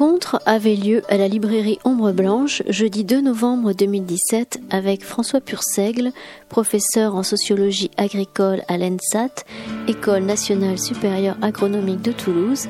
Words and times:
rencontre 0.00 0.40
avait 0.46 0.76
lieu 0.76 1.02
à 1.10 1.18
la 1.18 1.28
librairie 1.28 1.78
Ombre 1.84 2.12
Blanche 2.12 2.62
jeudi 2.70 3.04
2 3.04 3.20
novembre 3.20 3.74
2017 3.74 4.60
avec 4.70 5.04
François 5.04 5.42
Purseigle, 5.42 6.12
professeur 6.48 7.14
en 7.14 7.22
sociologie 7.22 7.90
agricole 7.98 8.62
à 8.68 8.78
l'ENSAT, 8.78 9.44
École 9.88 10.22
nationale 10.22 10.78
supérieure 10.78 11.36
agronomique 11.42 12.00
de 12.00 12.12
Toulouse, 12.12 12.66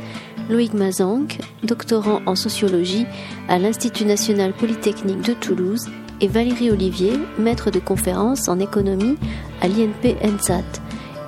Loïc 0.49 0.75
Mazanque, 0.75 1.39
doctorant 1.63 2.21
en 2.27 2.35
sociologie 2.35 3.07
à 3.49 3.61
l'Institut 3.61 4.07
national 4.07 4.53
polytechnique 4.53 5.23
de 5.23 5.35
Toulouse, 5.35 5.87
et 6.21 6.27
Valérie 6.27 6.73
Olivier, 6.73 7.13
maître 7.39 7.71
de 7.71 7.79
conférences 7.79 8.49
en 8.49 8.59
économie 8.59 9.17
à 9.61 9.69
l'INP 9.69 10.17
ENSAT. 10.25 10.65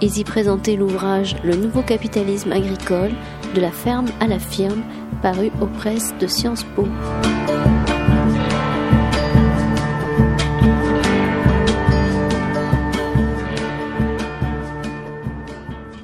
Ils 0.00 0.18
y 0.18 0.24
présentaient 0.24 0.74
l'ouvrage 0.74 1.36
Le 1.44 1.54
nouveau 1.54 1.82
capitalisme 1.82 2.50
agricole, 2.50 3.12
de 3.54 3.60
la 3.60 3.70
ferme 3.70 4.08
à 4.18 4.26
la 4.26 4.40
firme, 4.40 4.82
paru 5.22 5.52
aux 5.60 5.66
presses 5.66 6.12
de 6.18 6.26
Sciences 6.26 6.64
Po. 6.74 6.84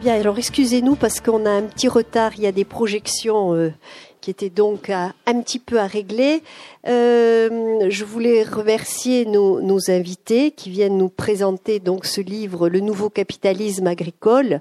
Bien, 0.00 0.14
alors 0.14 0.38
excusez-nous 0.38 0.94
parce 0.94 1.20
qu'on 1.20 1.46
a 1.46 1.50
un 1.50 1.62
petit 1.62 1.88
retard, 1.88 2.32
il 2.36 2.44
y 2.44 2.46
a 2.46 2.52
des 2.52 2.64
projections 2.64 3.54
euh, 3.54 3.72
qui 4.20 4.30
étaient 4.30 4.50
donc 4.50 4.88
un 4.88 5.12
petit 5.42 5.58
peu 5.58 5.80
à 5.80 5.88
régler. 5.88 6.44
Euh, 6.86 7.90
je 7.90 8.04
voulais 8.04 8.44
remercier 8.44 9.26
nos, 9.26 9.60
nos, 9.60 9.90
invités 9.90 10.52
qui 10.52 10.70
viennent 10.70 10.96
nous 10.96 11.08
présenter 11.08 11.80
donc 11.80 12.06
ce 12.06 12.20
livre, 12.20 12.68
Le 12.68 12.78
nouveau 12.78 13.10
capitalisme 13.10 13.88
agricole 13.88 14.60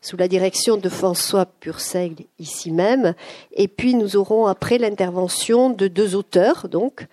sous 0.00 0.16
la 0.16 0.28
direction 0.28 0.76
de 0.76 0.88
François 0.88 1.46
Purseigle 1.46 2.24
ici 2.38 2.70
même. 2.70 3.14
Et 3.52 3.68
puis 3.68 3.94
nous 3.94 4.16
aurons 4.16 4.46
après 4.46 4.78
l'intervention 4.78 5.70
de 5.70 5.88
deux 5.88 6.14
auteurs, 6.14 6.68
donc 6.68 7.06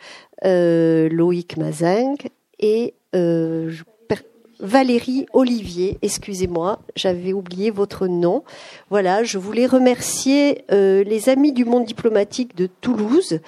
euh, 0.45 1.09
Loïc 1.09 1.57
Mazingue 1.57 2.29
et 2.59 2.93
euh, 3.15 3.71
Valérie 4.59 5.27
Olivier. 5.33 5.99
Excusez-moi, 6.01 6.79
j'avais 6.95 7.31
oublié 7.31 7.69
votre 7.69 8.07
nom. 8.07 8.43
Voilà, 8.89 9.23
je 9.23 9.37
voulais 9.37 9.67
remercier 9.67 10.65
euh, 10.71 11.03
les 11.03 11.29
amis 11.29 11.51
du 11.51 11.63
monde 11.63 11.85
diplomatique 11.85 12.55
de 12.55 12.67
Toulouse 12.81 13.39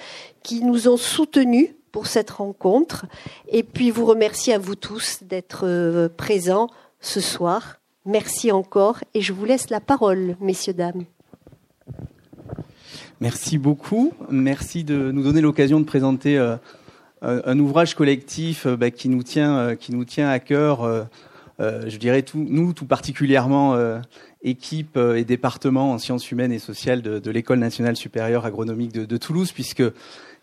qui 0.44 0.62
nous 0.62 0.86
ont 0.86 0.96
soutenus 0.96 1.70
pour 1.90 2.06
cette 2.06 2.30
rencontre 2.30 3.06
et 3.48 3.64
puis 3.64 3.90
vous 3.90 4.06
remercier 4.06 4.54
à 4.54 4.58
vous 4.58 4.76
tous 4.76 5.24
d'être 5.24 6.08
présents 6.16 6.68
ce 7.00 7.20
soir. 7.20 7.79
Merci 8.06 8.50
encore 8.50 8.98
et 9.14 9.20
je 9.20 9.32
vous 9.32 9.44
laisse 9.44 9.70
la 9.70 9.80
parole, 9.80 10.36
messieurs, 10.40 10.72
dames. 10.72 11.04
Merci 13.20 13.58
beaucoup. 13.58 14.12
Merci 14.30 14.84
de 14.84 15.10
nous 15.10 15.22
donner 15.22 15.42
l'occasion 15.42 15.80
de 15.80 15.84
présenter 15.84 16.38
euh, 17.22 17.42
un 17.44 17.58
ouvrage 17.58 17.94
collectif 17.94 18.64
euh, 18.64 18.76
bah, 18.76 18.90
qui 18.90 19.10
nous 19.10 19.22
tient, 19.22 19.58
euh, 19.58 19.74
qui 19.74 19.92
nous 19.92 20.06
tient 20.06 20.30
à 20.30 20.38
cœur. 20.38 21.06
je 21.58 21.96
dirais 21.98 22.24
nous 22.34 22.72
tout 22.72 22.86
particulièrement 22.86 23.76
équipe 24.42 24.96
et 24.96 25.24
département 25.24 25.92
en 25.92 25.98
sciences 25.98 26.30
humaines 26.30 26.52
et 26.52 26.58
sociales 26.58 27.02
de, 27.02 27.30
l'École 27.30 27.58
nationale 27.58 27.96
supérieure 27.96 28.46
agronomique 28.46 28.92
de, 28.94 29.04
de 29.04 29.16
Toulouse, 29.18 29.52
puisque 29.52 29.82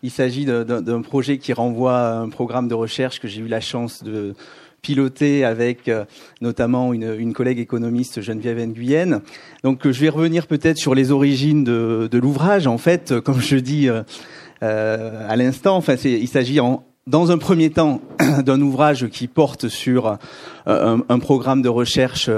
il 0.04 0.12
s'agit 0.12 0.44
d'un 0.44 1.02
projet 1.02 1.38
qui 1.38 1.52
renvoie 1.52 1.98
à 1.98 2.18
un 2.18 2.28
programme 2.28 2.68
de 2.68 2.74
recherche 2.74 3.18
que 3.18 3.26
j'ai 3.26 3.40
eu 3.40 3.48
la 3.48 3.60
chance 3.60 4.04
de 4.04 4.36
piloté 4.82 5.44
avec 5.44 5.88
euh, 5.88 6.04
notamment 6.40 6.92
une, 6.92 7.14
une, 7.18 7.32
collègue 7.32 7.58
économiste 7.58 8.20
Geneviève 8.20 8.58
Nguyen. 8.58 9.22
Donc 9.64 9.86
euh, 9.86 9.92
je 9.92 10.00
vais 10.00 10.08
revenir 10.08 10.46
peut-être 10.46 10.78
sur 10.78 10.94
les 10.94 11.10
origines 11.10 11.64
de, 11.64 12.08
de 12.10 12.18
l'ouvrage. 12.18 12.66
En 12.66 12.78
fait, 12.78 13.12
euh, 13.12 13.20
comme 13.20 13.40
je 13.40 13.56
dis 13.56 13.88
à 14.60 15.36
l'instant, 15.36 15.76
enfin, 15.76 15.94
il 16.04 16.26
s'agit 16.26 16.58
en, 16.58 16.84
dans 17.06 17.30
un 17.30 17.38
premier 17.38 17.70
temps 17.70 18.00
d'un 18.44 18.60
ouvrage 18.60 19.08
qui 19.08 19.28
porte 19.28 19.68
sur 19.68 20.18
un, 20.66 21.02
un, 21.08 21.18
programme 21.20 21.62
de 21.62 21.68
recherche 21.68 22.28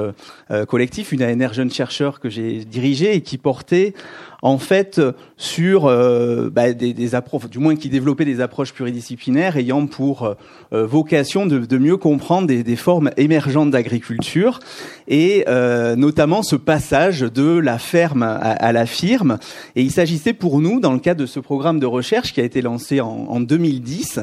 collectif, 0.68 1.12
une 1.12 1.22
ANR 1.22 1.52
jeune 1.52 1.70
chercheur 1.70 2.20
que 2.20 2.28
j'ai 2.28 2.64
dirigé 2.64 3.14
et 3.14 3.20
qui 3.20 3.38
portait 3.38 3.94
en 4.42 4.58
fait 4.58 5.00
sur 5.36 5.86
euh, 5.86 6.50
bah, 6.50 6.72
des, 6.72 7.14
approches, 7.14 7.48
du 7.48 7.58
moins 7.58 7.76
qui 7.76 7.88
développait 7.88 8.24
des 8.24 8.40
approches 8.40 8.72
pluridisciplinaires 8.72 9.56
ayant 9.56 9.86
pour 9.86 10.36
euh, 10.72 10.86
vocation 10.86 11.46
de, 11.46 11.78
mieux 11.78 11.96
comprendre 11.96 12.46
des, 12.46 12.76
formes 12.76 13.10
émergentes 13.16 13.70
d'agriculture 13.70 14.60
et 15.08 15.44
euh, 15.48 15.96
notamment 15.96 16.42
ce 16.42 16.56
passage 16.56 17.20
de 17.20 17.58
la 17.58 17.78
ferme 17.78 18.22
à, 18.22 18.72
la 18.72 18.86
firme. 18.86 19.38
Et 19.76 19.82
il 19.82 19.90
s'agissait 19.90 20.32
pour 20.32 20.60
nous, 20.60 20.80
dans 20.80 20.92
le 20.92 20.98
cadre 20.98 21.20
de 21.20 21.26
ce 21.26 21.40
programme 21.40 21.80
de 21.80 21.86
recherche 21.86 22.32
qui 22.32 22.40
a 22.40 22.44
été 22.44 22.62
lancé 22.62 23.00
en, 23.00 23.08
en 23.08 23.40
2010, 23.40 24.20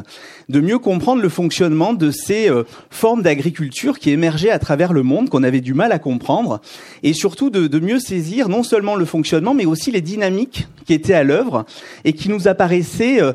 de 0.49 0.61
mieux 0.61 0.79
comprendre 0.79 1.21
le 1.21 1.29
fonctionnement 1.29 1.94
de 1.94 2.11
ces 2.11 2.49
euh, 2.49 2.63
formes 2.89 3.21
d'agriculture 3.21 3.99
qui 3.99 4.11
émergeaient 4.11 4.49
à 4.49 4.59
travers 4.59 4.94
le 4.94 5.03
monde, 5.03 5.29
qu'on 5.29 5.44
avait 5.44 5.61
du 5.61 5.73
mal 5.73 5.91
à 5.91 5.99
comprendre, 5.99 6.16
et 7.03 7.13
surtout 7.13 7.50
de, 7.50 7.79
mieux 7.79 8.00
saisir 8.00 8.50
non 8.50 8.63
seulement 8.63 8.95
le 8.95 9.05
fonctionnement, 9.05 9.53
mais 9.53 9.66
aussi 9.66 9.91
les 9.91 10.01
dynamiques 10.01 10.67
qui 10.88 10.94
étaient 10.94 11.13
à 11.13 11.23
l'œuvre 11.23 11.66
et 12.05 12.13
qui 12.13 12.29
nous 12.29 12.47
apparaissaient 12.47 13.22
euh, 13.22 13.33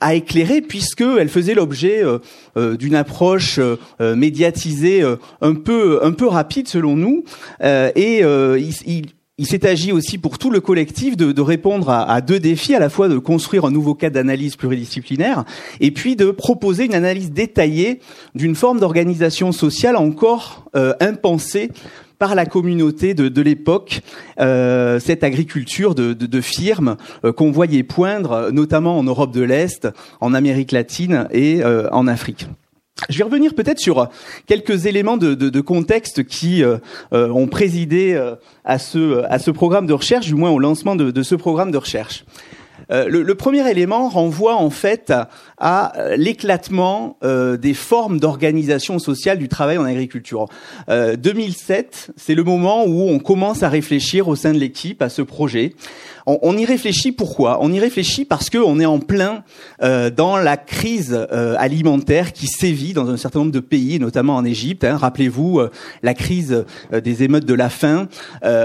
à 0.00 0.14
éclairer 0.14 0.62
puisqu'elles 0.62 1.28
faisaient 1.28 1.54
l'objet 1.54 2.02
euh, 2.02 2.18
euh, 2.56 2.76
d'une 2.76 2.94
approche 2.94 3.60
médiatisée 4.00 5.02
un 5.40 5.54
peu 5.54 6.00
un 6.02 6.12
peu 6.12 6.26
rapide 6.26 6.68
selon 6.68 6.96
nous. 6.96 7.24
Et 7.62 8.22
il, 8.22 9.46
s'est 9.46 9.66
agi 9.66 9.92
aussi 9.92 10.18
pour 10.18 10.38
tout 10.38 10.50
le 10.50 10.60
collectif 10.60 11.16
de, 11.16 11.40
répondre 11.40 11.90
à, 11.90 12.20
deux 12.20 12.40
défis, 12.40 12.74
à 12.74 12.78
la 12.78 12.88
fois 12.88 13.08
de 13.08 13.18
construire 13.18 13.64
un 13.64 13.70
nouveau 13.70 13.94
cadre 13.94 14.14
d'analyse 14.14 14.56
pluridisciplinaire 14.56 15.44
et 15.80 15.90
puis 15.90 16.16
de 16.16 16.30
proposer 16.30 16.84
une 16.84 16.94
analyse 16.94 17.30
détaillée 17.32 18.00
d'une 18.34 18.54
forme 18.54 18.80
d'organisation 18.80 19.52
sociale 19.52 19.96
encore 19.96 20.64
impensée 21.00 21.70
par 22.18 22.34
la 22.34 22.46
communauté 22.46 23.14
de, 23.14 23.42
l'époque 23.42 24.00
euh, 24.40 24.98
cette 25.00 25.24
agriculture 25.24 25.94
de, 25.94 26.12
de, 26.12 26.40
euh, 27.24 27.32
qu'on 27.32 27.50
voyait 27.50 27.82
poindre, 27.82 28.50
notamment 28.52 28.98
en 28.98 29.02
Europe 29.02 29.32
de 29.32 29.42
l'Est, 29.42 29.88
en 30.20 30.34
Amérique 30.34 30.72
latine 30.72 31.28
et 31.32 31.62
euh, 31.62 31.88
en 31.90 32.06
Afrique. 32.06 32.48
Je 33.10 33.18
vais 33.18 33.24
revenir 33.24 33.54
peut-être 33.54 33.78
sur 33.78 34.08
quelques 34.46 34.86
éléments 34.86 35.18
de, 35.18 35.60
contexte 35.60 36.24
qui 36.24 36.62
euh, 36.62 36.78
euh, 37.12 37.28
ont 37.28 37.46
présidé 37.46 38.14
euh, 38.14 38.36
à, 38.64 38.78
ce, 38.78 39.22
à 39.24 39.38
ce 39.38 39.50
programme 39.50 39.86
de 39.86 39.92
recherche, 39.92 40.26
du 40.26 40.34
moins 40.34 40.50
au 40.50 40.58
lancement 40.58 40.96
de 40.96 41.22
ce 41.22 41.34
programme 41.34 41.70
de 41.70 41.78
recherche. 41.78 42.24
Euh, 42.92 43.08
le, 43.08 43.34
premier 43.34 43.68
élément 43.68 44.08
renvoie 44.08 44.56
en 44.56 44.70
fait 44.70 45.10
à, 45.10 45.28
à 45.58 46.16
l'éclatement 46.16 47.16
euh, 47.24 47.56
des 47.56 47.74
formes 47.74 48.20
d'organisation 48.20 48.98
sociale 48.98 49.38
du 49.38 49.48
travail 49.48 49.78
en 49.78 49.84
agriculture. 49.84 50.46
Euh, 50.88 51.16
2007, 51.16 52.12
c'est 52.16 52.34
le 52.34 52.44
moment 52.44 52.84
où 52.86 53.02
on 53.02 53.18
commence 53.18 53.62
à 53.62 53.68
réfléchir 53.68 54.28
au 54.28 54.36
sein 54.36 54.52
de 54.52 54.58
l'équipe 54.58 55.02
à 55.02 55.08
ce 55.08 55.22
projet. 55.22 55.74
On, 56.26 56.56
y 56.56 56.64
réfléchit 56.64 57.12
pourquoi? 57.12 57.58
On 57.60 57.72
y 57.72 57.78
réfléchit 57.78 58.24
parce 58.24 58.50
qu'on 58.50 58.80
est 58.80 58.86
en 58.86 58.98
plein 58.98 59.44
euh, 59.82 60.10
dans 60.10 60.36
la 60.36 60.56
crise 60.56 61.16
euh, 61.32 61.54
alimentaire 61.58 62.32
qui 62.32 62.48
sévit 62.48 62.92
dans 62.92 63.08
un 63.08 63.16
certain 63.16 63.40
nombre 63.40 63.52
de 63.52 63.60
pays, 63.60 64.00
notamment 64.00 64.36
en 64.36 64.44
Égypte. 64.44 64.84
Hein. 64.84 64.96
Rappelez-vous 64.96 65.60
la 66.02 66.14
crise 66.14 66.64
des 66.92 67.22
émeutes 67.22 67.46
de 67.46 67.54
la 67.54 67.68
faim. 67.68 68.08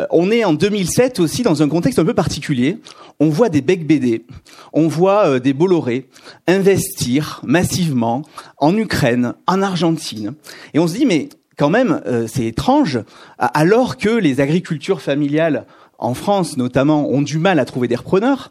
on 0.10 0.32
est 0.32 0.44
en 0.44 0.54
2007 0.54 1.20
aussi 1.20 1.44
dans 1.44 1.62
un 1.62 1.70
contexte 1.70 2.00
un 2.00 2.06
peu 2.06 2.14
particulier. 2.14 2.80
On 3.20 3.30
voit 3.30 3.50
des 3.50 3.62
becs 3.62 3.86
BD 3.86 4.26
on 4.74 4.88
voit 4.88 5.28
euh, 5.28 5.40
des 5.40 5.54
Bolloré 5.54 6.08
investir 6.48 7.42
massivement 7.44 8.24
en 8.58 8.76
Ukraine, 8.78 9.34
en 9.48 9.62
Argentine. 9.62 10.34
Et 10.74 10.80
on 10.80 10.88
se 10.88 10.96
dit, 10.96 11.06
mais 11.06 11.30
quand 11.58 11.70
même, 11.70 12.02
euh, 12.08 12.28
c'est 12.28 12.46
étrange, 12.46 13.00
alors 13.38 13.98
que 13.98 14.10
les 14.10 14.40
agricultures 14.40 15.02
familiales 15.02 15.66
en 16.02 16.14
France 16.14 16.58
notamment 16.58 17.10
ont 17.10 17.22
du 17.22 17.38
mal 17.38 17.60
à 17.60 17.66
trouver 17.66 17.88
des 17.88 17.96
repreneurs, 17.96 18.50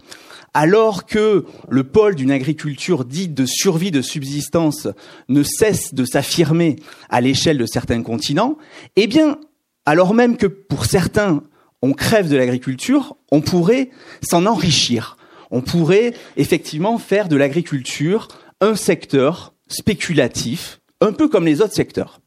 alors 0.55 1.07
que 1.07 1.45
le 1.69 1.85
pôle 1.85 2.15
d'une 2.15 2.31
agriculture 2.31 3.05
dite 3.05 3.35
de 3.35 3.47
survie 3.47 3.91
de 3.91 4.03
subsistance 4.03 4.89
ne 5.29 5.43
cesse 5.43 5.95
de 5.95 6.05
s'affirmer 6.05 6.77
à 7.09 7.21
l'échelle 7.21 7.59
de 7.59 7.67
certains 7.67 8.03
continents, 8.03 8.57
eh 8.97 9.07
bien, 9.07 9.39
alors 9.87 10.15
même 10.15 10.37
que 10.37 10.47
pour 10.47 10.87
certains, 10.87 11.43
on 11.83 11.93
crève 11.93 12.29
de 12.29 12.37
l'agriculture, 12.37 13.17
on 13.31 13.41
pourrait 13.41 13.91
s'en 14.23 14.47
enrichir 14.47 15.17
on 15.51 15.61
pourrait 15.61 16.15
effectivement 16.37 16.99
faire 16.99 17.29
de 17.29 17.37
l'agriculture 17.37 18.29
un 18.61 18.75
secteur 18.75 19.55
spéculatif, 19.69 20.81
un 21.01 21.13
peu 21.13 21.29
comme 21.29 21.47
les 21.47 21.61
autres 21.61 21.75
secteurs. 21.75 22.21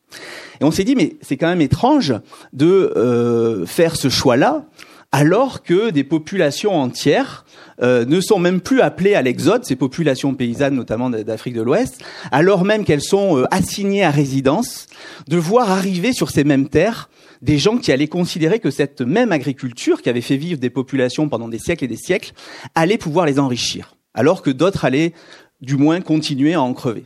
Et 0.62 0.64
on 0.64 0.72
s'est 0.72 0.84
dit, 0.84 0.96
mais 0.96 1.16
c'est 1.22 1.38
quand 1.38 1.48
même 1.48 1.62
étrange 1.62 2.14
de 2.54 2.94
euh, 2.96 3.66
faire 3.66 3.96
ce 3.96 4.10
choix-là, 4.10 4.66
alors 5.14 5.62
que 5.62 5.92
des 5.92 6.04
populations 6.04 6.76
entières 6.76 7.46
euh, 7.84 8.04
ne 8.04 8.20
sont 8.20 8.40
même 8.40 8.62
plus 8.62 8.82
appelées 8.82 9.14
à 9.14 9.22
l'exode, 9.22 9.64
ces 9.64 9.76
populations 9.76 10.34
paysannes 10.34 10.76
notamment 10.76 11.12
d'Afrique 11.12 11.54
de 11.54 11.62
l'Ouest, 11.62 12.04
alors 12.32 12.66
même 12.66 12.84
qu'elles 12.84 13.04
sont 13.04 13.38
euh, 13.38 13.46
assignées 13.52 14.04
à 14.04 14.10
résidence, 14.10 14.88
de 15.28 15.38
voir 15.38 15.70
arriver 15.70 16.14
sur 16.14 16.32
ces 16.32 16.44
mêmes 16.44 16.68
terres 16.68 17.10
des 17.44 17.60
gens 17.60 17.78
qui 17.78 17.92
allaient 17.92 18.08
considérer 18.08 18.60
que 18.60 18.72
cette 18.72 19.02
même 19.02 19.32
agriculture 19.32 20.02
qui 20.02 20.10
avait 20.10 20.22
fait 20.22 20.38
vivre 20.38 20.60
des 20.60 20.72
populations 20.72 21.30
pendant 21.30 21.48
des 21.48 21.60
siècles 21.60 21.84
et 21.84 21.90
des 21.90 21.96
siècles 21.96 22.34
allait 22.74 22.98
pouvoir 22.98 23.28
les 23.28 23.38
enrichir, 23.38 23.96
alors 24.16 24.42
que 24.42 24.50
d'autres 24.50 24.84
allaient 24.84 25.14
du 25.62 25.76
moins 25.76 26.02
continuer 26.02 26.56
à 26.56 26.62
en 26.62 26.74
crever 26.74 27.06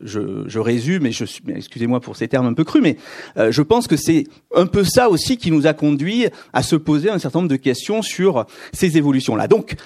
je, 0.00 0.58
résume, 0.58 1.06
et 1.06 1.12
excusez-moi 1.48 2.00
pour 2.00 2.16
ces 2.16 2.28
termes 2.28 2.46
un 2.46 2.54
peu 2.54 2.64
crus, 2.64 2.82
mais 2.82 2.96
euh, 3.36 3.50
je 3.50 3.62
pense 3.62 3.86
que 3.86 3.96
c'est 3.96 4.24
un 4.54 4.66
peu 4.66 4.84
ça 4.84 5.08
aussi 5.08 5.36
qui 5.36 5.50
nous 5.50 5.66
a 5.66 5.72
conduit 5.72 6.26
à 6.52 6.62
se 6.62 6.76
poser 6.76 7.10
un 7.10 7.18
certain 7.18 7.40
nombre 7.40 7.50
de 7.50 7.56
questions 7.56 8.02
sur 8.02 8.46
ces 8.72 8.96
évolutions-là. 8.98 9.48
Donc, 9.48 9.76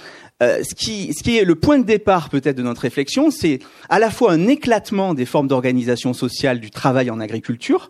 euh, 0.43 0.63
ce, 0.63 0.75
qui, 0.75 1.13
ce 1.13 1.23
qui 1.23 1.37
est 1.37 1.45
le 1.45 1.55
point 1.55 1.79
de 1.79 1.85
départ 1.85 2.31
peut-être 2.31 2.57
de 2.57 2.63
notre 2.63 2.81
réflexion, 2.81 3.31
c'est 3.31 3.59
à 3.89 3.99
la 3.99 4.11
fois 4.11 4.33
un 4.33 4.49
éclatement 4.49 5.15
des 5.15 5.27
formes 5.27 5.49
d'organisation 5.49 6.15
sociale 6.15 6.61
du 6.61 6.71
travail 6.71 7.11
en 7.11 7.21
agriculture 7.21 7.89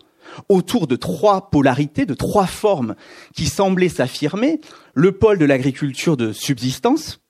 autour 0.49 0.87
de 0.87 0.95
trois 0.95 1.49
polarités, 1.49 2.05
de 2.05 2.13
trois 2.13 2.45
formes 2.45 2.95
qui 3.35 3.47
semblaient 3.47 3.89
s'affirmer. 3.89 4.59
Le 4.93 5.11
pôle 5.13 5.37
de 5.37 5.45
l'agriculture 5.45 6.17
de 6.17 6.33
subsistance. 6.33 7.20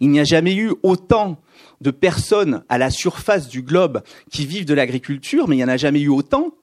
Il 0.00 0.10
n'y 0.10 0.20
a 0.20 0.24
jamais 0.24 0.54
eu 0.54 0.72
autant 0.82 1.38
de 1.80 1.90
personnes 1.90 2.62
à 2.68 2.78
la 2.78 2.90
surface 2.90 3.48
du 3.48 3.62
globe 3.62 4.02
qui 4.30 4.46
vivent 4.46 4.66
de 4.66 4.74
l'agriculture, 4.74 5.48
mais 5.48 5.56
il 5.56 5.58
n'y 5.58 5.64
en 5.64 5.68
a 5.68 5.76
jamais 5.76 6.00
eu 6.00 6.08
autant 6.08 6.54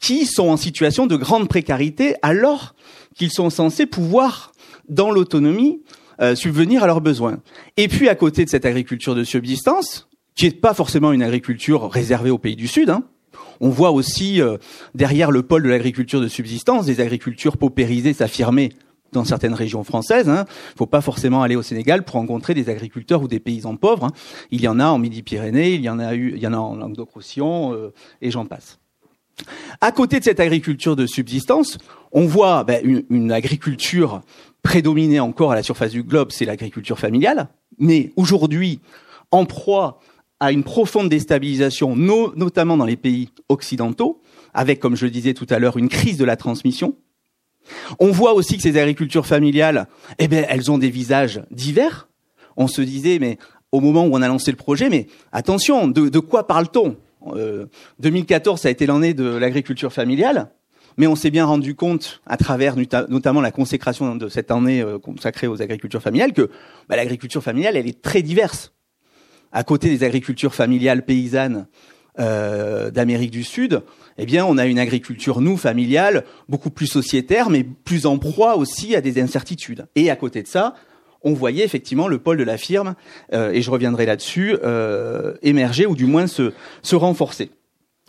qui 0.00 0.26
sont 0.26 0.48
en 0.48 0.56
situation 0.56 1.06
de 1.06 1.16
grande 1.16 1.48
précarité 1.48 2.14
alors 2.22 2.74
qu'ils 3.14 3.32
sont 3.32 3.50
censés 3.50 3.86
pouvoir, 3.86 4.52
dans 4.88 5.10
l'autonomie, 5.10 5.82
euh, 6.20 6.34
subvenir 6.34 6.82
à 6.82 6.86
leurs 6.86 7.00
besoins. 7.00 7.38
Et 7.76 7.88
puis 7.88 8.08
à 8.08 8.14
côté 8.14 8.44
de 8.44 8.50
cette 8.50 8.64
agriculture 8.64 9.14
de 9.14 9.24
subsistance, 9.24 10.08
qui 10.34 10.46
n'est 10.46 10.52
pas 10.52 10.74
forcément 10.74 11.12
une 11.12 11.22
agriculture 11.22 11.90
réservée 11.90 12.30
aux 12.30 12.38
pays 12.38 12.56
du 12.56 12.68
Sud, 12.68 12.90
hein, 12.90 13.04
on 13.60 13.70
voit 13.70 13.90
aussi 13.90 14.40
euh, 14.40 14.58
derrière 14.94 15.30
le 15.30 15.42
pôle 15.42 15.62
de 15.62 15.68
l'agriculture 15.68 16.20
de 16.20 16.28
subsistance 16.28 16.86
des 16.86 17.00
agricultures 17.00 17.56
paupérisées 17.56 18.12
s'affirmer 18.12 18.70
dans 19.12 19.24
certaines 19.24 19.54
régions 19.54 19.84
françaises. 19.84 20.28
Hein. 20.28 20.44
Il 20.74 20.78
faut 20.78 20.86
pas 20.86 21.00
forcément 21.00 21.42
aller 21.42 21.56
au 21.56 21.62
Sénégal 21.62 22.04
pour 22.04 22.16
rencontrer 22.16 22.54
des 22.54 22.68
agriculteurs 22.68 23.22
ou 23.22 23.28
des 23.28 23.40
paysans 23.40 23.76
pauvres. 23.76 24.04
Hein. 24.04 24.12
Il 24.50 24.60
y 24.60 24.68
en 24.68 24.80
a 24.80 24.86
en 24.86 24.98
Midi-Pyrénées, 24.98 25.74
il 25.74 25.82
y 25.82 25.88
en 25.88 25.98
a 25.98 26.14
eu, 26.14 26.32
il 26.36 26.42
y 26.42 26.46
en 26.46 26.52
a 26.52 26.58
en 26.58 26.76
Languedoc-Roussillon 26.76 27.74
euh, 27.74 27.92
et 28.20 28.30
j'en 28.30 28.46
passe. 28.46 28.78
À 29.80 29.92
côté 29.92 30.18
de 30.18 30.24
cette 30.24 30.40
agriculture 30.40 30.96
de 30.96 31.06
subsistance, 31.06 31.78
on 32.12 32.26
voit 32.26 32.64
ben, 32.64 33.04
une, 33.10 33.32
agriculture 33.32 34.22
prédominée 34.62 35.20
encore 35.20 35.52
à 35.52 35.54
la 35.54 35.62
surface 35.62 35.92
du 35.92 36.02
globe, 36.02 36.32
c'est 36.32 36.46
l'agriculture 36.46 36.98
familiale, 36.98 37.48
mais 37.78 38.12
aujourd'hui 38.16 38.80
en 39.30 39.44
proie 39.44 40.00
à 40.40 40.52
une 40.52 40.64
profonde 40.64 41.08
déstabilisation, 41.08 41.96
no, 41.96 42.32
notamment 42.36 42.76
dans 42.76 42.84
les 42.84 42.96
pays 42.96 43.30
occidentaux, 43.48 44.22
avec, 44.54 44.80
comme 44.80 44.96
je 44.96 45.04
le 45.04 45.10
disais 45.10 45.34
tout 45.34 45.46
à 45.50 45.58
l'heure, 45.58 45.76
une 45.76 45.88
crise 45.88 46.18
de 46.18 46.24
la 46.24 46.36
transmission. 46.36 46.96
On 47.98 48.10
voit 48.10 48.34
aussi 48.34 48.56
que 48.56 48.62
ces 48.62 48.78
agricultures 48.78 49.26
familiales, 49.26 49.88
eh 50.18 50.28
bien, 50.28 50.44
elles 50.48 50.70
ont 50.70 50.78
des 50.78 50.90
visages 50.90 51.42
divers. 51.50 52.08
On 52.56 52.68
se 52.68 52.80
disait, 52.82 53.18
mais 53.18 53.38
au 53.72 53.80
moment 53.80 54.06
où 54.06 54.10
on 54.12 54.22
a 54.22 54.28
lancé 54.28 54.50
le 54.50 54.56
projet, 54.56 54.88
mais 54.88 55.06
attention, 55.32 55.88
de, 55.88 56.18
quoi 56.18 56.46
parle-t-on? 56.46 56.96
Euh, 57.34 57.66
2014, 57.98 58.60
ça 58.60 58.68
a 58.68 58.70
été 58.70 58.86
l'année 58.86 59.14
de 59.14 59.24
l'agriculture 59.24 59.92
familiale, 59.92 60.50
mais 60.96 61.06
on 61.06 61.16
s'est 61.16 61.30
bien 61.30 61.44
rendu 61.44 61.74
compte, 61.74 62.22
à 62.26 62.36
travers 62.36 62.76
notamment 63.08 63.40
la 63.40 63.50
consécration 63.50 64.14
de 64.14 64.28
cette 64.28 64.50
année 64.50 64.80
euh, 64.80 64.98
consacrée 64.98 65.46
aux 65.46 65.60
agricultures 65.60 66.02
familiales, 66.02 66.32
que 66.32 66.50
bah, 66.88 66.96
l'agriculture 66.96 67.42
familiale, 67.42 67.76
elle 67.76 67.88
est 67.88 68.00
très 68.00 68.22
diverse. 68.22 68.72
À 69.52 69.64
côté 69.64 69.88
des 69.88 70.04
agricultures 70.04 70.54
familiales 70.54 71.04
paysannes 71.04 71.66
euh, 72.18 72.90
d'Amérique 72.90 73.30
du 73.30 73.44
Sud, 73.44 73.82
eh 74.18 74.26
bien, 74.26 74.44
on 74.46 74.58
a 74.58 74.66
une 74.66 74.78
agriculture, 74.78 75.40
nous, 75.40 75.56
familiale, 75.56 76.24
beaucoup 76.48 76.70
plus 76.70 76.86
sociétaire, 76.86 77.50
mais 77.50 77.64
plus 77.64 78.06
en 78.06 78.18
proie 78.18 78.56
aussi 78.56 78.94
à 78.96 79.00
des 79.00 79.20
incertitudes. 79.20 79.86
Et 79.94 80.10
à 80.10 80.16
côté 80.16 80.42
de 80.42 80.48
ça, 80.48 80.74
on 81.22 81.32
voyait 81.32 81.64
effectivement 81.64 82.08
le 82.08 82.18
pôle 82.18 82.36
de 82.36 82.44
la 82.44 82.56
firme, 82.56 82.94
euh, 83.32 83.50
et 83.52 83.62
je 83.62 83.70
reviendrai 83.70 84.06
là-dessus, 84.06 84.56
euh, 84.64 85.34
émerger 85.42 85.86
ou 85.86 85.94
du 85.94 86.06
moins 86.06 86.26
se, 86.26 86.52
se 86.82 86.96
renforcer. 86.96 87.50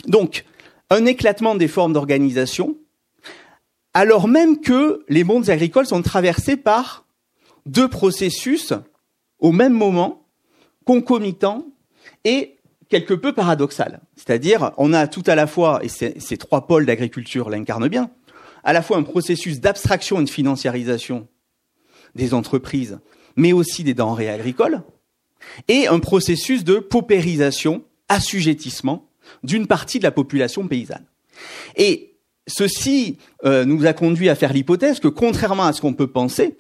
Donc, 0.08 0.46
un 0.90 1.06
éclatement 1.06 1.56
des 1.56 1.68
formes 1.68 1.94
d'organisation, 1.94 2.78
alors 3.94 4.28
même 4.28 4.62
que 4.62 5.04
les 5.10 5.24
mondes 5.24 5.50
agricoles 5.50 5.88
sont 5.88 6.02
traversés 6.02 6.56
par 6.56 7.06
deux 7.66 7.88
processus 7.88 8.74
au 9.40 9.52
même 9.52 9.74
moment, 9.74 10.28
concomitants 10.86 11.66
et 12.24 12.57
quelque 12.90 13.14
peu 13.14 13.34
paradoxal. 13.34 14.02
C'est-à-dire, 14.16 14.72
on 14.78 14.94
a 14.94 15.08
tout 15.08 15.24
à 15.28 15.36
la 15.36 15.48
fois, 15.48 15.80
et 15.84 15.90
ces 15.90 16.38
trois 16.38 16.68
pôles 16.68 16.86
d'agriculture 16.86 17.50
l'incarnent 17.50 17.88
bien, 17.88 18.10
à 18.64 18.74
la 18.74 18.82
fois 18.82 18.98
un 18.98 19.04
processus 19.04 19.60
d'abstraction 19.60 20.20
et 20.20 20.24
de 20.24 20.30
financiarisation 20.30 21.28
des 22.16 22.34
entreprises, 22.34 23.00
mais 23.36 23.54
aussi 23.54 23.84
des 23.84 23.94
denrées 23.94 24.30
agricoles, 24.30 24.82
et 25.68 25.88
un 25.88 26.00
processus 26.00 26.64
de 26.64 26.76
paupérisation, 26.76 27.84
assujettissement 28.10 29.10
d'une 29.44 29.68
partie 29.68 30.00
de 30.00 30.04
la 30.04 30.12
population 30.12 30.68
paysanne. 30.68 31.06
Et 31.76 32.16
ceci 32.48 33.18
euh, 33.46 33.66
nous 33.66 33.86
a 33.86 33.94
conduit 33.94 34.30
à 34.30 34.36
faire 34.36 34.54
l'hypothèse 34.54 35.00
que, 35.00 35.08
contrairement 35.08 35.66
à 35.66 35.74
ce 35.74 35.82
qu'on 35.82 35.94
peut 35.94 36.08
penser, 36.08 36.58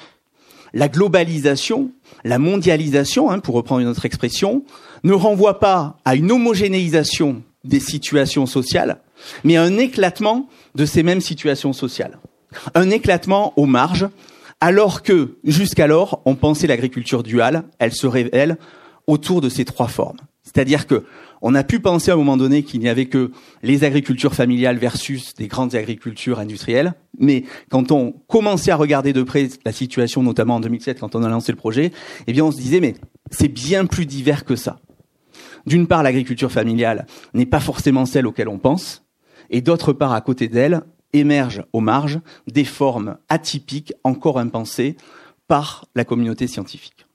la 0.73 0.89
globalisation, 0.89 1.91
la 2.23 2.39
mondialisation, 2.39 3.31
hein, 3.31 3.39
pour 3.39 3.55
reprendre 3.55 3.81
une 3.81 3.87
autre 3.87 4.05
expression, 4.05 4.65
ne 5.03 5.13
renvoie 5.13 5.59
pas 5.59 5.97
à 6.05 6.15
une 6.15 6.31
homogénéisation 6.31 7.43
des 7.63 7.79
situations 7.79 8.45
sociales, 8.45 9.01
mais 9.43 9.57
à 9.57 9.63
un 9.63 9.77
éclatement 9.77 10.47
de 10.75 10.85
ces 10.85 11.03
mêmes 11.03 11.21
situations 11.21 11.73
sociales. 11.73 12.19
Un 12.75 12.89
éclatement 12.89 13.53
aux 13.57 13.65
marges, 13.65 14.07
alors 14.61 15.03
que 15.03 15.37
jusqu'alors, 15.43 16.21
on 16.25 16.35
pensait 16.35 16.67
l'agriculture 16.67 17.23
duale, 17.23 17.63
elle 17.79 17.93
se 17.93 18.07
révèle 18.07 18.57
autour 19.05 19.41
de 19.41 19.49
ces 19.49 19.65
trois 19.65 19.87
formes. 19.87 20.17
C'est-à-dire 20.43 20.87
que 20.87 21.03
on 21.41 21.53
a 21.55 21.63
pu 21.63 21.79
penser 21.79 22.09
à 22.09 22.15
un 22.15 22.17
moment 22.17 22.37
donné 22.37 22.63
qu'il 22.63 22.79
n'y 22.79 22.89
avait 22.89 23.05
que 23.05 23.31
les 23.61 23.83
agricultures 23.83 24.33
familiales 24.33 24.77
versus 24.77 25.35
des 25.35 25.47
grandes 25.47 25.75
agricultures 25.75 26.39
industrielles. 26.39 26.93
Mais 27.19 27.43
quand 27.69 27.91
on 27.91 28.13
commençait 28.27 28.71
à 28.71 28.75
regarder 28.75 29.13
de 29.13 29.21
près 29.21 29.47
la 29.65 29.71
situation, 29.71 30.23
notamment 30.23 30.55
en 30.55 30.59
2007, 30.59 30.99
quand 30.99 31.15
on 31.15 31.23
a 31.23 31.29
lancé 31.29 31.51
le 31.51 31.57
projet, 31.57 31.91
eh 32.25 32.33
bien, 32.33 32.43
on 32.43 32.51
se 32.51 32.57
disait, 32.57 32.79
mais 32.79 32.95
c'est 33.29 33.49
bien 33.49 33.85
plus 33.85 34.05
divers 34.05 34.45
que 34.45 34.55
ça. 34.55 34.79
D'une 35.67 35.85
part, 35.85 36.01
l'agriculture 36.01 36.49
familiale 36.49 37.05
n'est 37.33 37.45
pas 37.45 37.59
forcément 37.59 38.05
celle 38.05 38.25
auquel 38.25 38.47
on 38.47 38.57
pense. 38.57 39.03
Et 39.49 39.59
d'autre 39.59 39.91
part, 39.91 40.13
à 40.13 40.21
côté 40.21 40.47
d'elle, 40.47 40.81
émergent 41.11 41.65
aux 41.73 41.81
marges 41.81 42.21
des 42.47 42.63
formes 42.63 43.17
atypiques, 43.27 43.93
encore 44.05 44.39
impensées, 44.39 44.95
par 45.49 45.85
la 45.93 46.05
communauté 46.05 46.47
scientifique. 46.47 47.05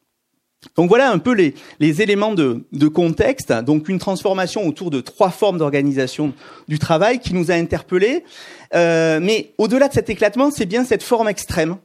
Donc 0.77 0.91
voilà 0.91 1.11
un 1.11 1.19
peu 1.19 1.33
les, 1.33 2.03
éléments 2.03 2.35
de, 2.35 2.89
contexte. 2.89 3.53
Donc 3.53 3.89
une 3.89 3.99
transformation 3.99 4.67
autour 4.67 4.91
de 4.91 5.01
trois 5.01 5.31
formes 5.31 5.57
d'organisation 5.57 6.35
du 6.69 6.79
travail 6.79 7.21
qui 7.21 7.33
nous 7.33 7.51
a 7.51 7.55
interpellés. 7.55 8.23
Euh, 8.75 9.19
mais 9.21 9.55
au-delà 9.57 9.89
de 9.89 9.95
cet 9.95 10.11
éclatement, 10.11 10.51
c'est 10.51 10.67
bien 10.67 10.85
cette 10.85 11.03
forme 11.03 11.29
extrême 11.29 11.79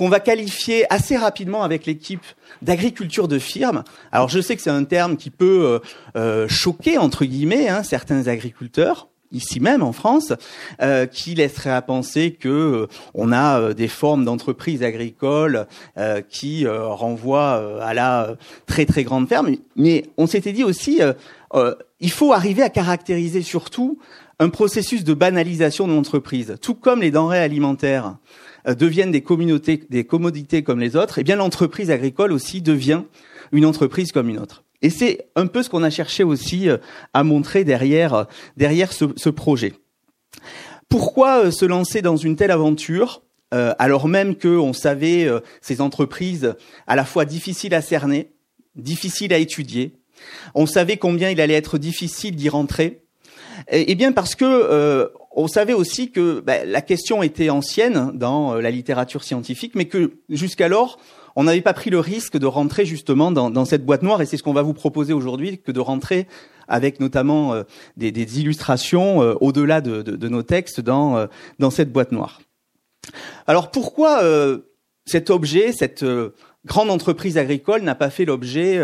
qu'on 0.00 0.08
va 0.08 0.18
qualifier 0.18 0.90
assez 0.90 1.14
rapidement 1.14 1.62
avec 1.62 1.84
l'équipe 1.84 2.24
d'agriculture 2.62 3.28
de 3.28 3.38
firme. 3.38 3.84
Alors 4.12 4.30
je 4.30 4.40
sais 4.40 4.56
que 4.56 4.62
c'est 4.62 4.70
un 4.70 4.84
terme 4.84 5.18
qui 5.18 5.28
peut 5.28 5.62
euh, 5.66 5.78
euh, 6.16 6.48
choquer 6.48 6.96
entre 6.96 7.26
guillemets 7.26 7.68
hein, 7.68 7.82
certains 7.82 8.26
agriculteurs 8.26 9.08
ici 9.30 9.60
même 9.60 9.82
en 9.82 9.92
France, 9.92 10.32
euh, 10.82 11.06
qui 11.06 11.34
laisserait 11.34 11.70
à 11.70 11.82
penser 11.82 12.32
que 12.32 12.48
euh, 12.48 12.86
on 13.14 13.30
a 13.30 13.60
euh, 13.60 13.74
des 13.74 13.88
formes 13.88 14.24
d'entreprises 14.24 14.82
agricoles 14.82 15.66
qui 16.30 16.66
renvoient 16.66 17.82
à 17.82 17.94
la 17.94 18.36
très 18.66 18.86
très 18.86 19.04
grande 19.04 19.28
ferme. 19.28 19.50
Mais 19.76 20.06
on 20.16 20.26
s'était 20.26 20.52
dit 20.52 20.64
aussi, 20.64 21.00
il 22.00 22.10
faut 22.10 22.32
arriver 22.32 22.62
à 22.62 22.70
caractériser 22.70 23.42
surtout 23.42 23.98
un 24.38 24.48
processus 24.48 25.04
de 25.04 25.14
banalisation 25.14 25.86
de 25.86 25.92
l'entreprise, 25.92 26.56
tout 26.62 26.74
comme 26.74 27.02
les 27.02 27.10
denrées 27.10 27.40
alimentaires 27.40 28.16
deviennent 28.66 29.10
des 29.10 29.22
communautés, 29.22 29.82
des 29.90 30.04
commodités 30.04 30.62
comme 30.62 30.80
les 30.80 30.96
autres. 30.96 31.18
Eh 31.18 31.24
bien 31.24 31.36
l'entreprise 31.36 31.90
agricole 31.90 32.32
aussi 32.32 32.62
devient 32.62 33.02
une 33.52 33.64
entreprise 33.64 34.12
comme 34.12 34.28
une 34.28 34.38
autre. 34.38 34.64
Et 34.82 34.90
c'est 34.90 35.28
un 35.36 35.46
peu 35.46 35.62
ce 35.62 35.68
qu'on 35.68 35.82
a 35.82 35.90
cherché 35.90 36.24
aussi 36.24 36.68
euh, 36.68 36.78
à 37.12 37.22
montrer 37.22 37.64
derrière, 37.64 38.14
euh, 38.14 38.24
derrière 38.56 38.92
ce, 38.92 39.28
projet. 39.28 39.74
Pourquoi 40.88 41.44
euh, 41.44 41.50
se 41.50 41.64
lancer 41.64 42.02
dans 42.02 42.16
une 42.16 42.36
telle 42.36 42.50
aventure 42.50 43.22
alors 43.52 44.06
même 44.06 44.36
qu'on 44.36 44.72
savait 44.72 45.28
ces 45.60 45.80
entreprises 45.80 46.54
à 46.86 46.94
la 46.94 47.04
fois 47.04 47.24
difficiles 47.24 47.74
à 47.74 47.82
cerner, 47.82 48.30
difficiles 48.76 49.34
à 49.34 49.38
étudier, 49.38 49.96
on 50.54 50.66
savait 50.66 50.98
combien 50.98 51.30
il 51.30 51.40
allait 51.40 51.54
être 51.54 51.76
difficile 51.76 52.36
d'y 52.36 52.48
rentrer, 52.48 53.02
Eh 53.68 53.94
bien 53.94 54.12
parce 54.12 54.34
que 54.34 55.10
on 55.32 55.48
savait 55.48 55.72
aussi 55.72 56.10
que 56.10 56.40
bah, 56.40 56.64
la 56.64 56.82
question 56.82 57.22
était 57.22 57.50
ancienne 57.50 58.12
dans 58.14 58.54
la 58.54 58.70
littérature 58.70 59.22
scientifique, 59.22 59.74
mais 59.74 59.86
que 59.86 60.12
jusqu'alors 60.28 60.98
on 61.36 61.44
n'avait 61.44 61.60
pas 61.60 61.72
pris 61.72 61.90
le 61.90 62.00
risque 62.00 62.36
de 62.36 62.46
rentrer 62.46 62.84
justement 62.84 63.30
dans, 63.30 63.64
cette 63.64 63.84
boîte 63.84 64.02
noire, 64.02 64.22
et 64.22 64.26
c'est 64.26 64.36
ce 64.36 64.42
qu'on 64.42 64.52
va 64.52 64.62
vous 64.62 64.74
proposer 64.74 65.12
aujourd'hui, 65.12 65.58
que 65.58 65.72
de 65.72 65.80
rentrer 65.80 66.26
avec 66.68 67.00
notamment 67.00 67.54
euh, 67.54 67.62
des, 67.96 68.40
illustrations 68.40 69.22
euh, 69.22 69.34
au-delà 69.40 69.80
de, 69.80 70.28
nos 70.28 70.42
textes 70.42 70.80
euh, 70.86 71.26
dans 71.58 71.70
cette 71.70 71.92
boîte 71.92 72.12
noire. 72.12 72.40
Alors 73.46 73.70
pourquoi 73.70 74.22
cet 75.06 75.30
objet, 75.30 75.72
cette 75.72 76.04
grande 76.66 76.90
entreprise 76.90 77.38
agricole 77.38 77.82
n'a 77.82 77.94
pas 77.94 78.10
fait 78.10 78.24
l'objet 78.24 78.78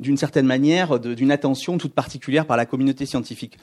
d'une 0.00 0.16
certaine 0.16 0.46
manière 0.46 0.98
d'une 0.98 1.30
attention 1.30 1.78
toute 1.78 1.94
particulière 1.94 2.46
par 2.46 2.56
la 2.56 2.66
communauté 2.66 3.06
scientifique 3.06 3.58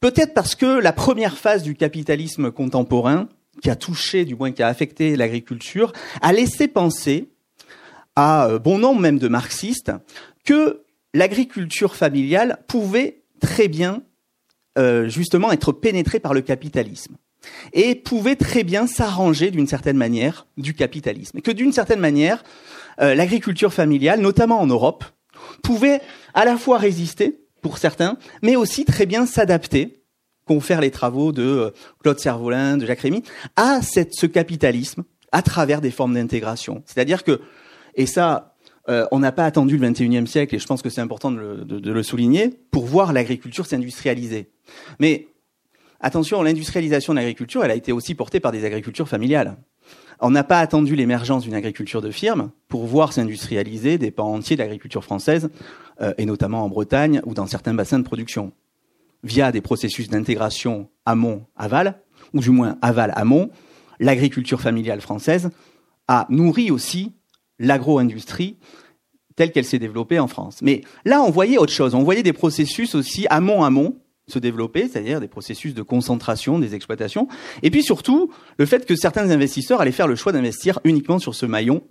Peut-être 0.00 0.34
parce 0.34 0.54
que 0.54 0.66
la 0.66 0.92
première 0.92 1.38
phase 1.38 1.62
du 1.62 1.74
capitalisme 1.74 2.50
contemporain, 2.50 3.28
qui 3.62 3.70
a 3.70 3.76
touché, 3.76 4.24
du 4.24 4.34
moins 4.34 4.52
qui 4.52 4.62
a 4.62 4.68
affecté 4.68 5.16
l'agriculture, 5.16 5.92
a 6.20 6.32
laissé 6.32 6.68
penser 6.68 7.30
à 8.14 8.48
euh, 8.48 8.58
bon 8.58 8.78
nombre 8.78 9.00
même 9.00 9.18
de 9.18 9.28
marxistes 9.28 9.92
que 10.44 10.82
l'agriculture 11.14 11.96
familiale 11.96 12.58
pouvait 12.68 13.22
très 13.40 13.68
bien 13.68 14.02
euh, 14.78 15.08
justement 15.08 15.52
être 15.52 15.72
pénétrée 15.72 16.20
par 16.20 16.34
le 16.34 16.42
capitalisme 16.42 17.16
et 17.72 17.94
pouvait 17.94 18.36
très 18.36 18.64
bien 18.64 18.86
s'arranger 18.86 19.50
d'une 19.50 19.66
certaine 19.66 19.96
manière 19.96 20.46
du 20.56 20.74
capitalisme. 20.74 21.38
Et 21.38 21.42
que 21.42 21.50
d'une 21.50 21.72
certaine 21.72 22.00
manière, 22.00 22.42
euh, 23.00 23.14
l'agriculture 23.14 23.72
familiale, 23.72 24.20
notamment 24.20 24.60
en 24.60 24.66
Europe, 24.66 25.04
pouvait 25.62 26.00
à 26.34 26.44
la 26.44 26.56
fois 26.56 26.78
résister, 26.78 27.40
pour 27.62 27.78
certains, 27.78 28.18
mais 28.42 28.56
aussi 28.56 28.84
très 28.84 29.06
bien 29.06 29.26
s'adapter, 29.26 30.02
confère 30.46 30.80
les 30.80 30.90
travaux 30.90 31.32
de 31.32 31.72
Claude 32.02 32.20
Servolin, 32.20 32.76
de 32.76 32.86
Jacques 32.86 33.00
Rémy, 33.00 33.22
à 33.56 33.80
ce 33.82 34.26
capitalisme 34.26 35.04
à 35.32 35.42
travers 35.42 35.80
des 35.80 35.90
formes 35.90 36.14
d'intégration. 36.14 36.82
C'est-à-dire 36.86 37.24
que 37.24 37.40
et 37.96 38.06
ça, 38.06 38.54
euh, 38.88 39.06
on 39.10 39.18
n'a 39.18 39.32
pas 39.32 39.44
attendu 39.44 39.78
le 39.78 39.88
21e 39.88 40.26
siècle, 40.26 40.54
et 40.54 40.58
je 40.58 40.66
pense 40.66 40.82
que 40.82 40.90
c'est 40.90 41.00
important 41.00 41.30
de 41.30 41.38
le, 41.38 41.64
de 41.64 41.92
le, 41.92 42.02
souligner, 42.02 42.50
pour 42.70 42.84
voir 42.84 43.12
l'agriculture 43.12 43.66
s'industrialiser. 43.66 44.50
Mais 45.00 45.28
attention, 46.00 46.42
l'industrialisation 46.42 47.14
de 47.14 47.18
l'agriculture, 47.18 47.64
elle 47.64 47.70
a 47.70 47.74
été 47.74 47.90
aussi 47.92 48.14
portée 48.14 48.38
par 48.38 48.52
des 48.52 48.64
agricultures 48.64 49.08
familiales. 49.08 49.56
On 50.20 50.30
n'a 50.30 50.44
pas 50.44 50.60
attendu 50.60 50.96
l'émergence 50.96 51.42
d'une 51.42 51.54
agriculture 51.54 52.00
de 52.00 52.10
firme 52.10 52.50
pour 52.68 52.86
voir 52.86 53.12
s'industrialiser 53.12 53.98
des 53.98 54.10
pans 54.10 54.32
entiers 54.32 54.56
de 54.56 54.62
l'agriculture 54.62 55.04
française, 55.04 55.50
euh, 56.00 56.14
et 56.18 56.24
notamment 56.24 56.64
en 56.64 56.68
Bretagne 56.68 57.20
ou 57.24 57.34
dans 57.34 57.46
certains 57.46 57.74
bassins 57.74 57.98
de 57.98 58.04
production, 58.04 58.52
via 59.22 59.52
des 59.52 59.60
processus 59.60 60.08
d'intégration 60.08 60.88
amont-aval, 61.04 62.00
ou 62.32 62.40
du 62.40 62.50
moins 62.50 62.78
aval-amont. 62.82 63.50
L'agriculture 64.00 64.60
familiale 64.60 65.00
française 65.00 65.50
a 66.08 66.26
nourri 66.30 66.70
aussi 66.70 67.12
l'agro-industrie 67.58 68.56
telle 69.34 69.52
qu'elle 69.52 69.64
s'est 69.64 69.78
développée 69.78 70.18
en 70.18 70.28
France. 70.28 70.60
Mais 70.62 70.80
là, 71.04 71.22
on 71.22 71.30
voyait 71.30 71.58
autre 71.58 71.72
chose. 71.72 71.94
On 71.94 72.02
voyait 72.02 72.22
des 72.22 72.32
processus 72.32 72.94
aussi 72.94 73.26
amont-amont 73.28 73.96
se 74.28 74.38
développer, 74.38 74.88
c'est-à-dire 74.88 75.20
des 75.20 75.28
processus 75.28 75.74
de 75.74 75.82
concentration 75.82 76.58
des 76.58 76.74
exploitations. 76.74 77.28
Et 77.62 77.70
puis 77.70 77.82
surtout, 77.82 78.32
le 78.58 78.66
fait 78.66 78.84
que 78.84 78.96
certains 78.96 79.30
investisseurs 79.30 79.80
allaient 79.80 79.92
faire 79.92 80.08
le 80.08 80.16
choix 80.16 80.32
d'investir 80.32 80.80
uniquement 80.84 81.18
sur 81.18 81.34
ce 81.34 81.46
maillon 81.46 81.82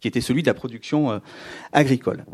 qui 0.00 0.08
était 0.08 0.20
celui 0.20 0.42
de 0.42 0.46
la 0.46 0.54
production 0.54 1.10
euh, 1.10 1.18
agricole. 1.72 2.24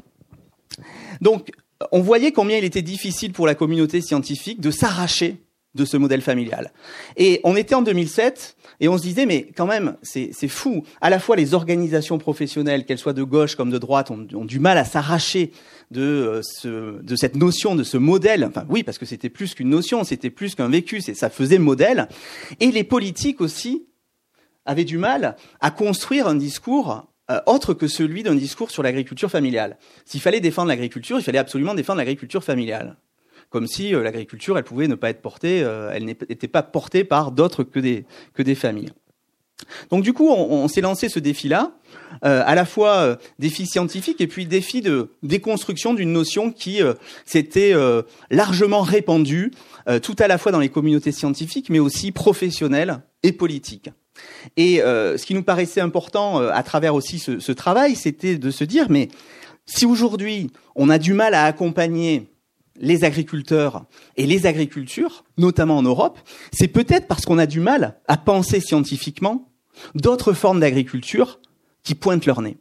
Donc, 1.20 1.50
on 1.90 2.00
voyait 2.00 2.32
combien 2.32 2.58
il 2.58 2.64
était 2.64 2.82
difficile 2.82 3.32
pour 3.32 3.46
la 3.46 3.54
communauté 3.54 4.00
scientifique 4.00 4.60
de 4.60 4.70
s'arracher 4.70 5.42
de 5.74 5.84
ce 5.84 5.96
modèle 5.96 6.20
familial. 6.20 6.72
Et 7.16 7.40
on 7.44 7.56
était 7.56 7.74
en 7.74 7.82
2007 7.82 8.56
et 8.80 8.88
on 8.88 8.98
se 8.98 9.02
disait 9.02 9.26
mais 9.26 9.48
quand 9.56 9.66
même 9.66 9.96
c'est 10.02 10.48
fou. 10.48 10.84
À 11.00 11.10
la 11.10 11.18
fois 11.18 11.36
les 11.36 11.54
organisations 11.54 12.18
professionnelles, 12.18 12.84
qu'elles 12.84 12.98
soient 12.98 13.12
de 13.12 13.22
gauche 13.22 13.56
comme 13.56 13.70
de 13.70 13.78
droite, 13.78 14.10
ont, 14.10 14.44
du 14.44 14.58
mal 14.60 14.76
à 14.78 14.84
s'arracher 14.84 15.52
de 15.90 16.02
euh, 16.02 16.40
ce, 16.42 17.02
de 17.02 17.16
cette 17.16 17.36
notion, 17.36 17.74
de 17.74 17.84
ce 17.84 17.96
modèle. 17.96 18.44
Enfin 18.44 18.66
oui 18.68 18.82
parce 18.82 18.98
que 18.98 19.06
c'était 19.06 19.30
plus 19.30 19.54
qu'une 19.54 19.70
notion, 19.70 20.04
c'était 20.04 20.30
plus 20.30 20.54
qu'un 20.54 20.68
vécu, 20.68 21.00
ça 21.00 21.30
faisait 21.30 21.58
modèle. 21.58 22.08
Et 22.60 22.70
les 22.70 22.84
politiques 22.84 23.40
aussi 23.40 23.86
avaient 24.64 24.84
du 24.84 24.98
mal 24.98 25.36
à 25.60 25.70
construire 25.70 26.26
un 26.26 26.34
discours 26.34 27.06
euh, 27.30 27.40
autre 27.46 27.72
que 27.72 27.86
celui 27.86 28.22
d'un 28.22 28.34
discours 28.34 28.70
sur 28.70 28.82
l'agriculture 28.82 29.30
familiale. 29.30 29.78
S'il 30.04 30.20
fallait 30.20 30.40
défendre 30.40 30.68
l'agriculture, 30.68 31.18
il 31.18 31.22
fallait 31.22 31.38
absolument 31.38 31.74
défendre 31.74 31.98
l'agriculture 31.98 32.44
familiale 32.44 32.96
comme 33.52 33.68
si 33.68 33.94
euh, 33.94 34.02
l'agriculture, 34.02 34.58
elle 34.58 34.64
pouvait 34.64 34.88
ne 34.88 34.94
pas 34.94 35.10
être 35.10 35.20
portée, 35.20 35.62
euh, 35.62 35.90
elle 35.92 36.04
n'était 36.06 36.48
pas 36.48 36.62
portée 36.62 37.04
par 37.04 37.30
d'autres 37.30 37.62
que 37.62 37.78
des, 37.78 38.04
que 38.34 38.42
des 38.42 38.54
familles. 38.54 38.90
Donc 39.90 40.02
du 40.02 40.12
coup, 40.12 40.28
on, 40.28 40.66
s'est 40.66 40.80
lancé 40.80 41.08
ce 41.08 41.20
défi-là, 41.20 41.70
euh, 42.24 42.42
à 42.44 42.56
la 42.56 42.64
fois 42.64 43.16
défi 43.38 43.64
scientifique 43.64 44.20
et 44.20 44.26
puis 44.26 44.44
défi 44.44 44.80
de 44.80 45.10
déconstruction 45.22 45.94
d'une 45.94 46.12
notion 46.12 46.50
qui 46.50 46.80
s'était 47.24 47.72
largement 48.28 48.80
répandue, 48.80 49.52
tout 50.02 50.16
à 50.18 50.26
la 50.26 50.36
fois 50.36 50.50
dans 50.50 50.58
les 50.58 50.68
communautés 50.68 51.12
scientifiques, 51.12 51.70
mais 51.70 51.78
aussi 51.78 52.10
professionnelles 52.10 53.02
et 53.22 53.30
politiques. 53.30 53.90
Et 54.56 54.78
ce 54.78 55.24
qui 55.24 55.34
nous 55.34 55.44
paraissait 55.44 55.80
important 55.80 56.38
à 56.38 56.62
travers 56.64 56.96
aussi 56.96 57.20
ce, 57.20 57.38
ce 57.38 57.52
travail, 57.52 57.94
c'était 57.94 58.38
de 58.38 58.50
se 58.50 58.64
dire, 58.64 58.86
mais 58.90 59.10
si 59.64 59.86
aujourd'hui 59.86 60.50
on 60.74 60.90
a 60.90 60.98
du 60.98 61.12
mal 61.12 61.34
à 61.34 61.44
accompagner 61.44 62.31
les 62.80 63.04
agriculteurs 63.04 63.84
et 64.16 64.26
les 64.26 64.46
agricultures, 64.46 65.24
notamment 65.36 65.78
en 65.78 65.82
Europe, 65.82 66.18
c'est 66.52 66.68
peut-être 66.68 67.06
parce 67.06 67.24
qu'on 67.24 67.38
a 67.38 67.46
du 67.46 67.60
mal 67.60 68.00
à 68.08 68.16
penser 68.16 68.60
scientifiquement 68.60 69.50
d'autres 69.94 70.32
formes 70.32 70.60
d'agriculture 70.60 71.40
qui 71.82 71.94
pointent 71.94 72.26
leur 72.26 72.42
nez. 72.42 72.56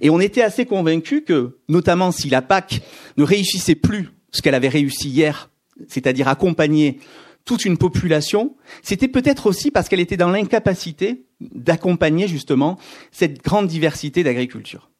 Et 0.00 0.10
on 0.10 0.20
était 0.20 0.42
assez 0.42 0.66
convaincus 0.66 1.22
que, 1.26 1.58
notamment 1.68 2.12
si 2.12 2.28
la 2.28 2.42
PAC 2.42 2.82
ne 3.16 3.24
réussissait 3.24 3.74
plus 3.74 4.10
ce 4.32 4.42
qu'elle 4.42 4.54
avait 4.54 4.68
réussi 4.68 5.08
hier, 5.08 5.50
c'est-à-dire 5.88 6.28
accompagner 6.28 6.98
toute 7.44 7.64
une 7.64 7.78
population, 7.78 8.56
c'était 8.82 9.08
peut-être 9.08 9.46
aussi 9.46 9.70
parce 9.70 9.88
qu'elle 9.88 10.00
était 10.00 10.16
dans 10.16 10.30
l'incapacité 10.30 11.26
d'accompagner 11.40 12.28
justement 12.28 12.78
cette 13.12 13.42
grande 13.42 13.66
diversité 13.66 14.22
d'agriculture. 14.22 14.90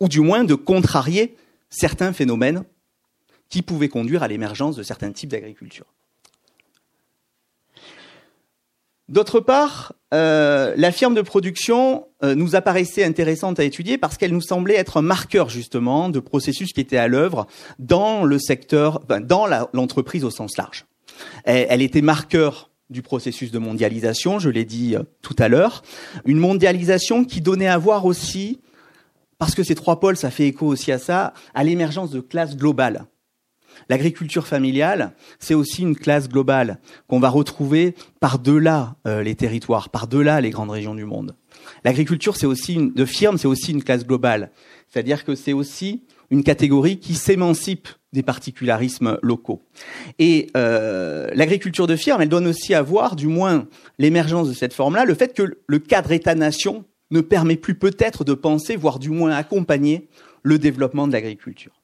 Ou 0.00 0.08
du 0.08 0.20
moins 0.20 0.44
de 0.44 0.54
contrarier 0.54 1.36
certains 1.70 2.12
phénomènes 2.12 2.64
qui 3.48 3.62
pouvait 3.62 3.88
conduire 3.88 4.22
à 4.22 4.28
l'émergence 4.28 4.76
de 4.76 4.82
certains 4.82 5.12
types 5.12 5.30
d'agriculture. 5.30 5.86
D'autre 9.08 9.40
part, 9.40 9.92
euh, 10.14 10.72
la 10.78 10.90
firme 10.90 11.14
de 11.14 11.20
production 11.20 12.06
euh, 12.22 12.34
nous 12.34 12.56
apparaissait 12.56 13.04
intéressante 13.04 13.60
à 13.60 13.64
étudier 13.64 13.98
parce 13.98 14.16
qu'elle 14.16 14.32
nous 14.32 14.40
semblait 14.40 14.76
être 14.76 14.96
un 14.96 15.02
marqueur 15.02 15.50
justement 15.50 16.08
de 16.08 16.20
processus 16.20 16.72
qui 16.72 16.80
étaient 16.80 16.96
à 16.96 17.06
l'œuvre 17.06 17.46
dans 17.78 18.24
le 18.24 18.38
secteur, 18.38 19.00
dans 19.00 19.46
l'entreprise 19.74 20.24
au 20.24 20.30
sens 20.30 20.56
large. 20.56 20.86
Elle, 21.44 21.66
elle, 21.68 21.82
était 21.82 22.00
marqueur 22.00 22.70
du 22.88 23.02
processus 23.02 23.50
de 23.50 23.58
mondialisation, 23.58 24.38
je 24.38 24.48
l'ai 24.48 24.64
dit 24.64 24.96
euh, 24.96 25.02
tout 25.20 25.36
à 25.38 25.48
l'heure, 25.48 25.82
une 26.24 26.38
mondialisation 26.38 27.26
qui 27.26 27.42
donnait 27.42 27.68
à 27.68 27.76
voir 27.76 28.06
aussi, 28.06 28.60
parce 29.36 29.54
que 29.54 29.62
ces 29.62 29.74
trois 29.74 30.00
pôles, 30.00 30.16
ça 30.16 30.30
fait 30.30 30.46
écho 30.46 30.66
aussi 30.66 30.92
à 30.92 30.98
ça, 30.98 31.34
à 31.52 31.62
l'émergence 31.62 32.10
de 32.10 32.20
classes 32.20 32.56
globales 32.56 33.04
L'agriculture 33.88 34.46
familiale, 34.46 35.12
c'est 35.38 35.54
aussi 35.54 35.82
une 35.82 35.96
classe 35.96 36.28
globale 36.28 36.78
qu'on 37.06 37.20
va 37.20 37.28
retrouver 37.28 37.94
par-delà 38.20 38.96
euh, 39.06 39.22
les 39.22 39.34
territoires, 39.34 39.88
par-delà 39.88 40.40
les 40.40 40.50
grandes 40.50 40.70
régions 40.70 40.94
du 40.94 41.04
monde. 41.04 41.34
L'agriculture, 41.84 42.36
c'est 42.36 42.46
aussi 42.46 42.74
une, 42.74 42.92
de 42.92 43.04
firme, 43.04 43.38
c'est 43.38 43.48
aussi 43.48 43.72
une 43.72 43.82
classe 43.82 44.06
globale. 44.06 44.50
C'est-à-dire 44.88 45.24
que 45.24 45.34
c'est 45.34 45.52
aussi 45.52 46.04
une 46.30 46.42
catégorie 46.42 46.98
qui 46.98 47.14
s'émancipe 47.14 47.88
des 48.12 48.22
particularismes 48.22 49.18
locaux. 49.22 49.60
Et 50.18 50.48
euh, 50.56 51.28
l'agriculture 51.34 51.86
de 51.86 51.96
firme, 51.96 52.22
elle 52.22 52.28
donne 52.28 52.46
aussi 52.46 52.74
à 52.74 52.82
voir, 52.82 53.16
du 53.16 53.26
moins 53.26 53.66
l'émergence 53.98 54.48
de 54.48 54.54
cette 54.54 54.72
forme-là, 54.72 55.04
le 55.04 55.14
fait 55.14 55.34
que 55.34 55.58
le 55.66 55.78
cadre 55.78 56.12
État-nation 56.12 56.84
ne 57.10 57.20
permet 57.20 57.56
plus 57.56 57.74
peut-être 57.74 58.24
de 58.24 58.34
penser, 58.34 58.76
voire 58.76 58.98
du 58.98 59.10
moins 59.10 59.32
accompagner 59.32 60.08
le 60.42 60.58
développement 60.58 61.06
de 61.06 61.12
l'agriculture. 61.12 61.82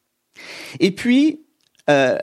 Et 0.78 0.92
puis, 0.92 1.40
euh, 1.90 2.16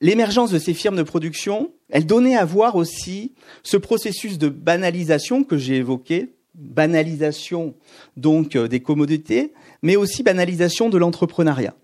l'émergence 0.00 0.50
de 0.50 0.58
ces 0.58 0.74
firmes 0.74 0.96
de 0.96 1.02
production, 1.02 1.72
elle 1.90 2.06
donnait 2.06 2.36
à 2.36 2.44
voir 2.44 2.76
aussi 2.76 3.34
ce 3.62 3.76
processus 3.76 4.38
de 4.38 4.48
banalisation 4.48 5.44
que 5.44 5.58
j'ai 5.58 5.76
évoqué, 5.76 6.32
banalisation 6.54 7.74
donc 8.16 8.56
euh, 8.56 8.68
des 8.68 8.80
commodités, 8.80 9.52
mais 9.82 9.96
aussi 9.96 10.22
banalisation 10.22 10.88
de 10.88 10.98
l'entrepreneuriat. 10.98 11.74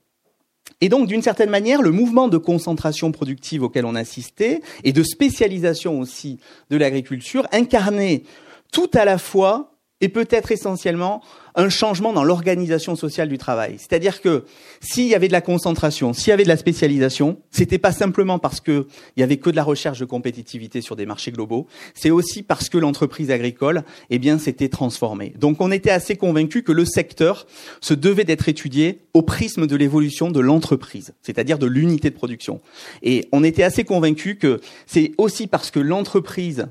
Et 0.80 0.88
donc, 0.88 1.08
d'une 1.08 1.22
certaine 1.22 1.50
manière, 1.50 1.82
le 1.82 1.90
mouvement 1.90 2.28
de 2.28 2.38
concentration 2.38 3.10
productive 3.10 3.62
auquel 3.62 3.86
on 3.86 3.94
assistait 3.94 4.60
et 4.84 4.92
de 4.92 5.02
spécialisation 5.02 5.98
aussi 6.00 6.38
de 6.70 6.76
l'agriculture 6.76 7.46
incarnait 7.52 8.24
tout 8.72 8.90
à 8.94 9.04
la 9.04 9.16
fois 9.16 9.72
et 10.00 10.08
peut-être 10.08 10.52
essentiellement 10.52 11.22
un 11.56 11.70
changement 11.70 12.12
dans 12.12 12.22
l'organisation 12.22 12.94
sociale 12.96 13.28
du 13.28 13.38
travail. 13.38 13.76
C'est-à-dire 13.78 14.20
que 14.20 14.44
s'il 14.80 15.06
y 15.06 15.14
avait 15.14 15.28
de 15.28 15.32
la 15.32 15.40
concentration, 15.40 16.12
s'il 16.12 16.28
y 16.28 16.32
avait 16.32 16.44
de 16.44 16.48
la 16.48 16.56
spécialisation, 16.58 17.38
c'était 17.50 17.78
pas 17.78 17.92
simplement 17.92 18.38
parce 18.38 18.60
que 18.60 18.86
il 19.16 19.20
y 19.20 19.22
avait 19.22 19.38
que 19.38 19.50
de 19.50 19.56
la 19.56 19.64
recherche 19.64 19.98
de 19.98 20.04
compétitivité 20.04 20.82
sur 20.82 20.96
des 20.96 21.06
marchés 21.06 21.32
globaux, 21.32 21.66
c'est 21.94 22.10
aussi 22.10 22.42
parce 22.42 22.68
que 22.68 22.76
l'entreprise 22.78 23.30
agricole, 23.30 23.82
eh 24.10 24.20
s'était 24.38 24.68
transformée. 24.68 25.32
Donc, 25.38 25.60
on 25.60 25.70
était 25.70 25.90
assez 25.90 26.16
convaincus 26.16 26.62
que 26.62 26.72
le 26.72 26.84
secteur 26.84 27.46
se 27.80 27.94
devait 27.94 28.24
d'être 28.24 28.48
étudié 28.48 29.02
au 29.14 29.22
prisme 29.22 29.66
de 29.66 29.76
l'évolution 29.76 30.30
de 30.30 30.40
l'entreprise, 30.40 31.14
c'est-à-dire 31.22 31.58
de 31.58 31.66
l'unité 31.66 32.10
de 32.10 32.14
production. 32.14 32.60
Et 33.02 33.28
on 33.32 33.44
était 33.44 33.62
assez 33.62 33.84
convaincus 33.84 34.36
que 34.38 34.60
c'est 34.86 35.12
aussi 35.16 35.46
parce 35.46 35.70
que 35.70 35.80
l'entreprise 35.80 36.66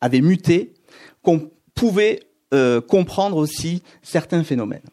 avait 0.00 0.20
muté 0.20 0.74
qu'on 1.22 1.50
pouvait 1.74 2.20
euh, 2.54 2.80
comprendre 2.80 3.38
aussi 3.38 3.82
certains 4.02 4.44
phénomènes. 4.44 4.88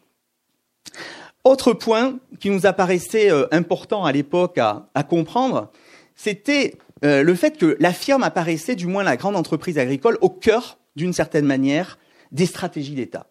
Autre 1.44 1.72
point 1.72 2.18
qui 2.40 2.50
nous 2.50 2.66
apparaissait 2.66 3.30
euh, 3.30 3.46
important 3.52 4.04
à 4.04 4.10
l'époque 4.10 4.58
à, 4.58 5.02
comprendre, 5.08 5.70
c'était 6.16 6.76
euh, 7.04 7.22
le 7.22 7.34
fait 7.36 7.56
que 7.56 7.76
la 7.78 7.92
firme 7.92 8.24
apparaissait, 8.24 8.74
du 8.74 8.88
moins 8.88 9.04
la 9.04 9.16
grande 9.16 9.36
entreprise 9.36 9.78
agricole, 9.78 10.18
au 10.20 10.30
cœur, 10.30 10.78
d'une 10.96 11.12
certaine 11.12 11.44
manière, 11.44 12.00
des 12.32 12.46
stratégies 12.46 12.96
d'État. 12.96 13.28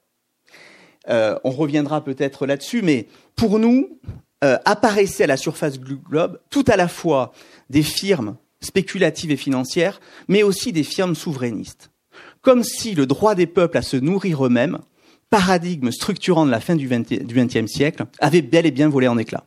on 1.10 1.52
reviendra 1.52 2.02
peut-être 2.02 2.46
là-dessus, 2.46 2.82
mais 2.82 3.08
pour 3.36 3.60
nous, 3.60 4.00
apparaissaient 4.42 5.26
à 5.26 5.28
la 5.28 5.38
surface 5.38 5.80
du 5.80 5.98
globe 5.98 6.40
tout 6.50 6.64
à 6.68 6.78
la 6.78 6.88
fois 6.88 7.34
des 7.70 7.84
firmes 7.84 8.38
spéculatives 8.62 9.32
et 9.32 9.38
financières, 9.38 10.00
mais 10.30 10.44
aussi 10.44 10.72
des 10.72 10.84
firmes 10.84 11.16
souverainistes 11.16 11.93
comme 12.44 12.64
si 12.64 12.94
le 12.94 13.08
droit 13.08 13.34
des 13.34 13.48
peuples 13.48 13.78
à 13.78 13.82
se 13.82 13.98
nourrir 13.98 14.46
eux-mêmes, 14.46 14.78
paradigme 15.32 15.90
structurant 15.90 16.46
de 16.46 16.52
la 16.52 16.60
fin 16.60 16.76
du 16.76 16.88
XXe 16.88 17.66
siècle, 17.66 18.06
avait 18.20 18.44
bel 18.44 18.68
et 18.68 18.72
bien 18.72 18.90
volé 18.90 19.08
en 19.08 19.18
éclats. 19.18 19.46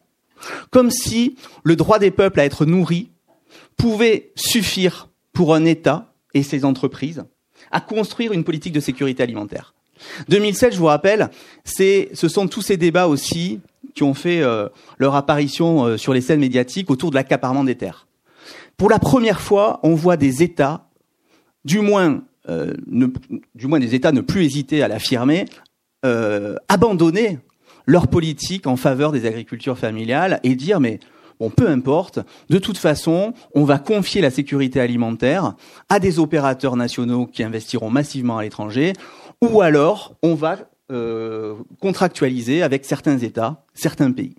Comme 0.70 0.90
si 0.90 1.36
le 1.62 1.76
droit 1.76 2.00
des 2.00 2.10
peuples 2.10 2.40
à 2.40 2.44
être 2.44 2.66
nourris 2.66 3.10
pouvait 3.76 4.32
suffire 4.34 5.08
pour 5.32 5.54
un 5.54 5.64
État 5.64 6.12
et 6.34 6.42
ses 6.42 6.64
entreprises 6.64 7.24
à 7.70 7.80
construire 7.80 8.32
une 8.32 8.44
politique 8.44 8.72
de 8.72 8.80
sécurité 8.80 9.22
alimentaire. 9.22 9.74
2007, 10.28 10.74
je 10.74 10.78
vous 10.78 10.86
rappelle, 10.86 11.30
c'est, 11.64 12.10
ce 12.12 12.28
sont 12.28 12.48
tous 12.48 12.62
ces 12.62 12.76
débats 12.76 13.06
aussi 13.06 13.60
qui 13.94 14.02
ont 14.02 14.14
fait 14.14 14.42
euh, 14.42 14.68
leur 14.98 15.14
apparition 15.14 15.84
euh, 15.84 15.96
sur 15.96 16.12
les 16.12 16.20
scènes 16.20 16.40
médiatiques 16.40 16.90
autour 16.90 17.10
de 17.10 17.14
l'accaparement 17.14 17.64
des 17.64 17.76
terres. 17.76 18.06
Pour 18.76 18.90
la 18.90 18.98
première 18.98 19.40
fois, 19.40 19.80
on 19.82 19.94
voit 19.94 20.18
des 20.18 20.42
États, 20.42 20.88
du 21.64 21.80
moins 21.80 22.22
euh, 22.48 22.74
du 23.54 23.66
moins 23.66 23.80
des 23.80 23.94
États 23.94 24.12
ne 24.12 24.20
plus 24.20 24.44
hésiter 24.44 24.82
à 24.82 24.88
l'affirmer, 24.88 25.46
euh, 26.04 26.54
abandonner 26.68 27.38
leur 27.86 28.08
politique 28.08 28.66
en 28.66 28.76
faveur 28.76 29.12
des 29.12 29.26
agricultures 29.26 29.78
familiales 29.78 30.40
et 30.44 30.54
dire 30.54 30.80
mais 30.80 31.00
bon 31.40 31.50
peu 31.50 31.68
importe, 31.68 32.20
de 32.48 32.58
toute 32.58 32.78
façon 32.78 33.32
on 33.54 33.64
va 33.64 33.78
confier 33.78 34.20
la 34.20 34.30
sécurité 34.30 34.80
alimentaire 34.80 35.54
à 35.88 35.98
des 35.98 36.18
opérateurs 36.18 36.76
nationaux 36.76 37.26
qui 37.26 37.42
investiront 37.42 37.90
massivement 37.90 38.38
à 38.38 38.42
l'étranger 38.42 38.92
ou 39.40 39.60
alors 39.60 40.14
on 40.22 40.34
va 40.34 40.58
euh, 40.92 41.54
contractualiser 41.80 42.62
avec 42.62 42.84
certains 42.84 43.18
États, 43.18 43.64
certains 43.74 44.12
pays. 44.12 44.36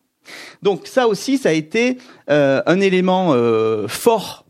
Donc 0.61 0.87
ça 0.87 1.07
aussi, 1.07 1.37
ça 1.37 1.49
a 1.49 1.53
été 1.53 1.97
un 2.27 2.81
élément 2.81 3.33
fort 3.87 4.46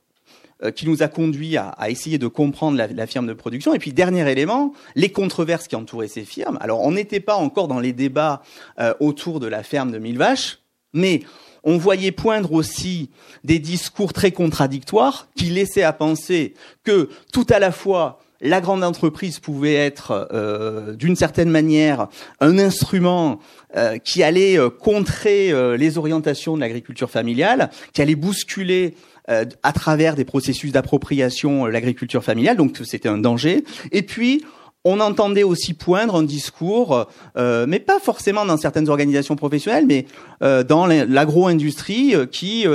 qui 0.75 0.87
nous 0.87 1.03
a 1.03 1.07
conduit 1.07 1.55
à, 1.57 1.75
essayer 1.89 2.17
de 2.17 2.27
comprendre 2.27 2.77
la, 2.77 2.87
la, 2.87 3.07
firme 3.07 3.27
de 3.27 3.33
production. 3.33 3.73
Et 3.73 3.79
puis 3.79 3.93
dernier 3.93 4.29
élément, 4.29 4.73
les 4.95 5.11
controverses 5.11 5.67
qui 5.67 5.75
entouraient 5.75 6.07
ces 6.07 6.25
firmes. 6.25 6.57
Alors 6.61 6.81
on 6.81 6.91
n'était 6.91 7.19
pas 7.19 7.35
encore 7.35 7.67
dans 7.67 7.79
les 7.79 7.93
débats 7.93 8.41
euh, 8.79 8.93
autour 8.99 9.39
de 9.39 9.47
la 9.47 9.63
ferme 9.63 9.91
de 9.91 9.99
mille 9.99 10.17
vaches, 10.17 10.59
mais 10.93 11.21
on 11.63 11.77
voyait 11.77 12.11
poindre 12.11 12.53
aussi 12.53 13.09
des 13.43 13.59
discours 13.59 14.13
très 14.13 14.31
contradictoires 14.31 15.27
qui 15.35 15.45
laissaient 15.45 15.83
à 15.83 15.93
penser 15.93 16.53
que 16.83 17.09
tout 17.33 17.45
à 17.49 17.59
la 17.59 17.71
fois 17.71 18.19
la 18.41 18.61
grande 18.61 18.83
entreprise 18.83 19.39
pouvait 19.39 19.75
être 19.75 20.29
euh, 20.31 20.95
d'une 20.95 21.15
certaine 21.15 21.49
manière 21.49 22.07
un 22.39 22.59
instrument 22.59 23.39
euh, 23.75 23.97
qui 23.97 24.23
allait 24.23 24.58
euh, 24.58 24.69
contrer 24.69 25.51
les 25.77 25.97
orientations 25.97 26.55
de 26.55 26.62
l'agriculture 26.62 27.10
familiale, 27.10 27.69
qui 27.93 28.01
allait 28.01 28.15
bousculer 28.15 28.95
euh, 29.29 29.43
à 29.61 29.73
travers 29.73 30.15
des 30.15 30.23
processus 30.23 30.71
d'appropriation 30.71 31.65
euh, 31.65 31.69
l'agriculture 31.69 32.23
familiale, 32.23 32.55
donc 32.55 32.77
c'était 32.85 33.09
un 33.09 33.17
danger. 33.17 33.65
Et 33.91 34.01
puis 34.01 34.45
on 34.85 35.01
entendait 35.01 35.43
aussi 35.43 35.73
poindre 35.73 36.15
un 36.15 36.23
discours, 36.23 37.07
euh, 37.35 37.65
mais 37.67 37.81
pas 37.81 37.99
forcément 37.99 38.45
dans 38.45 38.55
certaines 38.55 38.87
organisations 38.87 39.35
professionnelles, 39.35 39.85
mais 39.85 40.05
dans 40.39 40.85
l'agro-industrie 40.85 42.13
qui 42.31 42.65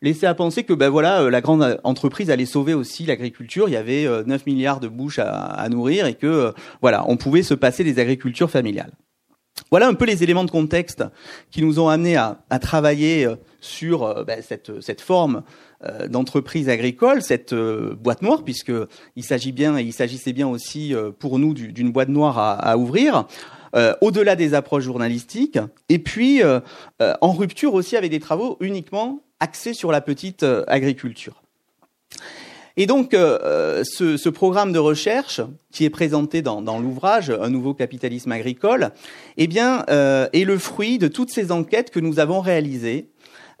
laissait 0.00 0.28
à 0.28 0.34
penser 0.34 0.62
que 0.62 0.74
ben 0.74 0.90
voilà 0.90 1.28
la 1.28 1.40
grande 1.40 1.80
entreprise 1.82 2.30
allait 2.30 2.46
sauver 2.46 2.72
aussi 2.72 3.04
l'agriculture. 3.04 3.68
Il 3.68 3.72
y 3.72 3.76
avait 3.76 4.06
9 4.24 4.46
milliards 4.46 4.78
de 4.78 4.86
bouches 4.86 5.18
à, 5.18 5.28
à 5.28 5.68
nourrir 5.68 6.06
et 6.06 6.14
que 6.14 6.52
voilà 6.82 7.04
on 7.08 7.16
pouvait 7.16 7.42
se 7.42 7.54
passer 7.54 7.82
des 7.82 7.98
agricultures 7.98 8.50
familiales. 8.50 8.92
Voilà 9.70 9.88
un 9.88 9.94
peu 9.94 10.04
les 10.04 10.22
éléments 10.22 10.44
de 10.44 10.50
contexte 10.50 11.04
qui 11.50 11.62
nous 11.62 11.80
ont 11.80 11.88
amenés 11.88 12.16
à, 12.16 12.36
travailler 12.60 13.26
sur 13.60 14.24
ben, 14.24 14.40
cette, 14.42 14.80
cette 14.80 15.00
forme 15.00 15.42
euh, 15.84 16.08
d'entreprises 16.08 16.70
agricoles, 16.70 17.20
cette 17.20 17.52
euh, 17.52 17.94
boîte 17.94 18.22
noire, 18.22 18.44
puisque 18.44 18.72
il 19.14 19.22
s'agit 19.22 19.52
bien, 19.52 19.78
il 19.78 19.92
s'agissait 19.92 20.32
bien 20.32 20.48
aussi 20.48 20.94
euh, 20.94 21.10
pour 21.10 21.38
nous 21.38 21.52
d'une 21.52 21.92
boîte 21.92 22.08
noire 22.08 22.38
à, 22.38 22.54
à 22.54 22.78
ouvrir. 22.78 23.26
au-delà 24.00 24.36
des 24.36 24.54
approches 24.54 24.84
journalistiques, 24.84 25.58
et 25.90 25.98
puis 25.98 26.40
en 27.20 27.32
rupture 27.32 27.74
aussi 27.74 27.94
avec 27.94 28.10
des 28.10 28.20
travaux 28.20 28.56
uniquement 28.60 29.20
axés 29.38 29.74
sur 29.74 29.92
la 29.92 30.00
petite 30.00 30.46
agriculture. 30.66 31.42
Et 32.76 32.86
donc, 32.86 33.12
ce, 33.12 34.16
ce, 34.16 34.28
programme 34.28 34.72
de 34.72 34.78
recherche 34.78 35.40
qui 35.72 35.84
est 35.84 35.90
présenté 35.90 36.42
dans, 36.42 36.60
dans 36.60 36.78
l'ouvrage 36.78 37.30
Un 37.30 37.48
nouveau 37.48 37.72
capitalisme 37.72 38.32
agricole, 38.32 38.90
eh 39.38 39.46
bien, 39.46 39.84
est 39.88 40.44
le 40.44 40.58
fruit 40.58 40.98
de 40.98 41.08
toutes 41.08 41.30
ces 41.30 41.52
enquêtes 41.52 41.90
que 41.90 42.00
nous 42.00 42.18
avons 42.18 42.40
réalisées 42.40 43.08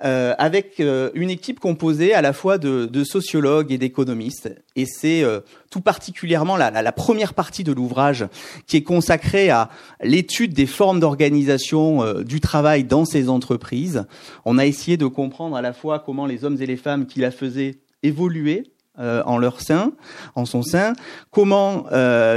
euh, 0.04 0.34
avec 0.36 0.78
euh, 0.78 1.08
une 1.14 1.30
équipe 1.30 1.58
composée 1.58 2.12
à 2.12 2.20
la 2.20 2.34
fois 2.34 2.58
de, 2.58 2.84
de 2.84 3.02
sociologues 3.02 3.72
et 3.72 3.78
d'économistes. 3.78 4.54
Et 4.74 4.84
c'est 4.84 5.22
euh, 5.22 5.40
tout 5.70 5.80
particulièrement 5.80 6.58
la, 6.58 6.70
la, 6.70 6.92
première 6.92 7.32
partie 7.32 7.64
de 7.64 7.72
l'ouvrage 7.72 8.26
qui 8.66 8.76
est 8.76 8.82
consacrée 8.82 9.48
à 9.48 9.70
l'étude 10.02 10.52
des 10.52 10.66
formes 10.66 11.00
d'organisation 11.00 12.22
du 12.24 12.40
travail 12.40 12.84
dans 12.84 13.06
ces 13.06 13.30
entreprises. 13.30 14.04
On 14.44 14.58
a 14.58 14.66
essayé 14.66 14.98
de 14.98 15.06
comprendre 15.06 15.56
à 15.56 15.62
la 15.62 15.72
fois 15.72 15.98
comment 15.98 16.26
les 16.26 16.44
hommes 16.44 16.58
et 16.60 16.66
les 16.66 16.76
femmes 16.76 17.06
qui 17.06 17.20
la 17.20 17.30
faisaient 17.30 17.76
évoluer 18.02 18.64
en 18.98 19.38
leur 19.38 19.60
sein, 19.60 19.92
en 20.34 20.46
son 20.46 20.62
sein, 20.62 20.94
comment 21.30 21.86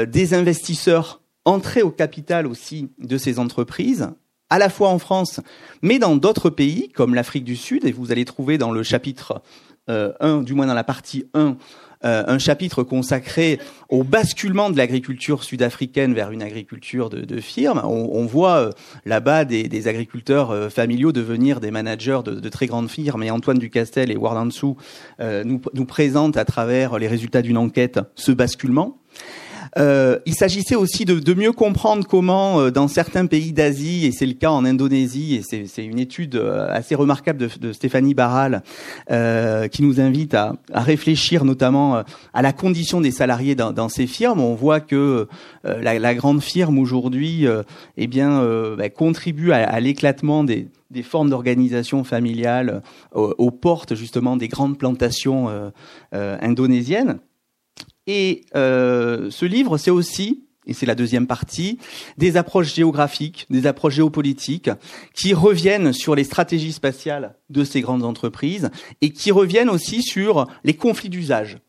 des 0.05 0.33
investisseurs 0.33 1.21
entraient 1.45 1.81
au 1.81 1.91
capital 1.91 2.47
aussi 2.47 2.89
de 2.99 3.17
ces 3.17 3.39
entreprises 3.39 4.09
à 4.49 4.57
la 4.57 4.69
fois 4.69 4.89
en 4.89 4.99
France, 4.99 5.41
mais 5.81 5.99
dans 5.99 6.15
d'autres 6.15 6.49
pays, 6.49 6.89
comme 6.89 7.13
l'Afrique 7.13 7.43
du 7.43 7.55
Sud, 7.55 7.85
et 7.85 7.91
vous 7.91 8.11
allez 8.11 8.25
trouver 8.25 8.57
dans 8.57 8.71
le 8.71 8.83
chapitre 8.83 9.41
euh, 9.89 10.13
1, 10.19 10.41
du 10.41 10.53
moins 10.53 10.65
dans 10.65 10.73
la 10.73 10.83
partie 10.83 11.25
1, 11.33 11.55
euh, 12.05 12.23
un 12.27 12.37
chapitre 12.37 12.83
consacré 12.83 13.59
au 13.89 14.05
basculement 14.05 14.69
de 14.69 14.77
l'agriculture 14.77 15.43
sud-africaine 15.43 16.13
vers 16.13 16.31
une 16.31 16.41
agriculture 16.41 17.09
de, 17.09 17.25
de 17.25 17.41
firme. 17.41 17.81
On, 17.83 18.25
voit 18.25 18.55
euh, 18.55 18.71
là-bas 19.05 19.43
des, 19.43 19.87
agriculteurs 19.89 20.51
euh, 20.51 20.69
familiaux 20.69 21.11
devenir 21.11 21.59
des 21.59 21.71
managers 21.71 22.21
de, 22.23 22.47
très 22.47 22.67
grandes 22.67 22.89
firmes, 22.89 23.23
et 23.23 23.31
Antoine 23.31 23.57
Ducastel 23.57 24.11
et 24.11 24.15
Ward 24.15 24.37
Ansou 24.37 24.77
nous, 25.19 25.61
nous 25.73 25.85
présentent 25.85 26.37
à 26.37 26.45
travers 26.45 26.97
les 26.97 27.07
résultats 27.07 27.41
d'une 27.41 27.57
enquête 27.57 27.99
ce 28.15 28.31
basculement. 28.31 28.97
Euh, 29.77 30.19
il 30.25 30.33
s'agissait 30.33 30.75
aussi 30.75 31.05
de, 31.05 31.19
de, 31.19 31.33
mieux 31.33 31.51
comprendre 31.51 32.05
comment, 32.07 32.59
euh, 32.59 32.71
dans 32.71 32.87
certains 32.87 33.25
pays 33.25 33.53
d'Asie, 33.53 34.05
et 34.05 34.11
c'est 34.11 34.25
le 34.25 34.33
cas 34.33 34.49
en 34.49 34.65
Indonésie, 34.65 35.35
et 35.35 35.67
c'est 35.67 35.85
une 35.85 35.99
étude 35.99 36.35
euh, 36.35 36.67
assez 36.69 36.95
remarquable 36.95 37.39
de, 37.39 37.49
de 37.59 37.73
Stéphanie 37.73 38.13
Barral, 38.13 38.63
euh, 39.11 39.67
qui 39.67 39.83
nous 39.83 39.99
invite 39.99 40.33
à, 40.33 40.55
à, 40.73 40.81
réfléchir 40.81 41.45
notamment 41.45 42.03
à 42.33 42.41
la 42.41 42.53
condition 42.53 43.01
des 43.01 43.11
salariés 43.11 43.55
dans, 43.55 43.71
dans 43.71 43.89
ces 43.89 44.07
firmes. 44.07 44.39
On 44.39 44.55
voit 44.55 44.79
que 44.79 45.27
la, 45.63 45.99
la, 45.99 46.15
grande 46.15 46.41
firme 46.41 46.79
aujourd'hui, 46.79 47.45
eh 47.97 48.07
bien, 48.07 48.43
bah, 48.77 48.89
contribue 48.89 49.51
à, 49.51 49.67
à 49.67 49.79
l'éclatement 49.79 50.43
des, 50.43 50.67
des 50.89 51.03
formes 51.03 51.29
d'organisation 51.29 52.03
familiale 52.03 52.81
aux, 53.13 53.51
portes 53.51 53.95
justement 53.95 54.37
des 54.37 54.47
grandes 54.47 54.77
plantations 54.77 55.47
euh, 56.13 56.37
indonésiennes. 56.41 57.19
Et 58.11 58.45
euh, 58.55 59.29
ce 59.29 59.45
livre, 59.45 59.77
c'est 59.77 59.91
aussi, 59.91 60.43
et 60.65 60.73
c'est 60.73 60.87
la 60.87 60.95
deuxième 60.95 61.27
partie, 61.27 61.77
des 62.17 62.37
approches 62.37 62.73
géographiques, 62.73 63.45
des 63.51 63.67
approches 63.67 63.93
géopolitiques, 63.93 64.71
qui 65.13 65.35
reviennent 65.35 65.93
sur 65.93 66.15
les 66.15 66.23
stratégies 66.23 66.73
spatiales 66.73 67.35
de 67.51 67.63
ces 67.63 67.81
grandes 67.81 68.03
entreprises 68.03 68.71
et 69.01 69.11
qui 69.11 69.31
reviennent 69.31 69.69
aussi 69.69 70.01
sur 70.01 70.47
les 70.63 70.73
conflits 70.73 71.09
d'usage. 71.09 71.59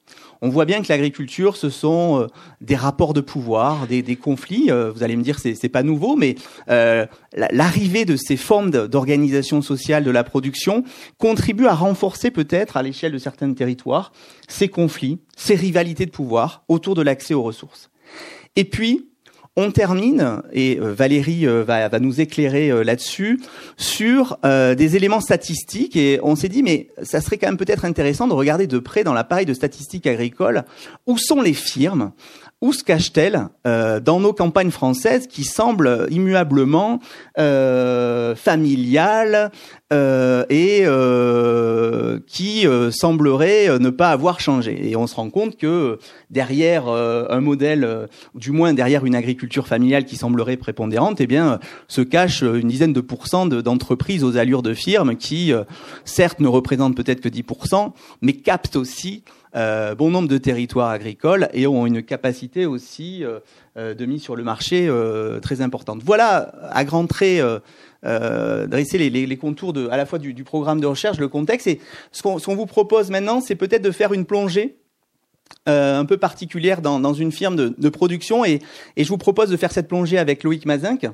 On 0.43 0.49
voit 0.49 0.65
bien 0.65 0.83
que 0.83 0.89
l'agriculture, 0.89 1.57
ce 1.57 1.71
sont 1.71 2.27
des 2.61 2.77
rapports 2.77 3.13
de 3.13 3.21
pouvoir, 3.21 3.87
des, 3.87 4.17
conflits. 4.17 4.71
vous 4.95 5.03
allez 5.03 5.17
me 5.17 5.23
dire, 5.23 5.39
c'est, 5.39 5.55
c'est 5.55 5.69
pas 5.69 5.83
nouveau, 5.83 6.17
mais 6.17 6.37
l'arrivée 6.67 8.05
de 8.05 8.17
ces 8.17 8.37
formes 8.37 8.71
d'organisation 8.71 9.63
sociale 9.63 10.05
de 10.05 10.11
la 10.11 10.25
production 10.25 10.85
contribue 11.19 11.67
à 11.67 11.75
renforcer 11.75 12.31
peut-être 12.31 12.77
à 12.77 12.83
l'échelle 12.83 13.13
de 13.13 13.19
certains 13.19 13.53
territoires 13.53 14.13
ces 14.49 14.69
conflits, 14.69 15.19
ces 15.37 15.55
rivalités 15.55 16.07
de 16.07 16.11
pouvoir 16.11 16.65
autour 16.69 16.95
de 16.95 17.03
l'accès 17.03 17.35
aux 17.35 17.43
ressources. 17.43 17.91
Et 18.57 18.65
puis, 18.65 19.10
on 19.61 19.71
termine, 19.71 20.43
et 20.53 20.79
euh, 20.81 20.95
Valérie 20.95 21.47
euh, 21.47 21.63
va, 21.63 21.99
nous 22.01 22.21
éclairer 22.21 22.71
euh, 22.71 22.83
là-dessus, 22.83 23.41
sur 23.77 24.39
des 24.43 24.97
éléments 24.97 25.21
statistiques. 25.21 25.97
Et 25.97 26.19
on 26.23 26.35
s'est 26.35 26.49
dit, 26.49 26.63
mais 26.63 26.89
ça 27.03 27.21
serait 27.21 27.39
quand 27.39 27.47
même 27.47 27.57
peut-être 27.57 27.85
intéressant 27.85 28.27
de 28.27 28.33
regarder 28.33 28.67
de 28.67 28.79
près 28.79 29.05
dans 29.05 29.13
l'appareil 29.13 29.47
de 29.47 29.55
statistiques 29.55 30.07
agricoles 30.07 30.65
où 31.07 31.19
sont 31.19 31.43
les 31.43 31.55
firmes? 31.55 32.13
Où 32.61 32.75
se 32.75 32.85
cache-t-elle 32.85 33.49
euh, 33.67 34.01
dans 34.01 34.21
nos 34.21 34.35
campagnes 34.35 34.71
françaises 34.71 35.27
qui 35.27 35.45
semblent 35.45 36.07
immuablement 36.11 37.01
euh, 37.39 38.35
familiales 38.37 39.51
euh, 39.93 40.45
et 40.51 40.85
qui 42.27 42.67
sembleraient 42.91 43.79
ne 43.79 43.91
pas 43.91 44.11
avoir 44.11 44.41
changé. 44.41 44.91
Et 44.91 44.97
on 44.97 45.07
se 45.07 45.15
rend 45.15 45.31
compte 45.31 45.57
que 45.57 45.99
derrière 46.31 46.89
un 46.89 47.41
modèle, 47.41 48.09
du 48.35 48.51
moins 48.51 48.73
derrière 48.75 49.05
une 49.05 49.15
agriculture 49.15 49.67
familiale 49.67 50.05
qui 50.05 50.17
semblerait 50.17 50.57
prépondérante, 50.57 51.21
eh 51.21 51.27
bien, 51.27 51.61
se 51.89 52.03
cache 52.03 52.43
une 52.43 52.69
dizaine 52.69 52.93
de 52.93 53.01
pourcents 53.01 53.47
d'entreprises 53.47 54.23
aux 54.23 54.37
allures 54.37 54.63
de 54.63 54.75
firmes 54.75 55.17
qui, 55.17 55.53
certes, 56.05 56.41
ne 56.41 56.49
représentent 56.49 56.97
peut-être 56.97 57.21
que 57.21 57.29
10%, 57.29 57.93
mais 58.23 58.35
captent 58.35 58.77
aussi 58.77 59.25
euh, 59.57 59.97
bon 59.97 60.11
nombre 60.11 60.29
de 60.29 60.39
territoires 60.39 60.91
agricoles 60.91 61.49
et 61.53 61.67
ont 61.67 61.85
une 61.85 62.05
capacité 62.05 62.67
aussi 62.67 63.25
euh, 63.25 63.41
euh, 63.77 63.95
de 63.95 64.07
mise 64.07 64.23
sur 64.23 64.37
le 64.37 64.45
marché 64.45 64.89
très 65.43 65.61
importante. 65.61 66.03
Voilà, 66.05 66.53
à 66.71 66.85
grands 66.85 67.07
traits, 67.07 67.43
dresser 68.03 68.99
les, 68.99 69.37
contours 69.37 69.75
à 69.91 69.97
la 69.97 70.07
fois 70.07 70.19
du, 70.19 70.45
programme 70.45 70.81
de 70.81 70.87
recherche, 70.87 71.19
le 71.19 71.29
contexte. 71.29 71.67
Et 71.67 71.81
ce 72.13 72.23
qu'on 72.23 72.55
vous 72.55 72.67
propose 72.67 73.11
maintenant, 73.11 73.41
c'est 73.41 73.57
peut-être 73.57 73.83
de 73.83 73.91
faire 73.91 74.13
une 74.13 74.25
plongée 74.25 74.77
un 75.67 76.05
peu 76.05 76.17
particulière 76.17 76.81
dans, 76.81 77.15
une 77.15 77.33
firme 77.33 77.57
de, 77.57 77.89
production. 77.89 78.45
Et, 78.45 78.61
et, 78.97 79.05
je 79.05 79.09
vous 79.09 79.19
propose 79.19 79.51
de 79.51 79.57
faire 79.57 79.73
cette 79.73 79.89
plongée 79.89 80.19
avec 80.19 80.45
Loïc 80.45 80.67
Mazinck 80.67 81.07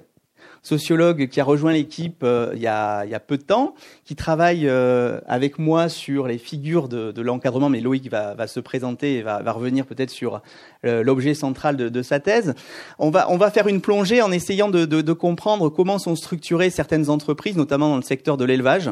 sociologue 0.66 1.28
qui 1.28 1.40
a 1.40 1.44
rejoint 1.44 1.72
l'équipe 1.72 2.22
euh, 2.24 2.50
il, 2.54 2.60
y 2.60 2.66
a 2.66 3.20
peu 3.24 3.36
de 3.36 3.42
temps, 3.42 3.74
qui 4.04 4.16
travaille 4.16 4.68
euh, 4.68 5.20
avec 5.26 5.58
moi 5.58 5.88
sur 5.88 6.26
les 6.26 6.38
figures 6.38 6.88
de, 6.88 7.20
l'encadrement, 7.20 7.68
mais 7.68 7.80
Loïc 7.80 8.10
va, 8.10 8.46
se 8.46 8.60
présenter 8.60 9.18
et 9.18 9.22
va, 9.22 9.52
revenir 9.52 9.86
peut-être 9.86 10.10
sur 10.10 10.42
euh, 10.84 11.02
l'objet 11.04 11.34
central 11.34 11.76
de, 11.76 12.02
sa 12.02 12.18
thèse. 12.18 12.54
On 12.98 13.10
va, 13.10 13.30
on 13.30 13.36
va 13.36 13.50
faire 13.50 13.68
une 13.68 13.80
plongée 13.80 14.22
en 14.22 14.32
essayant 14.32 14.68
de, 14.68 15.12
comprendre 15.12 15.68
comment 15.68 15.98
sont 15.98 16.16
structurées 16.16 16.70
certaines 16.70 17.10
entreprises, 17.10 17.56
notamment 17.56 17.88
dans 17.88 17.96
le 17.96 18.02
secteur 18.02 18.36
de 18.36 18.44
l'élevage. 18.44 18.90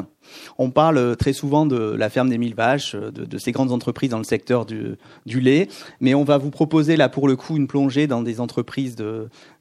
On 0.57 0.71
parle 0.71 1.17
très 1.17 1.33
souvent 1.33 1.65
de 1.65 1.77
la 1.77 2.09
ferme 2.09 2.29
des 2.29 2.37
mille 2.37 2.55
vaches, 2.55 2.95
de, 2.95 3.37
ces 3.37 3.51
grandes 3.51 3.71
entreprises 3.71 4.09
dans 4.09 4.17
le 4.17 4.23
secteur 4.23 4.65
du, 4.65 4.95
du, 5.25 5.41
lait, 5.41 5.67
mais 5.99 6.15
on 6.15 6.23
va 6.23 6.37
vous 6.37 6.51
proposer 6.51 6.95
là 6.95 7.09
pour 7.09 7.27
le 7.27 7.35
coup 7.35 7.57
une 7.57 7.67
plongée 7.67 8.07
dans 8.07 8.21
des 8.21 8.39
entreprises 8.39 8.95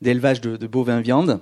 d'élevage 0.00 0.40
de, 0.40 0.66
bovins 0.66 1.00
viande. 1.00 1.40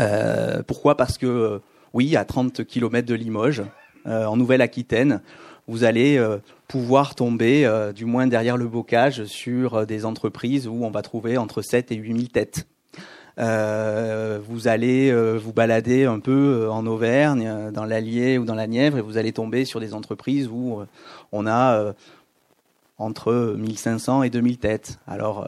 Euh, 0.00 0.62
pourquoi? 0.66 0.96
Parce 0.96 1.18
que, 1.18 1.26
euh, 1.26 1.58
oui, 1.92 2.16
à 2.16 2.24
30 2.24 2.64
km 2.64 3.06
de 3.06 3.14
Limoges, 3.14 3.62
euh, 4.06 4.24
en 4.24 4.36
Nouvelle-Aquitaine, 4.36 5.20
vous 5.68 5.84
allez 5.84 6.20
pouvoir 6.66 7.14
tomber, 7.14 7.70
du 7.94 8.04
moins 8.04 8.26
derrière 8.26 8.56
le 8.56 8.66
bocage, 8.66 9.24
sur 9.26 9.86
des 9.86 10.04
entreprises 10.04 10.66
où 10.66 10.84
on 10.84 10.90
va 10.90 11.00
trouver 11.02 11.36
entre 11.38 11.62
7 11.62 11.92
et 11.92 11.94
8 11.94 12.12
000 12.12 12.26
têtes. 12.32 12.66
vous 13.36 14.66
allez 14.66 15.12
vous 15.38 15.52
balader 15.52 16.06
un 16.06 16.18
peu 16.18 16.68
en 16.68 16.84
Auvergne, 16.86 17.70
dans 17.72 17.84
l'Allier 17.84 18.36
ou 18.36 18.44
dans 18.44 18.56
la 18.56 18.66
Nièvre, 18.66 18.98
et 18.98 19.00
vous 19.00 19.16
allez 19.16 19.30
tomber 19.30 19.64
sur 19.64 19.78
des 19.78 19.94
entreprises 19.94 20.48
où 20.48 20.80
on 21.30 21.46
a 21.46 21.94
entre 22.98 23.54
1500 23.56 24.24
et 24.24 24.30
2000 24.30 24.58
têtes. 24.58 24.98
Alors 25.06 25.46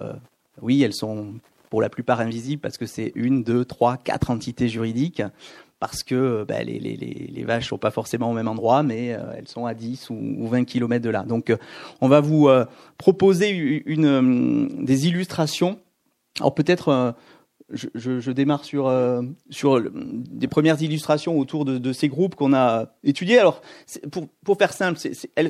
oui, 0.61 0.85
elles 0.85 0.95
sont 0.95 1.35
pour 1.73 1.81
la 1.81 1.89
plupart 1.89 2.21
invisibles 2.21 2.61
parce 2.61 2.77
que 2.77 2.85
c'est 2.85 3.13
une, 3.15 3.45
deux, 3.45 3.65
trois, 3.65 3.97
quatre 3.97 4.29
entités 4.29 4.69
juridiques 4.69 5.23
parce 5.81 6.03
que 6.03 6.45
bah, 6.47 6.63
les, 6.63 6.79
les, 6.79 6.97
les, 6.97 7.45
vaches 7.45 7.71
sont 7.71 7.79
pas 7.79 7.91
forcément 7.91 8.31
au 8.31 8.35
même 8.35 8.47
endroit, 8.47 8.83
mais 8.83 9.15
euh, 9.15 9.33
elles 9.35 9.49
sont 9.49 9.65
à 9.65 9.73
10 9.73 10.11
ou, 10.11 10.49
20 10.49 10.65
km 10.65 11.03
de 11.03 11.09
là. 11.09 11.23
Donc, 11.23 11.49
euh, 11.49 11.57
on 12.03 12.09
va 12.09 12.21
vous 12.21 12.47
euh, 12.47 12.67
proposer 12.99 13.49
une, 13.87 14.85
des 14.85 15.09
illustrations. 15.09 15.79
Alors 16.41 16.55
peut-être, 16.55 17.15
je, 17.73 18.31
démarre 18.31 18.65
sur 18.65 18.93
sur 19.51 19.83
des 19.93 20.49
premières 20.49 20.81
illustrations 20.83 21.39
autour 21.39 21.65
de, 21.65 21.93
ces 21.93 22.09
groupes 22.09 22.35
qu'on 22.35 22.55
a 22.55 22.95
étudiés. 23.05 23.39
Alors, 23.39 23.63
pour, 24.11 24.29
pour 24.45 24.59
faire 24.59 24.73
simple, 24.73 24.99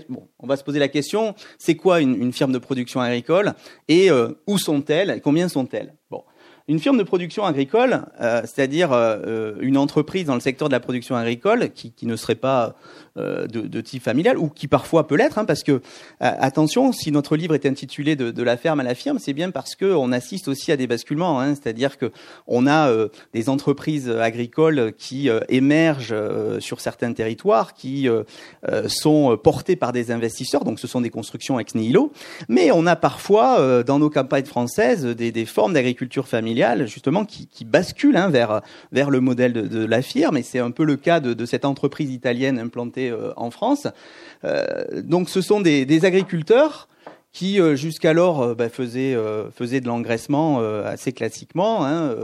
bon, 0.09 0.29
on 0.39 0.47
va 0.47 0.57
se 0.57 0.65
poser 0.65 0.79
la 0.79 0.89
question 0.89 1.35
c'est 1.59 1.77
quoi 1.77 2.01
une, 2.01 2.15
une, 2.21 2.33
firme 2.33 2.53
de 2.53 2.59
production 2.59 3.01
agricole 3.01 3.55
et 3.89 4.11
où 4.47 4.59
sont-elles 4.59 5.11
et 5.11 5.21
combien 5.21 5.49
sont-elles? 5.49 5.95
Bon. 6.11 6.23
Une 6.69 6.79
firme 6.79 6.97
de 6.97 7.03
production 7.03 7.45
agricole, 7.45 8.03
euh, 8.21 8.43
c'est-à-dire 8.45 8.93
euh, 8.93 9.55
une 9.61 9.77
entreprise 9.77 10.27
dans 10.27 10.35
le 10.35 10.41
secteur 10.41 10.69
de 10.69 10.73
la 10.73 10.81
production 10.81 11.17
agricole 11.17 11.71
qui, 11.71 12.07
ne 12.07 12.15
serait 12.15 12.37
pas 12.37 12.67
euh, 12.67 12.71
de, 13.16 13.46
de, 13.46 13.81
type 13.81 14.03
familial 14.03 14.38
ou 14.38 14.48
qui 14.48 14.68
parfois 14.68 15.07
peut 15.07 15.16
l'être, 15.16 15.38
hein, 15.38 15.44
parce 15.44 15.62
que 15.62 15.83
attention, 16.20 16.92
si 16.92 17.12
notre 17.12 17.37
livre 17.37 17.55
est 17.55 17.66
intitulé 17.66 18.16
de, 18.16 18.42
la 18.42 18.57
ferme 18.57 18.81
à 18.81 18.83
la 18.83 18.94
firme, 18.94 19.18
c'est 19.18 19.33
bien 19.33 19.51
parce 19.51 19.75
que 19.75 19.85
on 19.85 20.12
assiste 20.12 20.48
aussi 20.48 20.72
à 20.72 20.77
des 20.77 20.87
basculements, 20.87 21.40
hein, 21.40 21.55
c'est-à-dire 21.55 21.98
que 21.98 22.11
on 22.46 22.66
a 22.66 22.90
des 23.33 23.48
entreprises 23.48 24.09
agricoles 24.09 24.92
qui 24.96 25.29
émergent 25.48 26.14
sur 26.61 26.81
certains 26.81 27.12
territoires, 27.12 27.75
qui 27.75 28.09
sont 28.87 29.38
portées 29.42 29.77
par 29.77 29.92
des 29.92 30.11
investisseurs, 30.11 30.64
donc 30.64 30.79
ce 30.79 30.87
sont 30.87 31.01
des 31.01 31.11
constructions 31.11 31.59
ex 31.61 31.75
nihilo, 31.75 32.12
mais 32.48 32.70
on 32.72 32.87
a 32.87 32.96
parfois 32.96 33.83
dans 33.83 33.98
nos 33.98 34.11
campagnes 34.11 34.44
françaises 34.44 35.05
des, 35.05 35.44
formes 35.44 35.75
d'agriculture 35.75 36.29
familiale 36.29 36.87
justement 36.87 37.25
qui, 37.25 37.64
bascule 37.64 38.16
hein, 38.16 38.29
vers 38.29 38.61
vers 38.90 39.11
le 39.11 39.20
modèle 39.20 39.53
de, 39.53 39.85
la 39.85 40.03
firme 40.03 40.37
et 40.37 40.42
c'est 40.42 40.59
un 40.59 40.70
peu 40.70 40.85
le 40.85 40.96
cas 40.96 41.20
de, 41.20 41.44
cette 41.44 41.64
entreprise 41.64 42.11
italienne 42.11 42.59
implantée 42.59 43.02
euh, 43.11 43.33
en 43.37 43.51
France. 43.51 43.87
Euh, 44.45 45.03
donc 45.03 45.29
ce 45.29 45.41
sont 45.41 45.61
des, 45.61 46.05
agriculteurs 46.05 46.88
qui 47.33 47.61
euh, 47.61 47.77
jusqu'alors 47.77 48.55
bah, 48.55 48.69
faisaient, 48.69 49.15
de 49.15 49.87
l'engraissement 49.87 50.61
assez 50.85 51.12
classiquement. 51.12 51.85
Hein, 51.85 52.15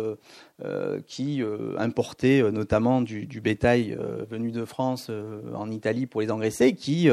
qui 1.06 1.40
euh, 1.40 1.78
importait 1.78 2.42
euh, 2.42 2.50
notamment 2.50 3.00
du, 3.00 3.26
bétail 3.40 3.96
venu 4.28 4.50
de 4.50 4.64
France 4.64 5.10
en 5.54 5.70
Italie 5.70 6.06
pour 6.06 6.20
les 6.20 6.30
engraisser, 6.32 6.72
qui, 6.72 7.08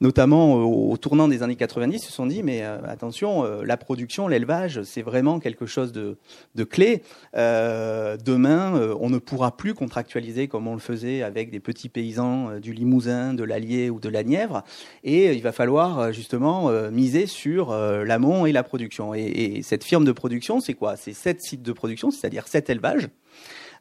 notamment 0.00 0.54
au, 0.54 0.96
tournant 0.96 1.28
des 1.28 1.42
années 1.42 1.56
90, 1.56 1.98
se 1.98 2.10
sont 2.10 2.24
dit 2.24 2.42
mais 2.42 2.62
attention, 2.62 3.44
la 3.62 3.76
production, 3.76 4.26
l'élevage, 4.26 4.82
c'est 4.84 5.02
vraiment 5.02 5.38
quelque 5.38 5.66
chose 5.66 5.92
de, 5.92 6.16
de 6.54 6.64
clé. 6.64 7.02
demain, 7.34 8.94
on 8.98 9.10
ne 9.10 9.18
pourra 9.18 9.54
plus 9.56 9.74
contractualiser 9.74 10.48
comme 10.48 10.66
on 10.66 10.72
le 10.72 10.80
faisait 10.80 11.22
avec 11.22 11.50
des 11.50 11.60
petits 11.60 11.90
paysans 11.90 12.58
du 12.58 12.72
Limousin, 12.72 13.34
de 13.34 13.44
l'Allier 13.44 13.90
ou 13.90 14.00
de 14.00 14.08
la 14.08 14.22
Nièvre, 14.22 14.64
et 15.04 15.32
il 15.34 15.42
va 15.42 15.52
falloir 15.52 16.12
justement 16.12 16.70
miser 16.90 17.26
sur 17.26 17.74
l'amont 17.74 18.46
et 18.46 18.52
la 18.52 18.62
production. 18.62 19.14
Et, 19.14 19.20
et 19.20 19.62
cette 19.62 19.84
firme 19.84 20.06
de 20.06 20.12
production, 20.12 20.60
c'est 20.60 20.74
quoi? 20.74 20.96
C'est 20.96 21.12
sept 21.12 21.42
sites 21.42 21.62
de 21.62 21.72
production, 21.72 22.10
c'est-à-dire 22.10 22.48
sept 22.48 22.69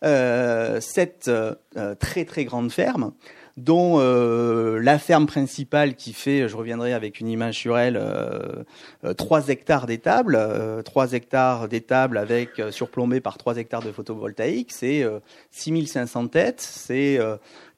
euh, 0.03 0.79
cette 0.79 1.27
euh, 1.27 1.55
très 1.99 2.23
très 2.23 2.45
grande 2.45 2.71
ferme 2.71 3.11
dont 3.57 3.95
euh, 3.99 4.79
la 4.81 4.97
ferme 4.97 5.25
principale 5.25 5.95
qui 5.95 6.13
fait, 6.13 6.47
je 6.47 6.55
reviendrai 6.55 6.93
avec 6.93 7.19
une 7.19 7.27
image 7.27 7.55
sur 7.55 7.77
elle, 7.77 8.01
3 9.17 9.49
hectares 9.49 9.85
d'étables, 9.85 10.39
3 10.85 11.11
hectares 11.11 11.67
d'étables 11.67 12.17
avec 12.17 12.51
surplombé 12.71 13.19
par 13.19 13.37
3 13.37 13.57
hectares 13.57 13.81
de 13.81 13.91
photovoltaïque, 13.91 14.71
c'est 14.71 15.05
6500 15.51 16.27
têtes, 16.29 16.61
c'est 16.61 17.19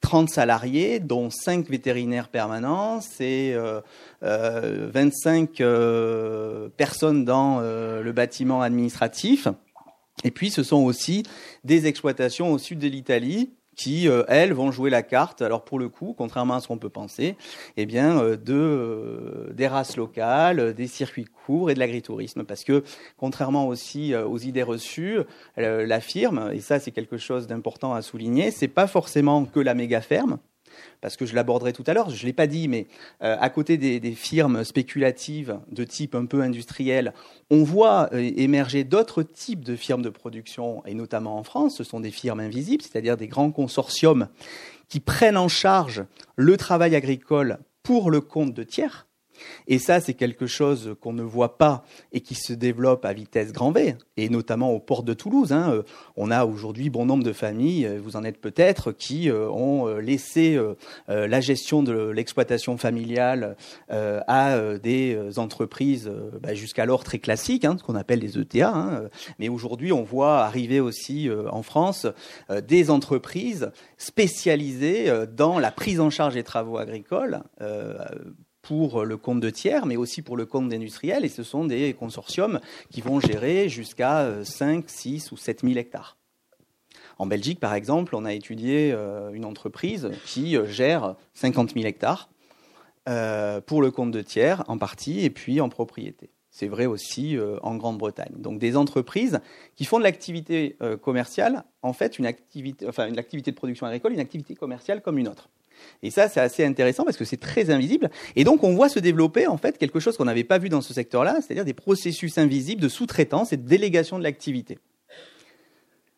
30 0.01 0.29
salariés, 0.29 0.99
dont 0.99 1.31
5 1.31 1.67
vétérinaires 1.67 2.27
permanents, 2.27 3.01
c'est 3.01 3.55
25 4.21 5.63
personnes 6.77 7.25
dans 7.25 7.59
le 7.59 8.11
bâtiment 8.11 8.61
administratif. 8.61 9.47
Et 10.23 10.31
puis, 10.31 10.49
ce 10.51 10.63
sont 10.63 10.83
aussi 10.83 11.23
des 11.63 11.87
exploitations 11.87 12.51
au 12.51 12.57
sud 12.57 12.79
de 12.79 12.87
l'Italie 12.87 13.51
qui, 13.75 14.07
euh, 14.07 14.23
elles, 14.27 14.53
vont 14.53 14.71
jouer 14.71 14.89
la 14.89 15.01
carte. 15.01 15.41
Alors, 15.41 15.63
pour 15.63 15.79
le 15.79 15.89
coup, 15.89 16.13
contrairement 16.17 16.55
à 16.55 16.59
ce 16.59 16.67
qu'on 16.67 16.77
peut 16.77 16.89
penser, 16.89 17.35
eh 17.77 17.85
bien, 17.85 18.19
euh, 18.19 18.35
de, 18.35 18.53
euh, 18.53 19.53
des 19.53 19.67
races 19.67 19.97
locales, 19.97 20.73
des 20.73 20.87
circuits 20.87 21.25
courts 21.25 21.71
et 21.71 21.73
de 21.73 21.79
l'agritourisme. 21.79 22.43
Parce 22.43 22.63
que, 22.63 22.83
contrairement 23.17 23.67
aussi 23.67 24.13
aux 24.15 24.37
idées 24.37 24.63
reçues, 24.63 25.19
la 25.57 26.01
firme, 26.01 26.51
et 26.53 26.59
ça, 26.59 26.79
c'est 26.79 26.91
quelque 26.91 27.17
chose 27.17 27.47
d'important 27.47 27.93
à 27.93 28.01
souligner, 28.01 28.51
c'est 28.51 28.67
pas 28.67 28.87
forcément 28.87 29.45
que 29.45 29.59
la 29.59 29.73
méga 29.73 30.01
ferme. 30.01 30.37
Parce 31.01 31.17
que 31.17 31.25
je 31.25 31.35
l'aborderai 31.35 31.73
tout 31.73 31.83
à 31.87 31.93
l'heure, 31.93 32.09
je 32.09 32.21
ne 32.21 32.27
l'ai 32.27 32.33
pas 32.33 32.47
dit, 32.47 32.67
mais 32.67 32.87
euh, 33.23 33.35
à 33.39 33.49
côté 33.49 33.77
des, 33.77 34.11
firmes 34.11 34.63
spéculatives 34.63 35.59
de 35.71 35.83
type 35.83 36.15
un 36.15 36.25
peu 36.25 36.41
industriel, 36.41 37.13
on 37.49 37.63
voit 37.63 38.09
euh, 38.13 38.31
émerger 38.35 38.83
d'autres 38.83 39.23
types 39.23 39.63
de 39.63 39.75
firmes 39.75 40.01
de 40.01 40.09
production, 40.09 40.85
et 40.85 40.93
notamment 40.93 41.37
en 41.37 41.43
France, 41.43 41.75
ce 41.75 41.83
sont 41.83 41.99
des 41.99 42.11
firmes 42.11 42.39
invisibles, 42.39 42.83
c'est-à-dire 42.83 43.17
des 43.17 43.27
grands 43.27 43.51
consortiums 43.51 44.27
qui 44.89 44.99
prennent 44.99 45.37
en 45.37 45.47
charge 45.47 46.03
le 46.35 46.57
travail 46.57 46.95
agricole 46.95 47.59
pour 47.83 48.11
le 48.11 48.21
compte 48.21 48.53
de 48.53 48.63
tiers 48.63 49.07
et 49.67 49.79
ça, 49.79 49.99
c'est 49.99 50.13
quelque 50.13 50.47
chose 50.47 50.95
qu'on 51.01 51.13
ne 51.13 51.23
voit 51.23 51.57
pas 51.57 51.83
et 52.11 52.21
qui 52.21 52.35
se 52.35 52.53
développe 52.53 53.05
à 53.05 53.13
vitesse 53.13 53.51
grand 53.51 53.71
V, 53.71 53.95
et 54.17 54.29
notamment 54.29 54.71
au 54.71 54.79
port 54.79 55.03
de 55.03 55.13
Toulouse. 55.13 55.51
Hein. 55.51 55.71
Euh, 55.71 55.83
on 56.15 56.31
a 56.31 56.45
aujourd'hui 56.45 56.89
bon 56.89 57.05
nombre 57.05 57.23
de 57.23 57.33
familles, 57.33 57.85
euh, 57.85 57.99
vous 58.01 58.15
en 58.15 58.23
êtes 58.23 58.39
peut-être, 58.39 58.91
qui 58.91 59.29
euh, 59.29 59.49
ont 59.49 59.85
laissé 59.97 60.59
la 61.07 61.41
gestion 61.41 61.83
de 61.83 62.09
l'exploitation 62.09 62.77
familiale 62.77 63.55
à 63.89 64.57
des 64.81 65.17
entreprises 65.37 66.11
bah, 66.41 66.53
jusqu'alors 66.53 67.03
très 67.03 67.19
classiques, 67.19 67.65
hein, 67.65 67.75
ce 67.77 67.83
qu'on 67.83 67.95
appelle 67.95 68.19
les 68.19 68.37
ETA. 68.37 68.71
Hein. 68.73 69.09
Mais 69.39 69.49
aujourd'hui, 69.49 69.91
on 69.91 70.03
voit 70.03 70.39
arriver 70.39 70.79
aussi 70.79 71.29
en 71.51 71.63
France 71.63 72.07
des 72.49 72.89
entreprises 72.89 73.71
spécialisées 73.97 75.11
dans 75.35 75.59
la 75.59 75.71
prise 75.71 75.99
en 75.99 76.09
charge 76.09 76.35
des 76.35 76.43
travaux 76.43 76.77
agricoles 76.77 77.41
pour 78.61 79.05
le 79.05 79.17
compte 79.17 79.39
de 79.39 79.49
tiers, 79.49 79.85
mais 79.85 79.97
aussi 79.97 80.21
pour 80.21 80.37
le 80.37 80.45
compte 80.45 80.69
d'industriels. 80.69 81.25
Et 81.25 81.29
ce 81.29 81.43
sont 81.43 81.65
des 81.65 81.93
consortiums 81.93 82.59
qui 82.89 83.01
vont 83.01 83.19
gérer 83.19 83.69
jusqu'à 83.69 84.43
5, 84.43 84.85
6 84.87 85.31
ou 85.31 85.37
7 85.37 85.61
000 85.61 85.77
hectares. 85.77 86.17
En 87.21 87.27
Belgique, 87.27 87.59
par 87.59 87.75
exemple, 87.75 88.15
on 88.15 88.25
a 88.25 88.33
étudié 88.33 88.91
euh, 88.91 89.31
une 89.31 89.45
entreprise 89.45 90.09
qui 90.25 90.57
euh, 90.57 90.65
gère 90.65 91.15
50 91.35 91.73
000 91.75 91.85
hectares 91.85 92.29
euh, 93.09 93.61
pour 93.61 93.83
le 93.83 93.91
compte 93.91 94.09
de 94.09 94.23
tiers 94.23 94.63
en 94.67 94.79
partie 94.79 95.23
et 95.23 95.29
puis 95.29 95.61
en 95.61 95.69
propriété. 95.69 96.31
C'est 96.49 96.67
vrai 96.67 96.87
aussi 96.87 97.37
en 97.61 97.75
Grande-Bretagne. 97.77 98.33
Donc 98.37 98.59
des 98.59 98.75
entreprises 98.75 99.39
qui 99.75 99.85
font 99.85 99.99
de 99.99 100.03
l'activité 100.03 100.75
commerciale, 101.01 101.63
en 101.81 101.93
fait, 101.93 102.19
une 102.19 102.25
activité, 102.25 102.85
enfin 102.89 103.07
une 103.07 103.17
activité 103.17 103.51
de 103.51 103.55
production 103.55 103.85
agricole, 103.85 104.11
une 104.11 104.19
activité 104.19 104.53
commerciale 104.53 105.01
comme 105.01 105.17
une 105.17 105.29
autre. 105.29 105.47
Et 106.03 106.09
ça, 106.09 106.27
c'est 106.29 106.39
assez 106.39 106.65
intéressant 106.65 107.03
parce 107.03 107.17
que 107.17 107.25
c'est 107.25 107.39
très 107.39 107.69
invisible. 107.69 108.09
Et 108.35 108.43
donc, 108.43 108.63
on 108.63 108.73
voit 108.73 108.89
se 108.89 108.99
développer, 108.99 109.47
en 109.47 109.57
fait, 109.57 109.77
quelque 109.77 109.99
chose 109.99 110.17
qu'on 110.17 110.25
n'avait 110.25 110.43
pas 110.43 110.57
vu 110.57 110.69
dans 110.69 110.81
ce 110.81 110.93
secteur-là, 110.93 111.39
c'est-à-dire 111.41 111.65
des 111.65 111.73
processus 111.73 112.37
invisibles 112.37 112.81
de 112.81 112.89
sous-traitance 112.89 113.53
et 113.53 113.57
de 113.57 113.67
délégation 113.67 114.17
de 114.17 114.23
l'activité. 114.23 114.79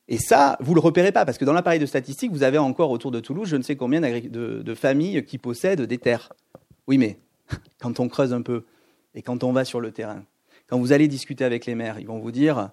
Et 0.08 0.18
ça, 0.18 0.58
vous 0.60 0.72
ne 0.72 0.76
le 0.76 0.82
repérez 0.82 1.12
pas, 1.12 1.26
parce 1.26 1.38
que 1.38 1.46
dans 1.46 1.54
l'appareil 1.54 1.80
de 1.80 1.86
statistique, 1.86 2.32
vous 2.32 2.44
avez 2.44 2.58
encore 2.58 2.92
autour 2.92 3.12
de 3.12 3.20
Toulouse, 3.20 3.48
je 3.48 3.56
ne 3.56 3.62
sais 3.62 3.76
combien 3.76 4.02
de, 4.02 4.76
familles 4.76 5.24
qui 5.26 5.38
possèdent 5.38 5.82
des 5.82 5.98
terres. 5.98 6.34
Oui, 6.88 6.98
mais 6.98 7.18
quand 7.80 8.00
on 8.00 8.10
creuse 8.10 8.34
un 8.34 8.42
peu 8.42 8.66
et 9.16 9.22
quand 9.22 9.44
on 9.44 9.54
va 9.54 9.64
sur 9.64 9.80
le 9.80 9.92
terrain, 9.92 10.24
quand 10.68 10.80
vous 10.80 10.92
allez 10.92 11.08
discuter 11.08 11.46
avec 11.46 11.66
les 11.66 11.76
maires, 11.76 12.00
ils 12.00 12.08
vont 12.08 12.20
vous 12.20 12.32
dire 12.32 12.72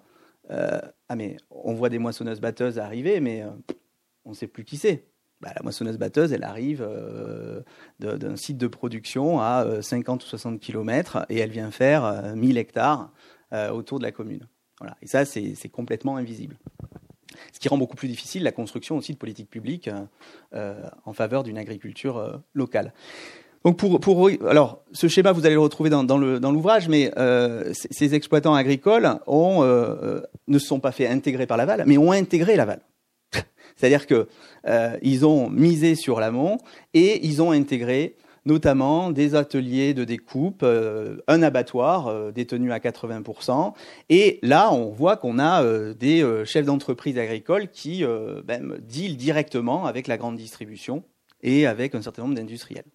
euh, 0.49 0.79
Ah, 1.07 1.15
mais 1.15 1.37
on 1.49 1.73
voit 1.73 1.89
des 1.89 1.99
moissonneuses-batteuses 1.99 2.79
arriver, 2.79 3.19
mais 3.19 3.43
euh, 3.43 3.49
on 4.25 4.31
ne 4.31 4.35
sait 4.35 4.47
plus 4.47 4.65
qui 4.65 4.77
c'est. 4.77 5.05
Bah, 5.41 5.49
la 5.55 5.63
moissonneuse-batteuse, 5.63 6.33
elle 6.33 6.43
arrive 6.43 6.85
euh, 6.87 7.61
d'un 7.99 8.35
site 8.35 8.57
de 8.57 8.67
production 8.67 9.41
à 9.41 9.81
50 9.81 10.21
euh, 10.21 10.25
ou 10.25 10.29
60 10.29 10.59
km 10.59 11.25
et 11.29 11.39
elle 11.39 11.49
vient 11.49 11.71
faire 11.71 12.35
1000 12.35 12.57
euh, 12.57 12.59
hectares 12.59 13.11
autour 13.73 13.97
de 13.97 14.03
la 14.03 14.11
commune. 14.11 14.47
Voilà. 14.79 14.95
Et 15.01 15.07
ça, 15.07 15.25
c'est 15.25 15.69
complètement 15.69 16.15
invisible. 16.15 16.57
Ce 17.51 17.59
qui 17.59 17.67
rend 17.67 17.77
beaucoup 17.77 17.97
plus 17.97 18.07
difficile 18.07 18.43
la 18.43 18.53
construction 18.53 18.95
aussi 18.95 19.11
de 19.11 19.17
politiques 19.17 19.49
publiques 19.49 19.89
en 20.53 21.13
faveur 21.13 21.43
d'une 21.43 21.57
agriculture 21.57 22.41
locale. 22.53 22.93
Donc 23.65 23.77
pour, 23.77 24.29
alors 24.47 24.83
ce 24.93 25.09
schéma 25.09 25.33
vous 25.33 25.45
allez 25.45 25.55
le 25.55 25.61
retrouver 25.61 25.89
dans, 25.89 26.05
dans 26.05 26.17
l'ouvrage, 26.17 26.87
mais 26.87 27.11
ces 27.73 28.15
exploitants 28.15 28.53
agricoles 28.55 29.19
ont, 29.27 29.63
ne 30.47 30.59
se 30.59 30.65
sont 30.65 30.79
pas 30.79 30.93
fait 30.93 31.07
intégrer 31.07 31.45
par 31.45 31.57
l'aval, 31.57 31.83
mais 31.85 31.97
ont 31.97 32.13
intégré 32.13 32.55
l'aval. 32.55 32.79
C'est-à-dire 33.75 34.07
qu'ils 34.07 34.25
euh, 34.67 35.23
ont 35.23 35.49
misé 35.49 35.95
sur 35.95 36.19
l'amont 36.19 36.57
et 36.93 37.25
ils 37.25 37.41
ont 37.41 37.51
intégré 37.51 38.15
notamment 38.43 39.11
des 39.11 39.35
ateliers 39.35 39.93
de 39.93 40.03
découpe, 40.03 40.63
euh, 40.63 41.17
un 41.27 41.43
abattoir 41.43 42.07
euh, 42.07 42.31
détenu 42.31 42.71
à 42.71 42.79
80%. 42.79 43.73
Et 44.09 44.39
là, 44.41 44.73
on 44.73 44.89
voit 44.89 45.15
qu'on 45.15 45.37
a 45.37 45.63
des 45.93 46.43
chefs 46.45 46.65
d'entreprise 46.65 47.17
agricoles 47.19 47.69
qui 47.69 48.03
ben, 48.43 48.77
dealent 48.81 49.17
directement 49.17 49.85
avec 49.85 50.07
la 50.07 50.17
grande 50.17 50.37
distribution 50.37 51.03
et 51.43 51.67
avec 51.67 51.93
un 51.93 52.01
certain 52.01 52.23
nombre 52.23 52.35
d'industriels. 52.35 52.85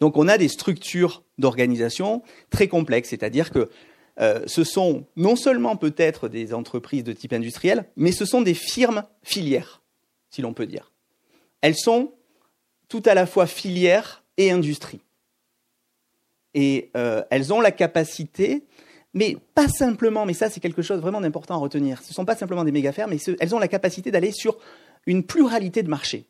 Donc 0.00 0.16
on 0.16 0.28
a 0.28 0.38
des 0.38 0.48
structures 0.48 1.22
d'organisation 1.38 2.22
très 2.50 2.68
complexes, 2.68 3.10
c'est-à-dire 3.10 3.50
que 3.50 3.68
euh, 4.20 4.40
ce 4.46 4.64
sont 4.64 5.04
non 5.16 5.36
seulement 5.36 5.76
peut-être 5.76 6.28
des 6.28 6.54
entreprises 6.54 7.04
de 7.04 7.12
type 7.12 7.32
industriel, 7.32 7.86
mais 7.96 8.12
ce 8.12 8.24
sont 8.24 8.42
des 8.42 8.54
firmes 8.54 9.04
filières, 9.22 9.82
si 10.30 10.42
l'on 10.42 10.54
peut 10.54 10.66
dire. 10.66 10.92
Elles 11.60 11.76
sont 11.76 12.12
tout 12.88 13.02
à 13.04 13.14
la 13.14 13.26
fois 13.26 13.46
filières 13.46 14.24
et 14.36 14.50
industrie. 14.50 15.00
Et 16.54 16.90
euh, 16.96 17.22
elles 17.30 17.52
ont 17.52 17.60
la 17.60 17.72
capacité, 17.72 18.64
mais 19.12 19.36
pas 19.54 19.68
simplement, 19.68 20.24
mais 20.24 20.34
ça 20.34 20.48
c'est 20.48 20.60
quelque 20.60 20.82
chose 20.82 21.00
vraiment 21.00 21.20
d'important 21.20 21.54
à 21.54 21.58
retenir, 21.58 22.02
ce 22.02 22.10
ne 22.10 22.14
sont 22.14 22.24
pas 22.24 22.36
simplement 22.36 22.64
des 22.64 22.72
méga-fermes, 22.72 23.10
mais 23.10 23.36
elles 23.40 23.54
ont 23.54 23.58
la 23.58 23.68
capacité 23.68 24.10
d'aller 24.10 24.32
sur 24.32 24.58
une 25.06 25.24
pluralité 25.24 25.82
de 25.82 25.88
marchés. 25.88 26.26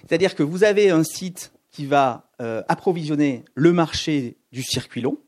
C'est-à-dire 0.00 0.34
que 0.34 0.42
vous 0.42 0.64
avez 0.64 0.90
un 0.90 1.04
site 1.04 1.52
qui 1.70 1.86
va 1.86 2.30
euh, 2.40 2.62
approvisionner 2.68 3.44
le 3.54 3.72
marché 3.72 4.36
du 4.52 4.62
circuit 4.62 5.00
long, 5.00 5.18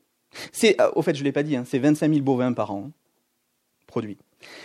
c'est, 0.51 0.79
euh, 0.81 0.89
au 0.95 1.01
fait, 1.01 1.15
je 1.15 1.21
ne 1.21 1.25
l'ai 1.25 1.31
pas 1.31 1.43
dit, 1.43 1.55
hein, 1.55 1.63
c'est 1.65 1.79
25 1.79 2.09
000 2.09 2.21
bovins 2.23 2.53
par 2.53 2.71
an 2.71 2.91
produits. 3.87 4.17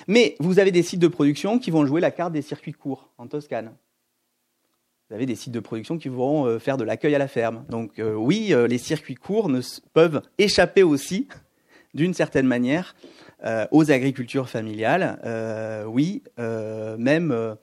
Mais 0.09 0.37
vous 0.41 0.59
avez 0.59 0.73
des 0.73 0.83
sites 0.83 1.01
de 1.01 1.09
production 1.09 1.59
qui 1.59 1.71
vont 1.71 1.87
jouer 1.87 2.01
la 2.01 2.11
carte 2.11 2.33
des 2.33 2.43
circuits 2.43 2.73
courts 2.73 3.09
en 3.19 3.27
Toscane. 3.27 3.73
Vous 5.09 5.15
avez 5.15 5.27
des 5.27 5.37
sites 5.37 5.53
de 5.53 5.61
production 5.61 5.99
qui 5.99 6.09
vont 6.09 6.47
euh, 6.47 6.59
faire 6.59 6.77
de 6.77 6.85
l'accueil 6.85 7.15
à 7.15 7.19
la 7.19 7.29
ferme. 7.29 7.65
Donc 7.69 7.99
euh, 7.99 8.15
oui, 8.15 8.55
les 8.69 8.79
circuits 8.79 9.15
courts 9.15 9.51
peuvent 9.93 10.23
échapper 10.39 10.83
aussi, 10.83 11.29
d'une 11.95 12.15
certaine 12.15 12.47
manière, 12.47 12.95
aux 13.71 13.91
agricultures 13.91 14.51
familiales. 14.51 15.19
oui, 15.87 16.23
même 16.37 17.57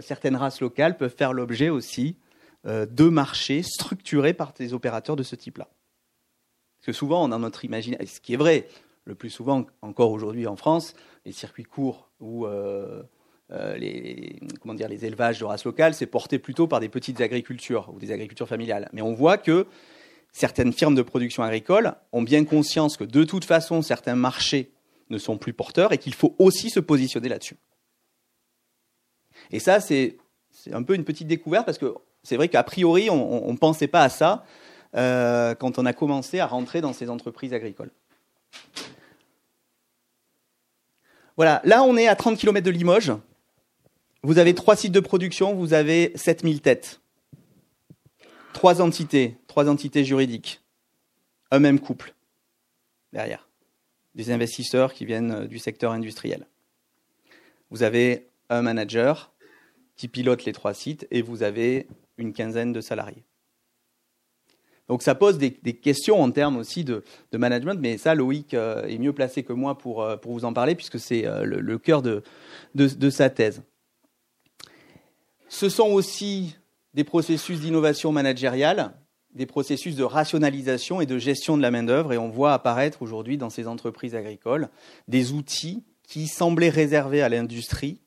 certaines 0.00 0.36
races 0.36 0.60
locales 0.60 0.98
peuvent 0.98 1.14
faire 1.16 1.32
l'objet 1.32 1.70
aussi 1.70 2.16
de 2.64 3.08
marchés 3.08 3.62
structurés 3.62 4.34
par 4.34 4.52
des 4.52 4.74
opérateurs 4.74 5.16
de 5.16 5.22
ce 5.22 5.34
type-là. 5.34 5.68
Parce 6.82 6.96
que 6.96 6.98
souvent, 6.98 7.28
dans 7.28 7.38
notre 7.38 7.64
imaginaire, 7.64 8.00
ce 8.04 8.18
qui 8.18 8.34
est 8.34 8.36
vrai, 8.36 8.66
le 9.04 9.14
plus 9.14 9.30
souvent 9.30 9.66
encore 9.82 10.10
aujourd'hui 10.10 10.48
en 10.48 10.56
France, 10.56 10.94
les 11.24 11.30
circuits 11.30 11.62
courts 11.62 12.10
ou 12.18 12.44
euh, 12.44 13.04
euh, 13.52 13.76
les, 13.76 14.40
les 14.88 15.04
élevages 15.04 15.38
de 15.38 15.44
race 15.44 15.64
locale, 15.64 15.94
c'est 15.94 16.06
porté 16.06 16.40
plutôt 16.40 16.66
par 16.66 16.80
des 16.80 16.88
petites 16.88 17.20
agricultures 17.20 17.88
ou 17.94 18.00
des 18.00 18.10
agricultures 18.10 18.48
familiales. 18.48 18.88
Mais 18.92 19.00
on 19.00 19.14
voit 19.14 19.38
que 19.38 19.68
certaines 20.32 20.72
firmes 20.72 20.96
de 20.96 21.02
production 21.02 21.44
agricole 21.44 21.94
ont 22.10 22.22
bien 22.22 22.44
conscience 22.44 22.96
que 22.96 23.04
de 23.04 23.22
toute 23.22 23.44
façon, 23.44 23.80
certains 23.82 24.16
marchés 24.16 24.72
ne 25.08 25.18
sont 25.18 25.38
plus 25.38 25.52
porteurs 25.52 25.92
et 25.92 25.98
qu'il 25.98 26.14
faut 26.14 26.34
aussi 26.40 26.68
se 26.68 26.80
positionner 26.80 27.28
là-dessus. 27.28 27.58
Et 29.52 29.60
ça, 29.60 29.78
c'est 29.78 30.16
un 30.72 30.82
peu 30.82 30.96
une 30.96 31.04
petite 31.04 31.28
découverte 31.28 31.64
parce 31.64 31.78
que 31.78 31.94
c'est 32.24 32.34
vrai 32.34 32.48
qu'a 32.48 32.64
priori, 32.64 33.08
on 33.08 33.52
ne 33.52 33.56
pensait 33.56 33.86
pas 33.86 34.02
à 34.02 34.08
ça. 34.08 34.44
Euh, 34.94 35.54
quand 35.54 35.78
on 35.78 35.86
a 35.86 35.92
commencé 35.92 36.38
à 36.38 36.46
rentrer 36.46 36.80
dans 36.80 36.92
ces 36.92 37.08
entreprises 37.08 37.54
agricoles. 37.54 37.90
Voilà, 41.36 41.62
là 41.64 41.82
on 41.82 41.96
est 41.96 42.08
à 42.08 42.16
30 42.16 42.38
km 42.38 42.64
de 42.64 42.70
Limoges. 42.70 43.12
Vous 44.22 44.38
avez 44.38 44.54
trois 44.54 44.76
sites 44.76 44.92
de 44.92 45.00
production, 45.00 45.54
vous 45.54 45.72
avez 45.72 46.12
7000 46.14 46.60
têtes. 46.60 47.00
Trois 48.52 48.82
entités, 48.82 49.36
trois 49.46 49.68
entités 49.68 50.04
juridiques. 50.04 50.60
Un 51.50 51.58
même 51.58 51.80
couple 51.80 52.14
derrière. 53.12 53.48
Des 54.14 54.30
investisseurs 54.30 54.92
qui 54.92 55.06
viennent 55.06 55.46
du 55.46 55.58
secteur 55.58 55.92
industriel. 55.92 56.46
Vous 57.70 57.82
avez 57.82 58.28
un 58.50 58.60
manager 58.60 59.32
qui 59.96 60.08
pilote 60.08 60.44
les 60.44 60.52
trois 60.52 60.74
sites 60.74 61.06
et 61.10 61.22
vous 61.22 61.42
avez 61.42 61.86
une 62.18 62.34
quinzaine 62.34 62.72
de 62.72 62.82
salariés. 62.82 63.24
Donc 64.88 65.02
ça 65.02 65.14
pose 65.14 65.38
des, 65.38 65.52
questions 65.52 66.20
en 66.20 66.30
termes 66.30 66.56
aussi 66.56 66.84
de, 66.84 67.02
management, 67.32 67.78
mais 67.80 67.98
ça, 67.98 68.14
Loïc 68.14 68.54
euh, 68.54 68.84
est 68.86 68.98
mieux 68.98 69.12
placé 69.12 69.42
que 69.42 69.52
moi 69.52 69.78
pour, 69.78 70.02
euh, 70.02 70.16
vous 70.24 70.44
en 70.44 70.52
parler, 70.52 70.74
puisque 70.74 70.98
c'est 70.98 71.24
euh, 71.26 71.44
le, 71.44 71.78
cœur 71.78 72.02
de, 72.02 72.22
de, 72.74 73.10
sa 73.10 73.30
thèse. 73.30 73.62
Ce 75.48 75.68
sont 75.68 75.88
aussi 75.88 76.56
des 76.94 77.04
processus 77.04 77.60
d'innovation 77.60 78.12
managériale, 78.12 78.92
des 79.34 79.46
processus 79.46 79.96
de 79.96 80.04
rationalisation 80.04 81.00
et 81.00 81.06
de 81.06 81.16
gestion 81.16 81.56
de 81.56 81.62
la 81.62 81.70
main-d'œuvre, 81.70 82.12
et 82.12 82.18
on 82.18 82.28
voit 82.28 82.52
apparaître 82.52 83.00
aujourd'hui 83.00 83.38
dans 83.38 83.50
ces 83.50 83.68
entreprises 83.68 84.14
agricoles 84.14 84.68
des 85.08 85.32
outils 85.32 85.84
qui 86.06 86.26
semblaient 86.26 86.68
réservés 86.68 87.22
à 87.22 87.30
l'industrie, 87.30 88.01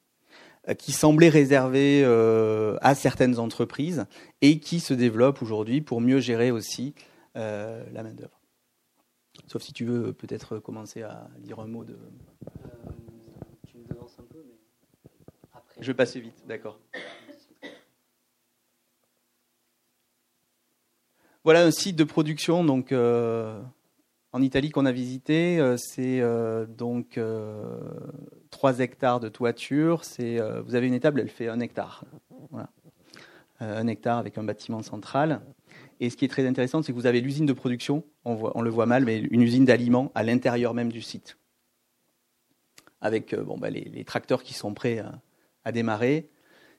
qui 0.77 0.91
semblait 0.91 1.29
réservé 1.29 2.03
à 2.81 2.95
certaines 2.95 3.39
entreprises 3.39 4.05
et 4.41 4.59
qui 4.59 4.79
se 4.79 4.93
développe 4.93 5.41
aujourd'hui 5.41 5.81
pour 5.81 6.01
mieux 6.01 6.19
gérer 6.19 6.51
aussi 6.51 6.95
la 7.35 8.03
main-d'œuvre. 8.03 8.39
Sauf 9.47 9.61
si 9.61 9.73
tu 9.73 9.85
veux 9.85 10.13
peut-être 10.13 10.59
commencer 10.59 11.03
à 11.03 11.27
dire 11.39 11.59
un 11.59 11.67
mot 11.67 11.83
de. 11.83 11.97
tu 13.67 13.77
me 13.77 13.87
devances 13.87 14.17
un 14.19 14.23
peu, 14.23 14.43
mais. 14.47 14.55
Après... 15.53 15.75
Je 15.81 15.87
vais 15.87 15.93
passer 15.93 16.19
vite, 16.19 16.43
d'accord. 16.47 16.79
Voilà 21.43 21.63
un 21.63 21.69
site 21.69 21.95
de 21.95 22.03
production 22.03 22.63
donc 22.63 22.91
euh, 22.91 23.61
en 24.35 24.41
Italie 24.41 24.69
qu'on 24.69 24.85
a 24.85 24.91
visité. 24.91 25.59
Euh, 25.59 25.77
c'est 25.77 26.19
euh, 26.19 26.65
donc 26.65 27.17
3 28.51 28.79
hectares 28.79 29.21
de 29.21 29.29
toiture. 29.29 30.01
Vous 30.19 30.75
avez 30.75 30.87
une 30.87 30.93
étable, 30.93 31.21
elle 31.21 31.29
fait 31.29 31.47
un 31.47 31.61
hectare. 31.61 32.03
Voilà. 32.51 32.69
un 33.61 33.87
hectare 33.87 34.17
avec 34.17 34.37
un 34.37 34.43
bâtiment 34.43 34.83
central. 34.83 35.41
Et 36.01 36.09
ce 36.09 36.17
qui 36.17 36.25
est 36.25 36.27
très 36.27 36.45
intéressant, 36.45 36.83
c'est 36.83 36.91
que 36.91 36.97
vous 36.97 37.05
avez 37.05 37.21
l'usine 37.21 37.45
de 37.45 37.53
production, 37.53 38.03
on, 38.25 38.61
le 38.61 38.69
voit 38.69 38.85
mal, 38.85 39.05
mais 39.05 39.19
une 39.19 39.41
usine 39.41 39.63
d'aliments 39.63 40.11
à 40.13 40.23
l'intérieur 40.23 40.73
même 40.73 40.91
du 40.91 41.01
site. 41.01 41.37
Avec 42.99 43.33
bon, 43.33 43.57
bah, 43.57 43.69
les, 43.69 44.03
tracteurs 44.03 44.43
qui 44.43 44.53
sont 44.53 44.73
prêts 44.73 45.01
à 45.63 45.71
démarrer. 45.71 46.29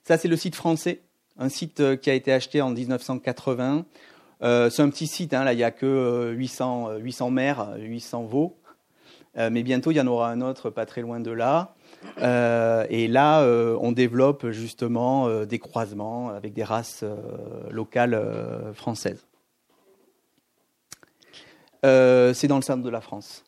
Ça, 0.04 0.18
c'est 0.18 0.28
le 0.28 0.36
site 0.36 0.54
français, 0.54 1.00
un 1.38 1.48
site 1.48 2.00
qui 2.00 2.10
a 2.10 2.14
été 2.14 2.32
acheté 2.32 2.60
en 2.60 2.70
1980 2.70 3.86
euh, 4.42 4.68
c'est 4.68 4.82
un 4.82 4.90
petit 4.90 5.06
site, 5.06 5.32
hein, 5.32 5.44
là 5.44 5.52
il 5.52 5.56
n'y 5.56 5.64
a 5.64 5.70
que 5.70 6.32
800, 6.36 6.90
euh, 6.90 6.98
800 6.98 7.26
euh, 7.26 7.30
mères, 7.30 7.74
800 7.78 8.24
veaux. 8.24 8.56
mais 9.36 9.62
bientôt 9.62 9.90
il 9.90 9.96
y 9.96 10.00
en 10.00 10.06
aura 10.06 10.30
un 10.30 10.40
autre 10.40 10.70
pas 10.70 10.86
très 10.86 11.02
loin 11.02 11.20
de 11.20 11.30
là. 11.30 11.74
et 12.18 13.08
là, 13.08 13.42
on 13.80 13.92
développe 13.92 14.50
justement 14.50 15.44
des 15.44 15.58
croisements 15.58 16.30
avec 16.30 16.54
des 16.54 16.64
races 16.64 17.04
locales 17.70 18.18
françaises. 18.74 19.26
c'est 21.82 22.48
dans 22.48 22.56
le 22.56 22.62
centre 22.62 22.82
de 22.82 22.90
la 22.90 23.02
France. 23.02 23.44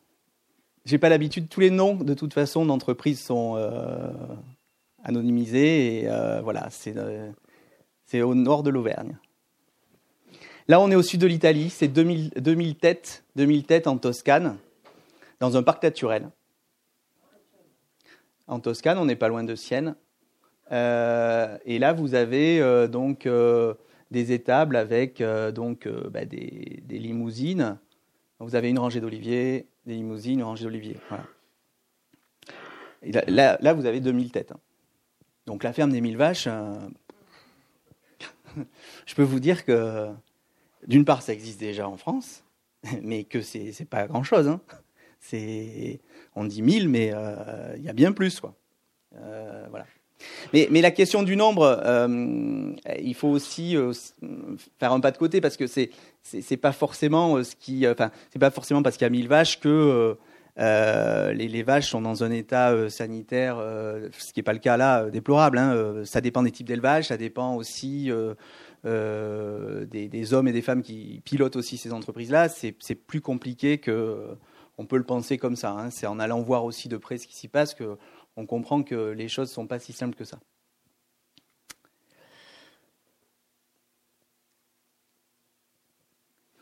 J'ai 0.85 0.99
pas 0.99 1.09
l'habitude, 1.09 1.49
tous 1.49 1.59
les 1.59 1.71
noms 1.71 1.95
de 1.95 2.13
toute 2.13 2.33
façon 2.33 2.65
d'entreprises 2.65 3.19
sont 3.19 3.57
anonymisés 5.03 6.03
et 6.03 6.07
voilà, 6.43 6.67
c'est 6.69 8.21
au 8.21 8.35
nord 8.35 8.61
de 8.61 8.69
l'Auvergne. 8.69 9.17
Là, 10.69 10.79
on 10.79 10.89
est 10.91 10.95
au 10.95 11.01
sud 11.01 11.19
de 11.19 11.25
l'Italie, 11.25 11.71
c'est 11.71 11.87
2000, 11.87 12.29
2000, 12.37 12.75
têtes, 12.75 13.23
2000 13.35 13.65
têtes 13.65 13.87
en 13.87 13.97
Toscane, 13.97 14.59
dans 15.39 15.57
un 15.57 15.63
parc 15.63 15.81
naturel. 15.81 16.29
En 18.45 18.59
Toscane, 18.59 18.99
on 18.99 19.05
n'est 19.05 19.15
pas 19.15 19.29
loin 19.29 19.43
de 19.43 19.55
Sienne. 19.55 19.95
Euh, 20.71 21.57
et 21.65 21.79
là, 21.79 21.93
vous 21.93 22.13
avez 22.13 22.61
euh, 22.61 22.87
donc 22.87 23.25
euh, 23.25 23.73
des 24.11 24.31
étables 24.31 24.75
avec 24.75 25.23
donc 25.55 25.87
bah, 25.87 26.25
des, 26.25 26.83
limousines. 26.87 27.79
Vous 28.37 28.53
avez 28.53 28.69
une 28.69 28.77
rangée 28.77 29.01
d'oliviers, 29.01 29.65
des 29.87 29.95
limousines, 29.95 30.37
une 30.37 30.45
rangée 30.45 30.65
d'oliviers. 30.65 30.97
Là, 33.01 33.57
là, 33.59 33.73
vous 33.73 33.87
avez 33.87 34.01
2000 34.01 34.31
têtes. 34.31 34.51
Hein. 34.51 34.59
Donc 35.47 35.63
la 35.63 35.73
ferme 35.73 35.91
des 35.91 35.99
1000 35.99 36.15
vaches, 36.15 36.47
je 39.07 39.15
peux 39.15 39.23
vous 39.23 39.39
dire 39.39 39.65
que 39.65 40.13
d'une 40.87 41.05
part, 41.05 41.21
ça 41.21 41.33
existe 41.33 41.59
déjà 41.59 41.87
en 41.87 41.97
France, 41.97 42.43
mais 43.01 43.23
que 43.23 43.41
c'est 43.41 43.71
n'est 43.79 43.85
pas 43.85 44.07
grand-chose. 44.07 44.47
Hein. 44.47 44.61
On 46.35 46.45
dit 46.45 46.61
1000, 46.61 46.89
mais 46.89 47.11
euh, 47.13 47.75
il 47.77 47.83
y 47.83 47.89
a 47.89 47.93
bien 47.93 48.11
plus. 48.11 48.39
Quoi. 48.39 48.55
Euh, 49.17 49.65
voilà. 49.69 49.85
Mais, 50.53 50.67
la 50.81 50.91
question 50.91 51.23
du 51.23 51.37
nombre, 51.37 51.81
euh, 51.85 52.73
il 53.01 53.15
faut 53.15 53.29
aussi 53.29 53.77
faire 54.77 54.91
un 54.91 54.99
pas 54.99 55.11
de 55.11 55.17
côté 55.17 55.39
parce 55.39 55.55
que 55.55 55.65
c'est 55.65 56.57
pas 56.57 56.73
forcément 56.73 57.41
ce 57.41 57.55
qui, 57.55 57.87
enfin 57.87 58.11
c'est 58.29 58.39
pas 58.39 58.51
forcément 58.51 58.83
parce 58.83 58.97
qu'il 58.97 59.05
y 59.05 59.07
a 59.07 59.11
1000 59.11 59.29
vaches 59.29 59.61
que 59.61 60.17
les, 60.57 61.47
les, 61.47 61.63
vaches 61.63 61.89
sont 61.89 62.01
dans 62.01 62.25
un 62.25 62.31
état 62.31 62.89
sanitaire, 62.89 63.63
ce 64.11 64.33
qui 64.33 64.39
n'est 64.39 64.43
pas 64.43 64.51
le 64.51 64.59
cas 64.59 64.75
là, 64.75 65.09
déplorable. 65.09 65.57
Hein. 65.57 66.01
Ça 66.03 66.19
dépend 66.19 66.43
des 66.43 66.51
types 66.51 66.67
d'élevage, 66.67 67.07
ça 67.07 67.15
dépend 67.15 67.55
aussi 67.55 68.11
euh, 68.85 69.85
des, 69.85 70.33
hommes 70.33 70.47
et 70.47 70.53
des 70.53 70.61
femmes 70.61 70.81
qui 70.81 71.21
pilotent 71.25 71.55
aussi 71.55 71.77
ces 71.77 71.91
entreprises-là, 71.93 72.49
c'est 72.49 72.95
plus 72.95 73.21
compliqué 73.21 73.77
que 73.77 74.37
on 74.77 74.85
peut 74.85 74.97
le 74.97 75.03
penser 75.03 75.37
comme 75.37 75.57
ça. 75.57 75.71
Hein. 75.71 75.89
C'est 75.89 76.07
en 76.07 76.19
allant 76.19 76.41
voir 76.41 76.63
aussi 76.63 76.87
de 76.87 76.97
près 76.97 77.17
ce 77.17 77.27
qui 77.27 77.35
s'y 77.35 77.49
passe 77.49 77.75
qu'on 77.75 78.45
comprend 78.45 78.81
que 78.81 79.11
les 79.11 79.27
choses 79.27 79.49
ne 79.49 79.53
sont 79.53 79.67
pas 79.67 79.79
si 79.79 79.91
simples 79.91 80.15
que 80.15 80.23
ça. 80.23 80.39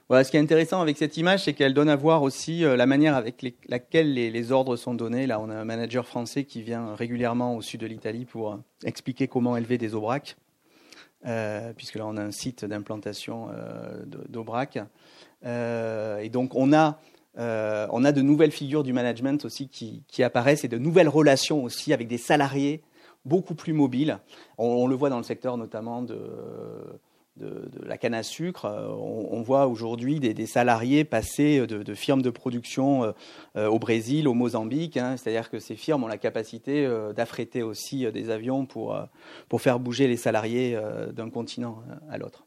Voilà, 0.10 0.24
ce 0.24 0.32
qui 0.32 0.38
est 0.38 0.40
intéressant 0.40 0.82
avec 0.82 0.98
cette 0.98 1.18
image, 1.18 1.44
c'est 1.44 1.54
qu'elle 1.54 1.74
donne 1.74 1.90
à 1.90 1.98
voir 1.98 2.24
aussi 2.24 2.64
euh, 2.64 2.78
la 2.78 2.86
manière 2.86 3.16
avec 3.16 3.46
laquelle 3.68 4.14
les, 4.14 4.32
les, 4.32 4.52
ordres 4.54 4.78
sont 4.78 4.94
donnés. 4.94 5.28
Là, 5.28 5.40
on 5.42 5.50
a 5.50 5.56
un 5.56 5.66
manager 5.66 6.08
français 6.08 6.46
qui 6.46 6.62
vient 6.62 6.96
régulièrement 6.96 7.58
au 7.58 7.62
sud 7.62 7.82
de 7.82 7.88
l'Italie 7.88 8.24
pour 8.24 8.54
euh, 8.54 8.58
expliquer 8.86 9.28
comment 9.28 9.58
élever 9.58 9.78
des 9.78 9.96
aubracs. 9.96 10.38
Euh, 11.26 11.74
puisque 11.76 11.96
là 11.96 12.06
on 12.06 12.16
a 12.16 12.22
un 12.22 12.32
site 12.32 12.64
d'implantation 12.64 13.50
euh, 13.52 14.04
d'Aubrac. 14.30 14.80
Euh, 15.46 16.20
et 16.20 16.30
donc 16.30 16.54
on 16.56 16.74
a, 16.74 17.00
on 17.38 18.06
a 18.06 18.12
de 18.12 18.22
nouvelles 18.22 18.52
figures 18.52 18.84
du 18.84 18.94
management 18.94 19.44
aussi 19.46 19.68
qui, 19.68 20.04
qui, 20.08 20.24
apparaissent 20.24 20.64
et 20.64 20.68
de 20.68 20.78
nouvelles 20.78 21.10
relations 21.10 21.64
aussi 21.64 21.92
avec 21.94 22.08
des 22.08 22.18
salariés 22.18 22.82
beaucoup 23.26 23.56
plus 23.56 23.74
mobiles. 23.74 24.20
on 24.58 24.88
le 24.88 24.96
voit 24.96 25.10
dans 25.10 25.18
le 25.18 25.24
secteur 25.24 25.58
notamment 25.58 26.02
de 26.02 26.18
de, 27.40 27.70
la 27.86 27.98
canne 27.98 28.14
à 28.14 28.24
sucre. 28.24 28.66
Euh, 28.66 28.88
on, 28.90 29.42
voit 29.42 29.68
aujourd'hui 29.68 30.20
des, 30.20 30.46
salariés 30.46 31.04
passer 31.04 31.66
de, 31.66 31.94
firmes 31.94 32.22
de 32.22 32.30
production 32.30 33.04
euh, 33.04 33.12
euh, 33.56 33.68
au 33.68 33.80
Brésil, 33.80 34.28
au 34.28 34.34
Mozambique. 34.34 34.98
Hein. 34.98 35.18
C'est-à-dire 35.18 35.50
que 35.50 35.60
ces 35.60 35.76
firmes 35.76 36.04
ont 36.04 36.08
la 36.08 36.18
capacité 36.18 36.88
d'affréter 37.16 37.64
aussi 37.64 38.12
des 38.12 38.30
avions 38.30 38.66
pour, 38.66 38.98
pour 39.50 39.62
faire 39.62 39.80
bouger 39.80 40.08
les 40.08 40.18
salariés 40.18 40.78
d'un 41.14 41.30
continent 41.30 41.84
à 42.10 42.18
l'autre. 42.18 42.47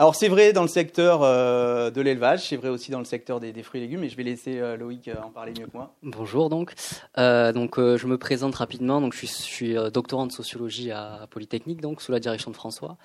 Alors 0.00 0.14
c'est 0.14 0.28
vrai 0.28 0.52
dans 0.52 0.62
le 0.62 0.68
secteur 0.68 1.24
euh, 1.24 1.90
de 1.90 2.00
l'élevage, 2.00 2.46
c'est 2.46 2.56
vrai 2.56 2.68
aussi 2.68 2.92
dans 2.92 3.00
le 3.00 3.04
secteur 3.04 3.40
des, 3.40 3.52
fruits 3.64 3.80
et 3.80 3.82
légumes, 3.82 4.04
et 4.04 4.08
je 4.08 4.16
vais 4.16 4.22
laisser 4.22 4.60
euh, 4.60 4.76
Loïc 4.76 5.08
euh, 5.08 5.16
en 5.20 5.30
parler 5.30 5.52
mieux 5.58 5.66
que 5.66 5.72
moi. 5.76 5.92
Bonjour 6.04 6.48
donc, 6.48 6.72
donc 7.16 7.80
je 7.80 8.06
me 8.06 8.16
présente 8.16 8.54
rapidement. 8.54 9.00
Donc 9.00 9.12
je 9.12 9.26
suis, 9.26 9.74
doctorant 9.92 10.28
de 10.28 10.30
sociologie 10.30 10.92
à 10.92 11.26
Polytechnique, 11.32 11.80
donc 11.80 12.00
sous 12.00 12.12
la 12.12 12.20
direction 12.20 12.52
de 12.52 12.56
François. 12.56 12.96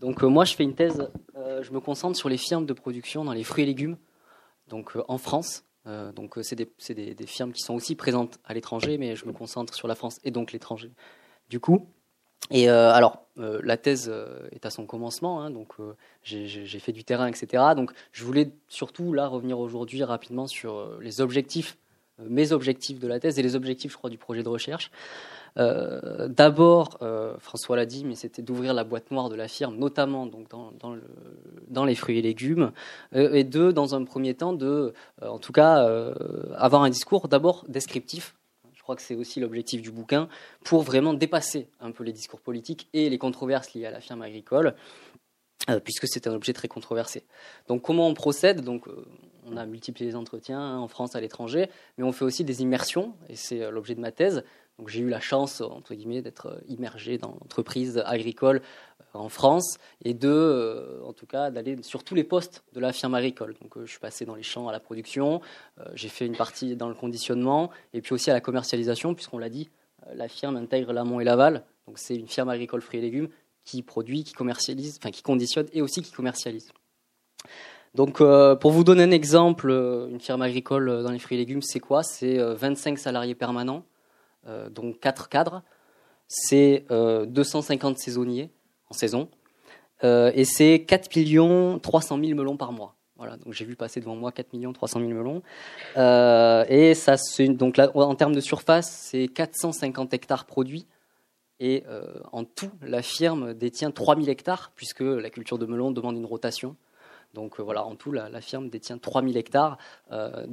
Donc 0.00 0.24
moi 0.24 0.44
je 0.44 0.56
fais 0.56 0.64
une 0.64 0.74
thèse, 0.74 1.08
je 1.36 1.70
me 1.70 1.78
concentre 1.78 2.16
sur 2.16 2.28
les 2.28 2.36
firmes 2.36 2.66
de 2.66 2.72
production 2.72 3.24
dans 3.24 3.32
les 3.32 3.44
fruits 3.44 3.62
et 3.62 3.66
légumes, 3.68 3.96
donc 4.66 4.98
en 5.06 5.18
France. 5.18 5.62
donc 6.16 6.36
c'est 6.42 6.56
des, 6.56 6.68
des, 6.88 7.14
des, 7.14 7.26
firmes 7.26 7.52
qui 7.52 7.62
sont 7.62 7.74
aussi 7.74 7.94
présentes 7.94 8.40
à 8.44 8.54
l'étranger, 8.54 8.98
mais 8.98 9.14
je 9.14 9.24
me 9.24 9.32
concentre 9.32 9.72
sur 9.74 9.86
la 9.86 9.94
France 9.94 10.18
et 10.24 10.32
donc 10.32 10.50
l'étranger. 10.50 10.90
Du 11.48 11.60
coup, 11.60 11.86
et 12.50 12.68
euh, 12.68 12.92
alors, 12.92 13.24
euh, 13.38 13.60
la 13.62 13.76
thèse 13.76 14.10
euh, 14.12 14.48
est 14.52 14.66
à 14.66 14.70
son 14.70 14.86
commencement, 14.86 15.42
hein, 15.42 15.50
donc 15.50 15.74
j'ai 16.22 16.66
fait 16.80 16.92
du 16.92 17.04
terrain, 17.04 17.26
etc. 17.26 17.62
Donc, 17.76 17.92
je 18.12 18.24
voulais 18.24 18.50
surtout 18.68 19.12
là 19.12 19.26
revenir 19.26 19.58
aujourd'hui 19.58 20.02
rapidement 20.02 20.46
sur 20.46 20.98
les 21.00 21.20
objectifs, 21.20 21.76
mes 22.18 22.52
objectifs 22.52 22.98
de 22.98 23.08
la 23.08 23.20
thèse 23.20 23.38
et 23.38 23.42
les 23.42 23.56
objectifs, 23.56 23.92
je 23.92 23.96
crois, 23.96 24.10
du 24.10 24.18
projet 24.18 24.42
de 24.42 24.48
recherche. 24.48 24.90
D'abord, 25.56 26.98
François 27.38 27.76
l'a 27.76 27.86
dit, 27.86 28.04
mais 28.04 28.14
c'était 28.14 28.42
d'ouvrir 28.42 28.74
la 28.74 28.84
boîte 28.84 29.10
noire 29.10 29.30
de 29.30 29.34
la 29.34 29.48
firme, 29.48 29.76
notamment 29.76 30.26
donc 30.26 30.48
dans, 30.50 30.70
dans, 30.78 30.92
le, 30.92 31.02
dans 31.68 31.84
les 31.84 31.94
fruits 31.94 32.18
et 32.18 32.22
légumes, 32.22 32.72
et 33.14 33.42
deux, 33.42 33.72
dans 33.72 33.94
un 33.94 34.04
premier 34.04 34.34
temps, 34.34 34.52
de, 34.52 34.92
en 35.22 35.38
tout 35.38 35.52
cas, 35.52 35.88
avoir 36.56 36.82
un 36.82 36.90
discours 36.90 37.26
d'abord 37.28 37.64
descriptif 37.68 38.34
crois 38.90 38.96
que 38.96 39.02
c'est 39.02 39.14
aussi 39.14 39.38
l'objectif 39.38 39.82
du 39.82 39.92
bouquin, 39.92 40.28
pour 40.64 40.82
vraiment 40.82 41.14
dépasser 41.14 41.68
un 41.78 41.92
peu 41.92 42.02
les 42.02 42.12
discours 42.12 42.40
politiques 42.40 42.88
et 42.92 43.08
les 43.08 43.18
controverses 43.18 43.72
liées 43.72 43.86
à 43.86 43.92
la 43.92 44.00
firme 44.00 44.22
agricole, 44.22 44.74
euh, 45.68 45.78
puisque 45.78 46.08
c'est 46.08 46.26
un 46.26 46.34
objet 46.34 46.52
très 46.52 46.66
controversé. 46.66 47.22
Donc 47.68 47.82
comment 47.82 48.08
on 48.08 48.14
procède? 48.14 48.62
Donc 48.62 48.88
euh, 48.88 49.06
on 49.46 49.56
a 49.56 49.64
multiplié 49.64 50.10
les 50.10 50.16
entretiens 50.16 50.58
hein, 50.58 50.78
en 50.78 50.88
France, 50.88 51.14
à 51.14 51.20
l'étranger, 51.20 51.70
mais 51.98 52.04
on 52.04 52.10
fait 52.10 52.24
aussi 52.24 52.42
des 52.42 52.62
immersions, 52.62 53.14
et 53.28 53.36
c'est 53.36 53.62
euh, 53.62 53.70
l'objet 53.70 53.94
de 53.94 54.00
ma 54.00 54.10
thèse. 54.10 54.42
Donc 54.80 54.88
j'ai 54.88 55.00
eu 55.00 55.10
la 55.10 55.20
chance, 55.20 55.60
entre 55.60 55.94
guillemets, 55.94 56.22
d'être 56.22 56.58
immergé 56.66 57.18
dans 57.18 57.36
l'entreprise 57.38 58.02
agricole 58.06 58.62
en 59.12 59.28
France 59.28 59.76
et 60.02 60.14
de, 60.14 60.30
euh, 60.30 61.02
en 61.04 61.12
tout 61.12 61.26
cas, 61.26 61.50
d'aller 61.50 61.76
sur 61.82 62.02
tous 62.02 62.14
les 62.14 62.24
postes 62.24 62.64
de 62.72 62.80
la 62.80 62.90
firme 62.94 63.14
agricole. 63.14 63.54
Donc, 63.60 63.76
euh, 63.76 63.84
je 63.84 63.90
suis 63.90 64.00
passé 64.00 64.24
dans 64.24 64.34
les 64.34 64.42
champs 64.42 64.68
à 64.68 64.72
la 64.72 64.80
production, 64.80 65.42
euh, 65.80 65.84
j'ai 65.92 66.08
fait 66.08 66.24
une 66.24 66.34
partie 66.34 66.76
dans 66.76 66.88
le 66.88 66.94
conditionnement 66.94 67.68
et 67.92 68.00
puis 68.00 68.14
aussi 68.14 68.30
à 68.30 68.32
la 68.32 68.40
commercialisation, 68.40 69.14
puisqu'on 69.14 69.36
l'a 69.36 69.50
dit, 69.50 69.68
la 70.14 70.28
firme 70.28 70.56
intègre 70.56 70.94
l'amont 70.94 71.20
et 71.20 71.24
l'aval. 71.24 71.62
Donc, 71.86 71.98
c'est 71.98 72.16
une 72.16 72.28
firme 72.28 72.48
agricole 72.48 72.80
fruits 72.80 73.00
et 73.00 73.02
légumes 73.02 73.28
qui 73.66 73.82
produit, 73.82 74.24
qui 74.24 74.32
commercialise, 74.32 74.96
enfin 74.98 75.10
qui 75.10 75.22
conditionne 75.22 75.66
et 75.74 75.82
aussi 75.82 76.00
qui 76.00 76.10
commercialise. 76.10 76.72
Donc, 77.94 78.22
pour 78.60 78.70
vous 78.70 78.84
donner 78.84 79.02
un 79.02 79.10
exemple, 79.10 79.68
une 79.68 80.20
firme 80.20 80.40
agricole 80.40 81.02
dans 81.02 81.10
les 81.10 81.18
fruits 81.18 81.36
et 81.36 81.40
légumes, 81.40 81.60
c'est 81.60 81.80
quoi? 81.80 82.02
C'est 82.02 82.38
25 82.38 82.98
salariés 82.98 83.34
permanents, 83.34 83.84
donc 84.70 85.00
quatre 85.00 85.28
cadres. 85.28 85.62
C'est 86.28 86.84
250 86.90 87.98
saisonniers 87.98 88.50
en 88.88 88.94
saison. 88.94 89.28
et 90.02 90.44
c'est 90.44 90.84
4 90.86 91.80
300 91.80 92.18
000 92.22 92.38
melons 92.38 92.56
par 92.56 92.72
mois. 92.72 92.94
Voilà, 93.16 93.36
donc 93.36 93.52
j'ai 93.52 93.64
vu 93.64 93.76
passer 93.76 94.00
devant 94.00 94.16
moi 94.16 94.32
4 94.32 94.48
300 94.72 95.00
000 95.00 95.12
melons. 95.12 95.42
et 96.68 96.94
ça, 96.94 97.16
donc 97.48 97.76
là, 97.76 97.90
en 97.94 98.14
termes 98.14 98.34
de 98.34 98.40
surface, 98.40 98.90
c'est 98.90 99.28
450 99.28 100.14
hectares 100.14 100.46
produits. 100.46 100.86
Et 101.58 101.84
en 102.32 102.44
tout, 102.44 102.70
la 102.80 103.02
firme 103.02 103.52
détient 103.54 103.90
3000 103.90 104.28
hectares, 104.28 104.72
puisque 104.74 105.00
la 105.00 105.30
culture 105.30 105.58
de 105.58 105.66
melon 105.66 105.90
demande 105.90 106.16
une 106.16 106.26
rotation. 106.26 106.76
Donc 107.34 107.60
euh, 107.60 107.62
voilà, 107.62 107.84
en 107.84 107.94
tout, 107.94 108.12
la, 108.12 108.40
firme 108.40 108.68
détient 108.68 108.98
3000 108.98 109.36
hectares, 109.36 109.78
euh, 110.12 110.46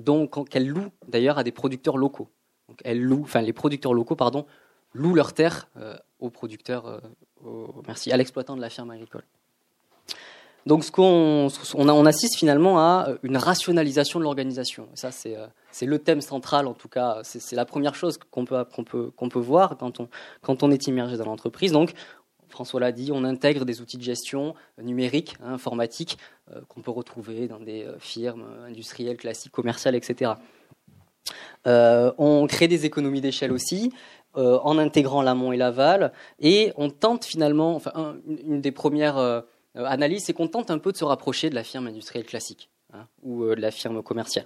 qu'elle 0.49 0.67
loue 0.67 0.89
d'ailleurs 1.07 1.37
à 1.37 1.43
des 1.43 1.51
producteurs 1.51 1.97
locaux. 1.97 2.29
Donc 2.67 2.81
enfin 3.23 3.41
les 3.41 3.53
producteurs 3.53 3.93
locaux, 3.93 4.15
pardon, 4.15 4.45
louent 4.93 5.15
leurs 5.15 5.33
terres 5.33 5.67
euh, 5.77 5.95
aux 6.19 6.29
producteurs, 6.29 7.01
merci, 7.85 8.11
à 8.11 8.17
l'exploitant 8.17 8.55
de 8.55 8.61
la 8.61 8.69
firme 8.69 8.91
agricole. 8.91 9.23
Donc 10.65 10.83
ce 10.83 10.91
qu'on 10.91 11.47
on, 11.75 12.05
assiste 12.05 12.35
finalement 12.35 12.79
à 12.79 13.07
une 13.23 13.37
rationalisation 13.37 14.19
de 14.19 14.25
l'organisation. 14.25 14.89
Ça 14.95 15.11
c'est 15.11 15.85
le 15.85 15.99
thème 15.99 16.19
central 16.19 16.67
en 16.67 16.73
tout 16.73 16.89
cas. 16.89 17.21
C'est 17.23 17.55
la 17.55 17.63
première 17.63 17.95
chose 17.95 18.17
qu'on 18.31 18.43
peut 18.43 18.65
qu'on 18.65 18.83
peut 18.83 19.11
qu'on 19.11 19.29
peut 19.29 19.39
voir 19.39 19.77
quand 19.77 20.01
on 20.01 20.09
quand 20.41 20.63
on 20.63 20.71
est 20.71 20.87
immergé 20.87 21.15
dans 21.15 21.25
l'entreprise. 21.25 21.71
Donc 21.71 21.93
François 22.49 22.79
l'a 22.79 22.91
dit, 22.91 23.11
on 23.13 23.23
intègre 23.23 23.65
des 23.65 23.81
outils 23.81 23.97
de 23.97 24.03
gestion 24.03 24.55
numériques, 24.81 25.35
hein, 25.43 25.53
informatiques, 25.53 26.17
euh, 26.51 26.61
qu'on 26.67 26.81
peut 26.81 26.91
retrouver 26.91 27.47
dans 27.47 27.59
des 27.59 27.83
euh, 27.83 27.99
firmes 27.99 28.45
industrielles, 28.65 29.17
classiques, 29.17 29.51
commerciales, 29.51 29.95
etc. 29.95 30.31
Euh, 31.65 32.11
on 32.17 32.45
crée 32.47 32.67
des 32.67 32.85
économies 32.85 33.21
d'échelle 33.21 33.51
aussi, 33.51 33.91
en 34.35 34.77
intégrant 34.77 35.23
l'amont 35.23 35.51
et 35.51 35.57
l'aval, 35.57 36.13
et 36.39 36.71
on 36.77 36.91
tente 36.91 37.25
finalement, 37.25 37.81
une 38.45 38.61
des 38.61 38.71
premières 38.71 39.43
analyses, 39.73 40.25
c'est 40.25 40.33
qu'on 40.33 40.47
tente 40.47 40.69
un 40.69 40.77
peu 40.77 40.91
de 40.91 40.97
se 40.97 41.05
rapprocher 41.05 41.49
de 41.49 41.55
la 41.55 41.63
firme 41.63 41.87
industrielle 41.87 42.23
classique 42.23 42.69
hein, 42.93 43.07
ou 43.23 43.45
de 43.45 43.59
la 43.59 43.71
firme 43.71 44.03
commerciale. 44.03 44.45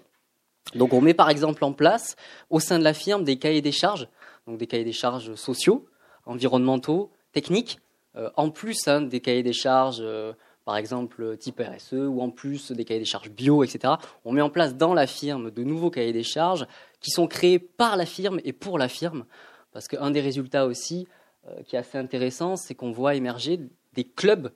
Donc 0.76 0.94
on 0.94 1.02
met 1.02 1.14
par 1.14 1.30
exemple 1.30 1.66
en 1.66 1.74
place 1.74 2.16
au 2.50 2.62
sein 2.62 2.80
de 2.80 2.86
la 2.86 2.94
firme 2.94 3.26
des 3.26 3.38
cahiers 3.38 3.62
des 3.62 3.74
charges, 3.74 4.08
donc 4.48 4.58
des 4.58 4.68
cahiers 4.68 4.86
des 4.86 4.94
charges 4.94 5.36
sociaux, 5.36 5.86
environnementaux, 6.26 7.12
techniques, 7.34 7.80
euh, 8.16 8.30
en 8.36 8.50
plus 8.50 8.88
hein, 8.88 9.02
des 9.02 9.22
cahiers 9.22 9.44
des 9.44 9.54
charges, 9.54 10.02
euh, 10.02 10.34
par 10.66 10.78
exemple 10.78 11.38
type 11.38 11.60
RSE, 11.60 11.94
ou 11.94 12.22
en 12.22 12.30
plus 12.30 12.72
des 12.72 12.86
cahiers 12.86 13.00
des 13.00 13.06
charges 13.06 13.32
bio, 13.32 13.64
etc., 13.64 13.96
on 14.26 14.32
met 14.32 14.42
en 14.42 14.50
place 14.50 14.76
dans 14.76 14.94
la 14.94 15.08
firme 15.08 15.52
de 15.52 15.64
nouveaux 15.64 15.90
cahiers 15.90 16.14
des 16.14 16.24
charges 16.24 16.68
qui 17.00 17.12
sont 17.12 17.28
créés 17.28 17.60
par 17.60 17.98
la 17.98 18.06
firme 18.06 18.40
et 18.44 18.54
pour 18.54 18.78
la 18.78 18.88
firme. 18.88 19.26
Parce 19.72 19.88
qu'un 19.88 20.12
des 20.12 20.22
résultats 20.22 20.66
aussi 20.66 21.08
euh, 21.48 21.64
qui 21.64 21.76
est 21.76 21.80
assez 21.80 21.98
intéressant, 21.98 22.56
c'est 22.56 22.76
qu'on 22.76 22.92
voit 22.92 23.16
émerger 23.16 23.60
des 23.94 24.04
clubs 24.04 24.52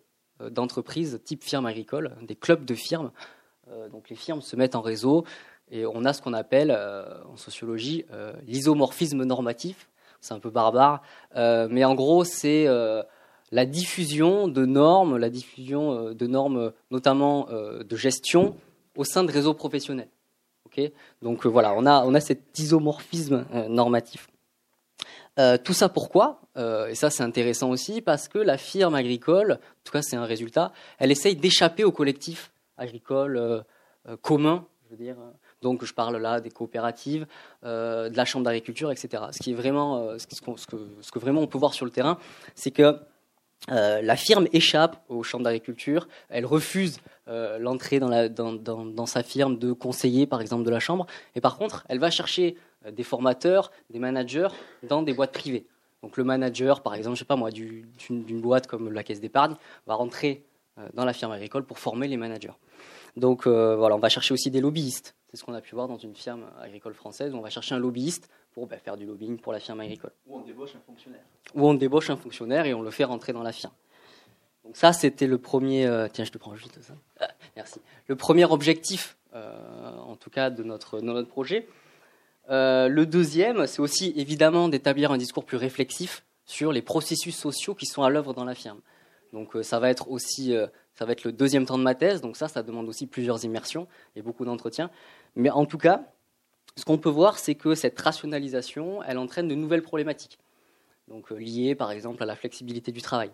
d'entreprises 0.52 1.22
type 1.24 1.44
firme 1.44 1.66
agricole, 1.66 2.16
des 2.22 2.36
clubs 2.36 2.66
de 2.66 2.76
firmes. 2.76 3.12
donc 3.90 4.10
les 4.10 4.18
firmes 4.18 4.42
se 4.42 4.58
mettent 4.58 4.76
en 4.76 4.82
réseau 4.82 5.24
et 5.72 5.86
on 5.86 6.04
a 6.04 6.12
ce 6.12 6.22
qu'on 6.22 6.34
appelle 6.34 6.72
en 6.72 7.38
sociologie 7.38 8.04
l'isomorphisme 8.46 9.24
normatif. 9.24 9.90
C'est 10.20 10.34
un 10.34 10.40
peu 10.40 10.50
barbare, 10.50 11.02
mais 11.34 11.86
en 11.86 11.96
gros 11.96 12.26
c'est 12.26 12.68
la 13.56 13.66
diffusion 13.66 14.50
de 14.50 14.66
normes, 14.66 15.16
la 15.16 15.30
diffusion 15.30 15.94
euh, 15.94 16.14
de 16.14 16.28
normes 16.28 16.58
euh, 16.58 16.70
notamment 16.92 17.48
euh, 17.50 17.84
de 17.86 17.96
gestion 17.96 18.58
au 18.98 19.06
sein 19.06 19.24
de 19.24 19.32
réseaux 19.32 19.54
professionnels. 19.54 20.10
Donc 21.22 21.46
voilà, 21.46 21.74
on 21.74 21.86
a, 21.86 22.20
cet 22.20 22.60
isomorphisme 22.60 23.46
normatif. 23.70 24.28
tout 25.64 25.72
ça 25.72 25.88
pourquoi? 25.88 26.42
Et 26.90 26.96
ça 26.96 27.10
c'est 27.10 27.24
intéressant 27.24 27.70
aussi 27.70 28.02
parce 28.02 28.28
que 28.28 28.40
la 28.40 28.58
firme 28.58 28.94
agricole, 28.94 29.54
en 29.54 29.84
tout 29.86 29.94
cas 29.94 30.02
c'est 30.02 30.18
un 30.18 30.26
résultat, 30.26 30.74
elle 31.00 31.12
essaye 31.12 31.38
d'échapper 31.38 31.86
au 31.86 31.94
collectif 31.94 32.52
agricole 32.78 33.64
commun, 34.22 34.68
je 34.84 34.90
veux 34.90 35.02
dire. 35.02 35.16
Donc 35.62 35.86
je 35.86 35.94
parle 35.94 36.18
là 36.18 36.42
des 36.42 36.52
coopératives, 36.52 37.26
de 37.64 38.14
la 38.14 38.26
chambre 38.26 38.44
d'agriculture, 38.44 38.92
etc. 38.92 39.24
Ce, 39.32 39.38
que, 39.38 40.78
ce 41.00 41.12
que 41.12 41.20
vraiment 41.20 41.42
on 41.42 41.48
peut 41.48 41.58
voir 41.58 41.74
sur 41.74 41.86
le 41.86 41.92
terrain, 41.92 42.18
c'est 42.54 42.72
que 42.72 43.00
euh, 43.72 44.02
la 44.02 44.16
firme 44.16 44.48
échappe 44.54 45.04
aux 45.10 45.24
chambres 45.24 45.44
d'agriculture, 45.44 46.08
elle 46.30 46.46
refuse 46.46 47.00
euh, 47.28 47.58
l'entrée 47.58 48.00
dans, 48.00 49.06
sa 49.06 49.24
firme 49.24 49.58
de 49.58 49.72
conseiller, 49.74 50.28
par 50.28 50.42
exemple, 50.42 50.64
de 50.64 50.70
la 50.70 50.80
chambre, 50.80 51.08
et 51.36 51.42
par 51.42 51.58
contre, 51.58 51.84
elle 51.90 52.00
va 52.00 52.12
chercher 52.12 52.58
euh, 52.86 52.92
des 52.92 53.04
formateurs, 53.04 53.72
des 53.90 54.00
managers 54.00 54.50
dans 54.84 55.02
des 55.02 55.14
boîtes 55.14 55.32
privées. 55.32 55.66
Donc 56.04 56.18
le 56.18 56.24
manager, 56.24 56.82
par 56.82 56.94
exemple, 56.94 57.16
je 57.16 57.20
sais 57.20 57.26
pas 57.26 57.36
moi, 57.36 57.50
d'une 57.50 58.42
boîte 58.42 58.68
comme 58.68 58.92
la 58.92 59.04
Caisse 59.04 59.22
d'épargne, 59.22 59.56
va 59.88 59.96
rentrer 59.96 60.44
dans 60.94 61.06
la 61.06 61.14
firme 61.14 61.32
agricole 61.32 61.64
pour 61.66 61.80
former 61.80 62.08
les 62.08 62.18
managers. 62.18 62.54
Donc 63.18 63.48
voilà, 63.48 63.96
on 63.96 64.00
va 64.00 64.10
chercher 64.10 64.32
aussi 64.32 64.52
des 64.52 64.62
lobbyistes. 64.62 65.16
C'est 65.32 65.38
ce 65.38 65.44
qu'on 65.44 65.56
a 65.56 65.62
pu 65.62 65.74
voir 65.74 65.88
dans 65.88 65.98
une 65.98 66.16
firme 66.16 66.44
agricole 66.62 66.94
française. 66.94 67.34
On 67.34 67.42
va 67.42 67.50
chercher 67.50 67.74
un 67.74 67.80
lobbyiste 67.80 68.30
pour 68.56 68.68
bah, 68.68 68.78
faire 68.78 68.96
du 68.96 69.06
lobbying 69.06 69.38
pour 69.38 69.52
la 69.52 69.60
firme 69.60 69.82
agricole. 69.82 70.12
Ou 70.26 70.38
on 70.38 70.42
débauche 70.42 70.76
un 70.76 70.80
fonctionnaire. 70.80 71.22
Ou 71.54 71.68
on 71.68 71.74
débauche 71.74 72.10
un 72.10 72.16
fonctionnaire 72.16 72.66
et 72.66 72.74
on 72.74 72.82
le 72.82 72.90
fait 72.90 73.04
rentrer 73.04 73.34
dans 73.34 73.44
la 73.44 73.52
firme. 73.52 73.74
Donc 74.64 74.78
ça, 74.78 74.94
c'était 74.94 75.28
le 75.28 75.38
premier. 75.38 75.86
Euh, 75.86 76.08
tiens, 76.12 76.24
je 76.24 76.32
te 76.32 76.38
prends 76.38 76.56
juste 76.56 76.82
ça. 76.82 76.94
Ah, 77.20 77.28
merci. 77.58 77.82
Le 78.08 78.16
premier 78.16 78.46
objectif, 78.46 79.18
euh, 79.36 79.98
en 80.00 80.16
tout 80.16 80.30
cas, 80.30 80.50
de 80.50 80.64
notre, 80.64 81.02
notre 81.02 81.28
projet. 81.28 81.68
Euh, 82.50 82.88
le 82.88 83.06
deuxième, 83.06 83.68
c'est 83.68 83.82
aussi 83.82 84.14
évidemment 84.16 84.70
d'établir 84.70 85.12
un 85.12 85.18
discours 85.18 85.44
plus 85.44 85.58
réflexif 85.58 86.24
sur 86.46 86.72
les 86.72 86.82
processus 86.82 87.36
sociaux 87.36 87.76
qui 87.76 87.86
sont 87.86 88.04
à 88.04 88.10
l'œuvre 88.10 88.34
dans 88.34 88.46
la 88.46 88.56
firme. 88.56 88.80
Donc 89.34 89.58
ça 89.64 89.80
va 89.80 89.90
être 89.90 90.10
aussi, 90.10 90.56
ça 90.94 91.04
va 91.04 91.12
être 91.12 91.26
le 91.26 91.34
deuxième 91.34 91.66
temps 91.66 91.78
de 91.78 91.84
ma 91.84 91.96
thèse. 91.96 92.22
Donc 92.22 92.38
ça, 92.38 92.48
ça 92.48 92.64
demande 92.64 92.88
aussi 92.88 93.06
plusieurs 93.06 93.44
immersions 93.44 93.88
et 94.16 94.22
beaucoup 94.22 94.46
d'entretiens. 94.46 94.90
Mais 95.36 95.50
en 95.50 95.66
tout 95.66 95.80
cas, 95.80 96.06
ce 96.78 96.84
qu'on 96.84 96.98
peut 96.98 97.10
voir, 97.10 97.40
c'est 97.40 97.56
que 97.56 97.74
cette 97.74 98.00
rationalisation, 98.00 99.02
elle 99.04 99.18
entraîne 99.18 99.48
de 99.48 99.56
nouvelles 99.56 99.82
problématiques. 99.82 100.38
Donc 101.08 101.32
euh, 101.32 101.36
liées 101.36 101.76
par 101.76 101.92
exemple 101.92 102.22
à 102.24 102.26
la 102.26 102.36
flexibilité 102.36 102.92
du 102.92 103.02
travail, 103.02 103.32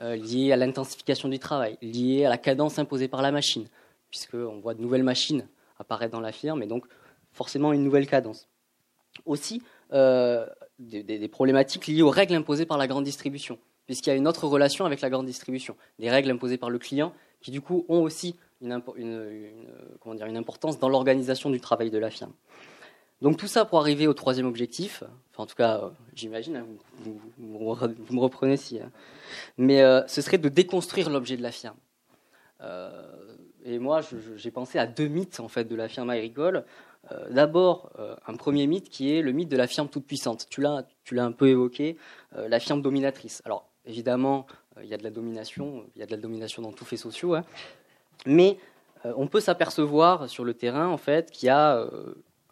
euh, 0.00 0.16
liées 0.16 0.52
à 0.52 0.56
l'intensification 0.56 1.28
du 1.28 1.38
travail, 1.38 1.78
liées 1.82 2.24
à 2.24 2.28
la 2.28 2.38
cadence 2.38 2.78
imposée 2.78 3.08
par 3.08 3.22
la 3.22 3.32
machine, 3.32 3.66
puisqu'on 4.10 4.60
voit 4.60 4.74
de 4.74 4.82
nouvelles 4.82 5.02
machines 5.02 5.48
apparaître 5.78 6.12
dans 6.12 6.20
la 6.20 6.32
firme 6.32 6.62
et 6.62 6.66
donc 6.66 6.84
forcément 7.32 7.72
une 7.72 7.82
nouvelle 7.82 8.06
cadence. 8.06 8.48
Aussi, 9.24 9.62
euh, 9.92 10.46
des, 10.78 11.28
problématiques 11.28 11.86
liées 11.86 12.02
aux 12.02 12.10
règles 12.10 12.34
imposées 12.34 12.66
par 12.66 12.78
la 12.78 12.86
grande 12.86 13.04
distribution, 13.04 13.58
puisqu'il 13.86 14.10
y 14.10 14.12
a 14.12 14.16
une 14.16 14.28
autre 14.28 14.46
relation 14.46 14.84
avec 14.84 15.00
la 15.00 15.10
grande 15.10 15.26
distribution, 15.26 15.74
des 15.98 16.10
règles 16.10 16.30
imposées 16.30 16.58
par 16.58 16.70
le 16.70 16.78
client 16.78 17.12
qui 17.40 17.50
du 17.50 17.60
coup 17.60 17.84
ont 17.88 18.02
aussi 18.02 18.36
une, 18.60 18.72
importance 20.36 20.78
dans 20.78 20.88
l'organisation 20.88 21.50
du 21.50 21.60
travail 21.60 21.90
de 21.90 21.98
la 21.98 22.10
firme. 22.10 22.32
Donc 23.22 23.38
tout 23.38 23.46
ça 23.46 23.64
pour 23.64 23.78
arriver 23.78 24.06
au 24.06 24.14
troisième 24.14 24.46
objectif, 24.46 25.02
enfin 25.32 25.44
en 25.44 25.46
tout 25.46 25.54
cas 25.54 25.78
euh, 25.78 25.88
j'imagine, 26.14 26.56
hein, 26.56 26.66
vous, 26.98 27.18
me 27.38 28.20
reprenez 28.20 28.58
si, 28.58 28.78
hein. 28.78 28.90
mais 29.56 29.82
euh, 29.82 30.06
ce 30.06 30.20
serait 30.20 30.38
de 30.38 30.50
déconstruire 30.50 31.08
l'objet 31.08 31.36
de 31.36 31.42
la 31.42 31.50
firme. 31.50 31.76
Euh, 32.60 32.90
et 33.64 33.78
moi 33.78 34.00
j'ai 34.36 34.50
pensé 34.50 34.78
à 34.78 34.86
deux 34.86 35.08
mythes 35.08 35.40
en 35.40 35.48
fait 35.48 35.64
de 35.64 35.74
la 35.74 35.88
firme 35.88 36.10
agricole. 36.10 36.64
D'abord 37.30 37.92
un 38.26 38.34
premier 38.34 38.66
mythe 38.66 38.88
qui 38.88 39.12
est 39.12 39.22
le 39.22 39.30
mythe 39.30 39.48
de 39.48 39.56
la 39.56 39.68
firme 39.68 39.88
toute 39.88 40.04
puissante. 40.06 40.48
Tu 40.50 40.60
l'as, 40.60 40.84
un 41.12 41.32
peu 41.32 41.48
évoqué, 41.48 41.96
la 42.36 42.58
firme 42.58 42.82
dominatrice. 42.82 43.42
Alors 43.44 43.68
évidemment 43.84 44.46
il 44.82 44.88
y 44.88 44.94
a 44.94 44.96
de 44.96 45.04
la 45.04 45.10
domination, 45.10 45.84
il 45.94 46.00
y 46.00 46.02
a 46.02 46.06
de 46.06 46.10
la 46.10 46.16
domination 46.16 46.62
dans 46.62 46.72
tous 46.72 46.84
faits 46.84 46.98
sociaux, 46.98 47.34
hein. 47.34 47.44
mais 48.24 48.58
on 49.04 49.28
peut 49.28 49.38
s'apercevoir 49.38 50.28
sur 50.28 50.44
le 50.44 50.54
terrain 50.54 50.88
en 50.88 50.96
fait 50.96 51.30
qu'il 51.30 51.46
y 51.46 51.50
a 51.50 51.88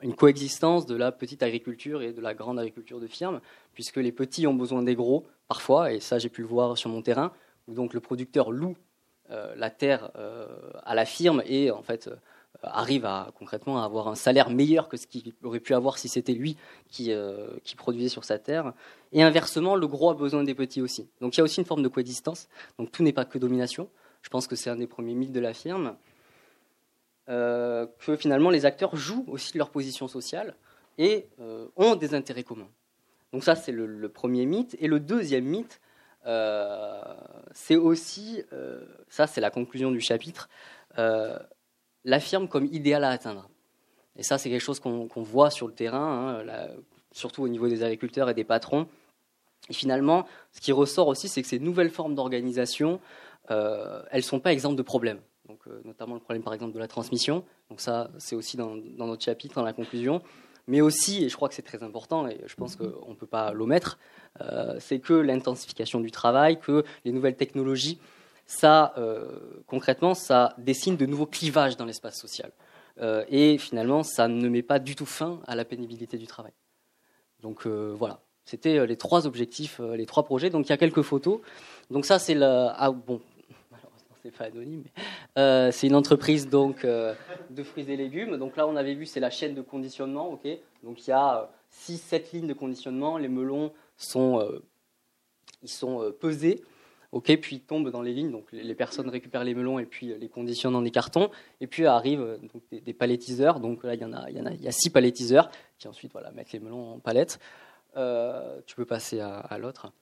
une 0.05 0.15
coexistence 0.15 0.85
de 0.85 0.95
la 0.95 1.13
petite 1.13 1.43
agriculture 1.43 2.03
et 2.03 2.13
de 2.13 2.21
la 2.21 2.35
grande 2.35 2.59
agriculture 2.59 3.01
de 3.01 3.07
firme, 3.07 3.41
puisque 3.73 3.97
les 3.97 4.13
petits 4.13 4.47
ont 4.47 4.55
besoin 4.55 4.83
des 4.83 4.95
gros, 4.95 5.25
parfois, 5.49 5.93
et 5.93 5.99
ça 5.99 6.19
j'ai 6.19 6.29
pu 6.29 6.43
le 6.43 6.47
voir 6.47 6.77
sur 6.77 6.91
mon 6.91 7.01
terrain, 7.01 7.33
où 7.67 7.75
donc 7.75 7.95
le 7.95 8.01
producteur 8.01 8.53
loue 8.53 8.77
euh, 9.31 9.55
la 9.57 9.71
terre 9.71 10.11
euh, 10.17 10.47
à 10.85 10.95
la 10.95 11.07
firme 11.07 11.43
et 11.47 11.71
en 11.71 11.81
fait 11.83 12.09
euh, 12.09 12.17
arrive 12.63 13.07
à 13.07 13.33
concrètement 13.39 13.81
à 13.81 13.87
avoir 13.87 14.09
un 14.09 14.15
salaire 14.15 14.51
meilleur 14.51 14.91
que 14.91 14.99
ce 14.99 15.07
qu'il 15.07 15.33
aurait 15.43 15.61
pu 15.61 15.73
avoir 15.73 15.97
si 15.97 16.09
c'était 16.09 16.35
lui 16.35 16.59
qui, 16.91 17.11
qui 17.63 17.75
produisait 17.75 18.11
sur 18.11 18.25
sa 18.25 18.39
terre. 18.39 18.75
Et 19.13 19.23
inversement, 19.23 19.75
le 19.75 19.87
gros 19.87 20.11
a 20.11 20.15
besoin 20.15 20.45
des 20.45 20.55
petits 20.55 20.83
aussi. 20.83 21.09
Donc 21.21 21.35
il 21.35 21.39
y 21.39 21.41
a 21.41 21.45
aussi 21.45 21.61
une 21.61 21.67
forme 21.67 21.83
de 21.83 21.89
coexistence. 21.89 22.49
Donc 22.79 22.93
tout 22.93 23.03
n'est 23.03 23.13
pas 23.13 23.25
que 23.25 23.39
domination. 23.39 23.89
Je 24.23 24.29
pense 24.29 24.47
que 24.47 24.57
c'est 24.57 24.71
un 24.71 24.77
des 24.77 24.87
premiers 24.87 25.15
mythes 25.15 25.33
de 25.33 25.41
la 25.41 25.55
firme. 25.55 25.97
Euh, 27.31 27.87
que 28.01 28.17
finalement 28.17 28.51
les 28.51 28.67
acteurs 28.67 28.97
jouent 28.97 29.25
aussi 29.29 29.57
leur 29.57 29.71
position 29.71 30.09
sociale 30.09 30.55
et 30.99 31.27
euh, 31.41 31.69
ont 31.75 31.97
des 31.97 32.15
intérêts 32.15 32.43
communs. 32.43 32.69
Donc 33.33 33.45
ça, 33.45 33.57
c'est 33.57 33.73
le, 33.73 34.09
premier 34.11 34.45
mythe. 34.45 34.77
Et 34.79 34.89
le 34.89 35.01
deuxième 35.01 35.45
mythe, 35.45 35.81
euh, 36.27 37.03
c'est 37.53 37.77
aussi, 37.77 38.43
ça 39.09 39.27
c'est 39.27 39.41
la 39.41 39.51
conclusion 39.51 39.91
du 39.91 40.01
chapitre, 40.01 40.49
l'affirme 42.05 42.47
comme 42.47 42.67
idéal 42.67 43.03
à 43.05 43.11
atteindre. 43.11 43.49
Et 44.17 44.23
ça, 44.23 44.39
c'est 44.39 44.51
quelque 44.51 44.61
chose 44.61 44.79
qu'on 44.79 45.09
voit 45.17 45.51
sur 45.51 45.67
le 45.67 45.73
terrain. 45.73 46.45
Hein, 46.47 46.69
surtout 47.11 47.43
au 47.43 47.49
niveau 47.49 47.69
des 47.69 47.83
agriculteurs 47.83 48.29
et 48.29 48.35
des 48.35 48.45
patrons. 48.45 48.87
Et 49.69 49.73
finalement, 49.73 50.27
ce 50.53 50.61
qui 50.61 50.73
ressort 50.73 51.09
aussi, 51.09 51.29
c'est 51.29 51.43
que 51.43 51.49
ces 51.49 51.59
nouvelles 51.59 51.91
formes 51.91 52.15
d'organisation, 52.15 53.01
elles 53.49 54.05
ne 54.15 54.21
sont 54.21 54.39
pas 54.39 54.53
exemptes 54.53 54.77
de 54.77 54.83
problèmes. 54.83 55.21
Donc, 55.49 55.61
euh, 55.67 55.81
notamment 55.85 56.15
le 56.15 56.21
problème, 56.21 56.43
par 56.43 56.55
exemple, 56.55 56.73
de 56.73 56.79
la 56.79 56.89
transmission. 56.89 57.45
Donc 57.69 57.81
ça, 57.81 58.11
c'est 58.19 58.37
aussi 58.37 58.57
dans, 58.57 58.75
notre 58.75 59.23
chapitre, 59.23 59.55
dans 59.55 59.65
la 59.65 59.73
conclusion. 59.73 60.23
Mais 60.67 60.81
aussi, 60.81 61.25
et 61.25 61.29
je 61.29 61.37
crois 61.37 61.49
que 61.49 61.55
c'est 61.55 61.63
très 61.63 61.83
important, 61.83 62.27
et 62.27 62.41
je 62.47 62.55
pense 62.55 62.77
qu'on 62.77 63.11
ne 63.11 63.15
peut 63.15 63.27
pas 63.27 63.53
l'omettre, 63.53 63.99
euh, 64.41 64.77
c'est 64.81 64.99
que 64.99 65.13
l'intensification 65.13 66.01
du 66.01 66.11
travail, 66.11 66.59
que 66.59 66.85
les 67.05 67.13
nouvelles 67.13 67.37
technologies, 67.37 67.99
ça, 68.47 68.95
concrètement, 69.67 70.13
ça 70.13 70.55
dessine 70.59 70.99
de 70.99 71.07
nouveaux 71.07 71.25
clivages 71.25 71.79
dans 71.79 71.87
l'espace 71.87 72.21
social. 72.21 72.53
et 73.31 73.57
finalement, 73.57 74.03
ça 74.03 74.29
ne 74.29 74.49
met 74.51 74.63
pas 74.63 74.79
du 74.79 74.95
tout 74.97 75.07
fin 75.07 75.41
à 75.47 75.55
la 75.55 75.65
pénibilité 75.65 76.19
du 76.19 76.27
travail. 76.27 76.53
Donc 77.41 77.67
voilà, 77.67 78.21
c'était 78.45 78.79
euh, 78.79 78.87
les 78.87 78.97
trois 78.97 79.27
objectifs, 79.27 79.81
euh, 79.81 79.97
les 79.97 80.07
trois 80.07 80.25
projets. 80.25 80.51
Donc 80.51 80.67
il 80.67 80.71
y 80.71 80.73
a 80.73 80.77
quelques 80.77 81.03
photos. 81.03 81.41
Donc 81.91 82.05
ça 82.05 82.19
c'est 82.19 82.35
le 82.35 82.45
ah 82.45 82.91
bon 82.91 83.21
c'est 84.25 84.37
pas 84.37 84.45
anonyme. 84.45 84.85
Euh, 85.39 85.71
c'est 85.71 85.87
une 85.87 85.95
entreprise 85.95 86.49
donc 86.49 86.85
de 86.85 87.63
fruits 87.63 87.91
et 87.91 87.97
légumes. 87.97 88.37
Donc 88.37 88.57
là 88.57 88.67
on 88.67 88.77
avait 88.77 88.95
vu 88.95 89.07
c'est 89.07 89.21
la 89.21 89.31
chaîne 89.31 89.55
de 89.55 89.63
conditionnement. 89.63 90.31
Ok. 90.31 90.49
Donc 90.83 91.07
il 91.07 91.11
y 91.11 91.13
a 91.13 91.51
6-7 91.73 92.33
lignes 92.33 92.47
de 92.49 92.55
conditionnement. 92.55 93.19
Les 93.19 93.29
melons 93.29 93.73
sont 93.97 94.43
ils 95.63 95.69
sont 95.69 96.13
pesés. 96.19 96.63
Ok, 97.13 97.33
puis 97.41 97.57
ils 97.57 97.61
tombent 97.61 97.91
dans 97.91 98.03
les 98.03 98.13
lignes, 98.13 98.33
donc 98.33 98.51
les 98.51 98.75
personnes 98.75 99.09
récupèrent 99.09 99.45
les 99.45 99.55
melons 99.55 99.79
et 99.79 99.87
puis 99.87 100.13
les 100.19 100.29
conditionnent 100.29 100.73
dans 100.73 100.83
des 100.83 100.91
cartons. 100.91 101.31
Et 101.61 101.69
puis 101.69 101.87
arrivent 101.87 102.41
des, 102.73 102.81
des, 102.81 102.93
palettiseurs. 102.93 103.61
Donc 103.61 103.85
là, 103.85 103.95
il 103.95 104.01
y 104.01 104.05
en 104.05 104.13
a, 104.13 104.29
il 104.31 104.61
y 104.61 104.67
a, 104.67 104.73
six 104.73 104.91
palettiseurs 104.91 105.49
qui 105.79 105.87
ensuite 105.87 106.11
voilà 106.11 106.33
mettent 106.33 106.51
les 106.51 106.59
melons 106.59 106.95
en 106.95 106.99
palettes. 106.99 107.39
Euh, 107.97 108.61
tu 108.67 108.75
peux 108.75 108.85
passer 108.85 109.21
à, 109.21 109.59
l'autre. 109.59 109.93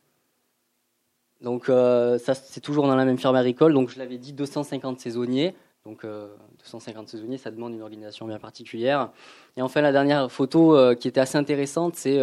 Donc 1.42 1.68
euh, 1.68 2.18
ça 2.18 2.34
c'est 2.34 2.60
toujours 2.60 2.86
dans 2.86 2.96
la 2.96 3.04
même 3.04 3.18
ferme 3.18 3.36
agricole. 3.36 3.74
Donc 3.74 3.90
je 3.90 3.98
l'avais 3.98 4.18
dit 4.18 4.32
250 4.32 5.00
saisonniers. 5.00 5.54
Donc 5.84 6.02
250 6.02 6.06
euh, 6.06 7.10
saisonniers, 7.10 7.38
ça 7.38 7.50
demande 7.50 7.74
une 7.74 7.82
organisation 7.82 8.26
bien 8.26 8.38
particulière. 8.38 9.10
Et 9.56 9.62
enfin 9.62 9.80
la 9.80 9.92
dernière 9.92 10.30
photo 10.30 10.94
qui 10.96 11.08
était 11.08 11.20
assez 11.20 11.36
intéressante, 11.36 11.96
c'est 11.96 12.20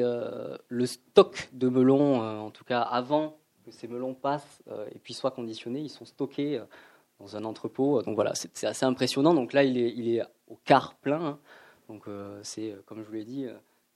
le 0.00 0.86
stock 0.86 1.48
de 1.52 1.68
melons, 1.68 2.20
en 2.20 2.50
tout 2.50 2.64
cas 2.64 2.80
avant 2.80 3.36
que 3.64 3.72
ces 3.72 3.88
melons 3.88 4.14
passent 4.14 4.62
et 4.94 4.98
puis 4.98 5.12
soient 5.12 5.32
conditionnés, 5.32 5.80
ils 5.80 5.90
sont 5.90 6.04
stockés 6.04 6.60
dans 7.18 7.36
un 7.36 7.44
entrepôt. 7.44 8.02
Donc 8.02 8.14
voilà, 8.14 8.34
c'est 8.34 8.66
assez 8.66 8.84
impressionnant. 8.84 9.34
Donc 9.34 9.52
là, 9.52 9.64
il 9.64 9.76
est, 9.76 9.92
il 9.96 10.16
est 10.16 10.22
au 10.48 10.56
quart 10.64 10.94
plein. 10.94 11.24
Hein. 11.24 11.38
Donc 11.88 12.04
c'est, 12.42 12.76
comme 12.86 13.02
je 13.02 13.08
vous 13.08 13.14
l'ai 13.14 13.24
dit, 13.24 13.48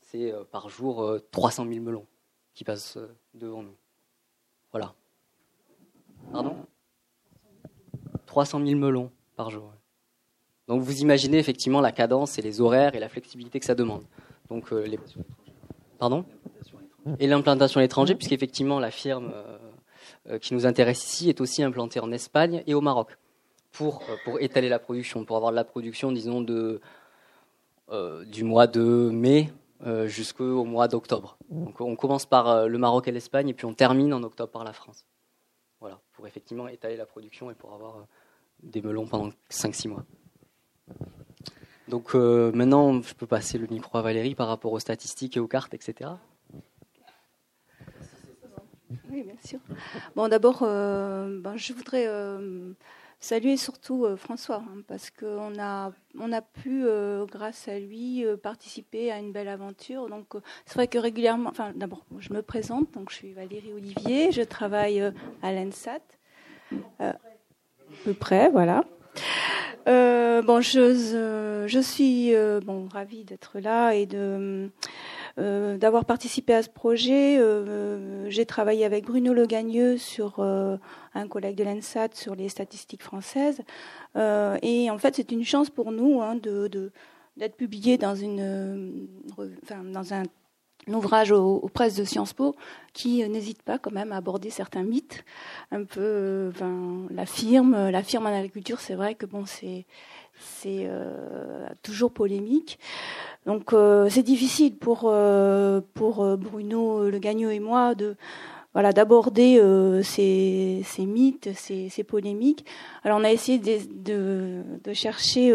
c'est 0.07 0.33
euh, 0.33 0.45
par 0.45 0.69
jour 0.69 1.19
300 1.31 1.67
euh, 1.67 1.73
000 1.73 1.85
melons 1.85 2.07
qui 2.55 2.65
passent 2.65 2.97
euh, 2.97 3.09
devant 3.35 3.63
nous. 3.63 3.77
Voilà. 4.77 4.93
Pardon? 6.33 6.55
300 8.27 8.61
000 8.67 8.79
melons 8.79 9.11
par 9.35 9.49
jour. 9.49 9.73
Donc 10.69 10.83
vous 10.83 11.01
imaginez 11.01 11.39
effectivement 11.39 11.81
la 11.81 11.93
cadence 11.93 12.39
et 12.39 12.43
les 12.43 12.61
horaires 12.61 12.95
et 12.95 12.99
la 12.99 13.09
flexibilité 13.09 13.59
que 13.59 13.65
ça 13.65 13.75
demande. 13.75 14.05
Donc 14.51 14.71
les... 14.71 14.99
Pardon? 15.99 16.27
Et 17.19 17.27
l'implantation 17.27 17.79
à 17.79 17.83
l'étranger, 17.83 18.15
puisqu'effectivement 18.17 18.79
la 18.79 18.91
firme 18.91 19.33
qui 20.43 20.53
nous 20.53 20.67
intéresse 20.67 21.03
ici 21.05 21.31
est 21.31 21.41
aussi 21.41 21.63
implantée 21.63 22.01
en 22.01 22.13
Espagne 22.13 22.63
et 22.67 22.75
au 22.75 22.83
Maroc 22.83 23.17
pour, 23.73 24.03
pour 24.25 24.41
étaler 24.41 24.69
la 24.69 24.79
production, 24.79 25.25
pour 25.25 25.37
avoir 25.37 25.53
de 25.53 25.57
la 25.57 25.65
production, 25.65 26.13
disons, 26.13 26.43
de, 26.43 26.83
du 28.27 28.45
mois 28.45 28.67
de 28.67 29.09
mai 29.11 29.49
euh, 29.49 29.66
jusqu'au 30.07 30.65
mois 30.65 30.89
d'octobre. 30.89 31.39
Donc 31.51 31.81
on 31.81 31.97
commence 31.97 32.27
par 32.27 32.49
euh, 32.49 32.67
le 32.67 32.79
Maroc 32.79 33.09
et 33.09 33.13
l'Espagne 33.13 33.49
et 33.49 33.55
puis 33.55 33.67
on 33.67 33.75
termine 33.75 34.13
en 34.13 34.23
octobre 34.23 34.51
par 34.51 34.65
la 34.65 34.73
France. 34.73 35.07
Voilà, 35.81 36.01
pour 36.13 36.27
effectivement 36.27 36.69
étaler 36.69 36.97
la 36.97 37.07
production 37.07 37.51
et 37.51 37.55
pour 37.55 37.75
avoir 37.75 37.99
euh, 37.99 38.03
des 38.63 38.81
melons 38.81 39.07
pendant 39.07 39.31
5-6 39.51 39.89
mois. 39.89 40.05
Donc 41.89 42.15
maintenant, 42.15 43.01
je 43.01 43.15
peux 43.15 43.27
passer 43.27 43.59
le 43.59 43.69
micro 43.69 43.99
à 43.99 44.03
Valérie 44.03 44.35
par 44.35 44.49
rapport 44.49 44.73
aux 44.73 44.81
statistiques 44.81 45.37
et 45.37 45.41
aux 45.41 45.47
cartes, 45.47 45.73
etc. 45.73 46.11
Oui, 49.11 49.23
bien 49.23 49.37
sûr. 49.45 49.61
Bon, 50.17 50.27
d'abord, 50.27 50.61
ben, 50.61 51.57
je 51.57 51.73
voudrais 51.73 52.09
saluer 53.21 53.57
surtout 53.57 54.05
euh, 54.05 54.17
François, 54.17 54.63
hein, 54.67 54.83
parce 54.87 55.11
qu'on 55.11 55.59
a, 55.59 55.93
on 56.19 56.33
a 56.33 56.43
pu, 56.43 56.85
euh, 56.85 57.27
grâce 57.27 57.69
à 57.69 57.79
lui, 57.79 58.25
euh, 58.25 58.37
participer 58.37 59.11
à 59.11 59.19
une 59.19 59.33
belle 59.33 59.49
aventure. 59.49 60.09
Donc, 60.09 60.35
c'est 60.65 60.75
vrai 60.75 60.89
que 60.89 60.99
régulièrement, 60.99 61.51
enfin, 61.51 61.73
d'abord, 61.75 62.05
je 62.19 62.33
me 62.33 62.43
présente, 62.43 62.93
donc 62.93 63.11
je 63.11 63.17
suis 63.17 63.33
Valérie 63.33 63.73
Olivier, 63.73 64.33
je 64.33 64.43
travaille 64.43 65.01
à 65.43 65.53
l'ENSAT, 65.53 66.01
à 66.99 67.15
peu 68.05 68.15
près, 68.15 68.51
voilà. 68.51 68.85
bon, 69.87 70.61
je, 70.61 71.65
je 71.67 71.81
suis 71.81 72.35
bon 72.65 72.89
ravie 72.93 73.25
d'être 73.25 73.59
là 73.59 73.93
et 73.93 74.07
de 74.07 74.71
euh, 75.39 75.77
d'avoir 75.77 76.07
participé 76.07 76.55
à 76.55 76.63
ce 76.63 76.71
projet. 76.71 77.37
Euh, 77.39 78.29
j'ai 78.31 78.47
travaillé 78.47 78.87
avec 78.87 79.05
Bruno 79.05 79.35
Legagneux 79.35 79.99
sur 79.99 80.41
euh, 80.41 80.79
un 81.15 81.29
collègue 81.29 81.57
de 81.57 81.65
l'ENSAT 81.65 82.09
sur 82.15 82.35
les 82.35 82.49
statistiques 82.49 83.03
françaises. 83.03 83.61
et 84.15 84.91
en 84.91 84.99
fait, 84.99 85.17
c'est 85.17 85.33
une 85.33 85.45
chance 85.45 85.69
pour 85.69 85.93
nous 85.93 86.23
hein, 86.23 86.37
de, 86.37 86.91
d'être 87.37 87.57
publié 87.57 87.99
dans 87.99 88.15
une, 88.15 89.09
dans 89.93 90.15
un 90.15 90.23
ouvrage 90.89 91.33
aux, 91.33 91.69
presses 91.69 91.97
de 91.97 92.05
Sciences 92.05 92.33
Po 92.33 92.57
qui 92.95 93.29
n'hésite 93.29 93.63
pas 93.63 93.79
quand 93.79 93.93
même 93.93 94.13
à 94.13 94.17
aborder 94.17 94.49
certains 94.49 94.85
mythes 94.85 95.25
un 95.71 95.85
peu 95.85 96.51
enfin, 96.55 97.07
la 97.11 97.27
firme 97.27 97.91
la 97.91 98.05
firme 98.05 98.27
en 98.27 98.35
agriculture 98.35 98.81
c'est 98.81 98.95
vrai 98.95 99.17
que 99.17 99.27
bon 99.27 99.47
c'est 99.47 99.85
c'est 100.39 100.89
toujours 101.83 102.13
polémique 102.13 102.79
donc 103.47 103.73
euh, 103.73 104.09
c'est 104.11 104.25
difficile 104.25 104.77
pour 104.77 105.05
euh, 105.05 105.81
pour 105.95 106.23
euh, 106.23 106.37
Bruno 106.37 107.09
Le 107.09 107.19
Gagneux 107.19 107.53
et 107.53 107.61
moi 107.61 107.95
de 107.95 108.17
voilà 108.75 108.93
d'aborder 108.93 109.59
ces, 110.03 110.83
ces, 110.85 111.07
mythes, 111.07 111.49
ces, 111.55 111.89
ces, 111.89 112.05
polémiques. 112.05 112.67
Alors 113.05 113.19
on 113.19 113.25
a 113.25 113.33
essayé 113.33 113.59
de, 113.59 114.63
de, 114.85 114.93
chercher 114.93 115.51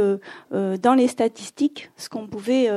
dans 0.49 0.95
les 0.95 1.07
statistiques 1.07 1.91
ce 1.97 2.09
qu'on 2.09 2.25
pouvait 2.25 2.71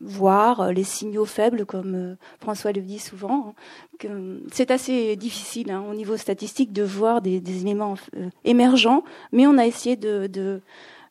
voir 0.00 0.72
les 0.72 0.84
signaux 0.84 1.24
faibles, 1.24 1.64
comme 1.64 2.16
François 2.40 2.72
le 2.72 2.80
dit 2.80 2.98
souvent. 2.98 3.54
Hein, 4.04 4.38
c'est 4.52 4.70
assez 4.70 5.16
difficile 5.16 5.70
hein, 5.70 5.84
au 5.88 5.94
niveau 5.94 6.16
statistique 6.16 6.72
de 6.72 6.82
voir 6.82 7.22
des, 7.22 7.36
éléments 7.60 7.94
émergents, 8.44 9.04
mais 9.32 9.46
on 9.46 9.58
a 9.58 9.66
essayé 9.66 9.96
de, 9.96 10.26
de 10.26 10.60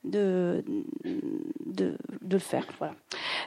de, 0.05 0.63
le 2.29 2.39
faire. 2.39 2.65
Voilà. 2.79 2.93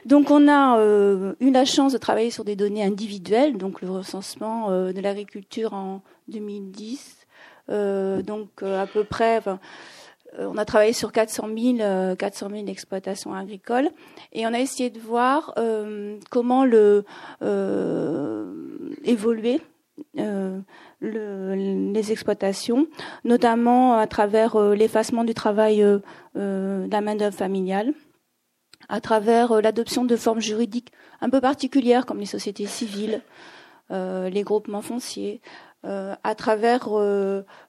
Donc 0.05 0.31
on 0.31 0.47
a 0.47 0.79
euh, 0.79 1.33
eu 1.39 1.51
la 1.51 1.65
chance 1.65 1.93
de 1.93 1.97
travailler 1.97 2.31
sur 2.31 2.43
des 2.43 2.55
données 2.55 2.83
individuelles, 2.83 3.57
donc 3.57 3.81
le 3.81 3.89
recensement 3.89 4.69
euh, 4.69 4.91
de 4.91 5.01
l'agriculture 5.01 5.73
en 5.73 6.01
2010. 6.27 7.17
Euh, 7.69 8.21
donc 8.21 8.63
à 8.63 8.87
peu 8.87 9.03
près, 9.03 9.41
on 10.37 10.57
a 10.57 10.65
travaillé 10.65 10.93
sur 10.93 11.11
400 11.11 11.49
000, 11.77 12.15
400 12.15 12.49
000 12.49 12.67
exploitations 12.67 13.33
agricoles 13.33 13.89
et 14.31 14.45
on 14.45 14.53
a 14.53 14.59
essayé 14.59 14.89
de 14.89 14.99
voir 14.99 15.55
comment 16.29 16.65
le 16.65 17.05
évoluer 19.03 19.61
le, 20.99 21.91
les 21.93 22.11
exploitations, 22.11 22.87
notamment 23.23 23.95
à 23.95 24.07
travers 24.07 24.55
euh, 24.55 24.75
l'effacement 24.75 25.23
du 25.23 25.33
travail 25.33 25.81
euh, 25.81 25.99
euh, 26.35 26.87
de 26.87 26.91
la 26.91 27.01
main-d'œuvre 27.01 27.35
familiale, 27.35 27.93
à 28.87 29.01
travers 29.01 29.61
l'adoption 29.61 30.05
de 30.05 30.15
formes 30.15 30.41
juridiques 30.41 30.91
un 31.21 31.29
peu 31.29 31.41
particulières 31.41 32.05
comme 32.05 32.19
les 32.19 32.25
sociétés 32.25 32.65
civiles, 32.65 33.21
les 33.91 34.43
groupements 34.43 34.81
fonciers, 34.81 35.41
à 35.83 36.35
travers 36.35 36.89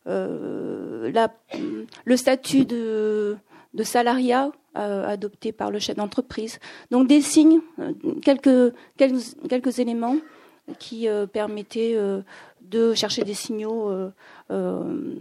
la, 0.06 1.28
le 2.04 2.16
statut 2.16 2.64
de, 2.64 3.36
de 3.74 3.82
salariat 3.84 4.50
adopté 4.74 5.52
par 5.52 5.70
le 5.70 5.78
chef 5.78 5.96
d'entreprise. 5.96 6.58
Donc 6.90 7.06
des 7.06 7.20
signes, 7.20 7.60
quelques, 8.22 8.74
quelques, 8.96 9.22
quelques 9.48 9.78
éléments 9.78 10.16
qui 10.78 11.08
permettaient 11.32 11.96
de 12.70 12.94
chercher 12.94 13.24
des 13.24 13.34
signaux 13.34 13.90
euh, 13.90 14.12
euh, 14.50 15.14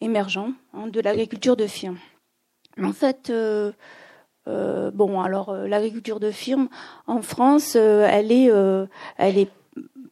émergents 0.00 0.52
hein, 0.74 0.86
de 0.88 1.00
l'agriculture 1.00 1.56
de 1.56 1.66
firme. 1.66 1.98
En 2.82 2.92
fait, 2.92 3.30
euh, 3.30 3.72
bon, 4.46 5.20
alors 5.20 5.54
l'agriculture 5.54 6.20
de 6.20 6.30
firme 6.30 6.68
en 7.06 7.22
France, 7.22 7.76
elle 7.76 8.32
est, 8.32 8.50
elle 9.16 9.38
est 9.38 9.50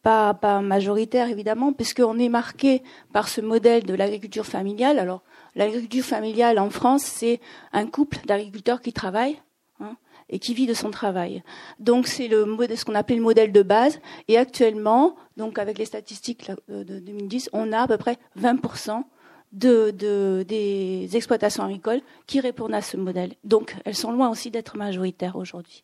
pas, 0.03 0.35
pas 0.35 0.61
majoritaire 0.61 1.29
évidemment, 1.29 1.73
puisqu'on 1.73 2.19
est 2.19 2.29
marqué 2.29 2.83
par 3.13 3.29
ce 3.29 3.41
modèle 3.41 3.85
de 3.85 3.95
l'agriculture 3.95 4.47
familiale. 4.47 4.99
Alors, 4.99 5.23
l'agriculture 5.55 6.05
familiale 6.05 6.59
en 6.59 6.71
France, 6.71 7.03
c'est 7.03 7.41
un 7.73 7.87
couple 7.87 8.19
d'agriculteurs 8.27 8.81
qui 8.81 8.93
travaillent 8.93 9.41
hein, 9.81 9.97
et 10.29 10.39
qui 10.39 10.55
vit 10.55 10.67
de 10.67 10.75
son 10.75 10.91
travail. 10.91 11.43
Donc 11.79 12.07
c'est 12.07 12.29
le 12.29 12.45
ce 12.77 12.85
qu'on 12.85 12.95
appelle 12.95 13.19
le 13.19 13.23
modèle 13.23 13.53
de 13.53 13.63
base. 13.63 14.01
Et 14.29 14.39
actuellement, 14.39 15.17
donc 15.37 15.59
avec 15.59 15.79
les 15.79 15.85
statistiques 15.85 16.51
de 16.69 16.99
2010, 16.99 17.51
on 17.53 17.73
a 17.73 17.81
à 17.81 17.89
peu 17.89 17.97
près 17.97 18.19
20% 18.41 19.05
de, 19.53 20.43
des 20.43 21.09
exploitations 21.15 21.65
agricoles 21.65 22.01
qui 22.27 22.41
répondent 22.41 22.75
à 22.75 22.83
ce 22.83 22.97
modèle. 22.97 23.35
Donc 23.45 23.77
elles 23.85 23.95
sont 23.95 24.13
loin 24.13 24.31
aussi 24.31 24.51
d'être 24.51 24.77
majoritaires 24.77 25.37
aujourd'hui. 25.37 25.83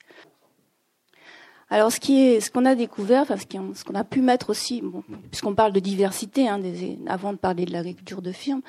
Alors, 1.70 1.92
ce 1.92 2.00
qui 2.00 2.20
est, 2.20 2.40
ce 2.40 2.50
qu'on 2.50 2.64
a 2.64 2.74
découvert, 2.74 3.22
enfin, 3.22 3.36
ce 3.36 3.84
qu'on 3.84 3.94
a 3.94 4.04
pu 4.04 4.22
mettre 4.22 4.50
aussi, 4.50 4.82
puisqu'on 5.30 5.54
parle 5.54 5.72
de 5.72 5.80
diversité, 5.80 6.48
hein, 6.48 6.60
avant 7.06 7.32
de 7.32 7.38
parler 7.38 7.66
de 7.66 7.72
l'agriculture 7.72 8.22
de 8.22 8.32
firme, 8.32 8.62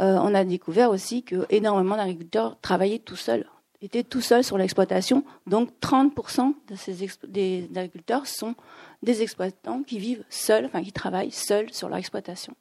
euh, 0.00 0.18
on 0.22 0.34
a 0.34 0.44
découvert 0.44 0.90
aussi 0.90 1.22
que 1.22 1.46
énormément 1.50 1.96
d'agriculteurs 1.96 2.56
travaillaient 2.62 3.00
tout 3.00 3.16
seuls, 3.16 3.46
étaient 3.82 4.02
tout 4.02 4.22
seuls 4.22 4.44
sur 4.44 4.56
l'exploitation. 4.56 5.24
Donc, 5.46 5.68
30% 5.82 6.54
de 6.68 6.74
ces 6.74 7.06
des 7.28 7.68
agriculteurs 7.76 8.26
sont 8.26 8.54
des 9.02 9.20
exploitants 9.20 9.82
qui 9.82 9.98
vivent 9.98 10.24
seuls, 10.30 10.64
enfin, 10.64 10.82
qui 10.82 10.92
travaillent 10.92 11.30
seuls 11.30 11.72
sur 11.72 11.90
leur 11.90 11.98
exploitation. 11.98 12.54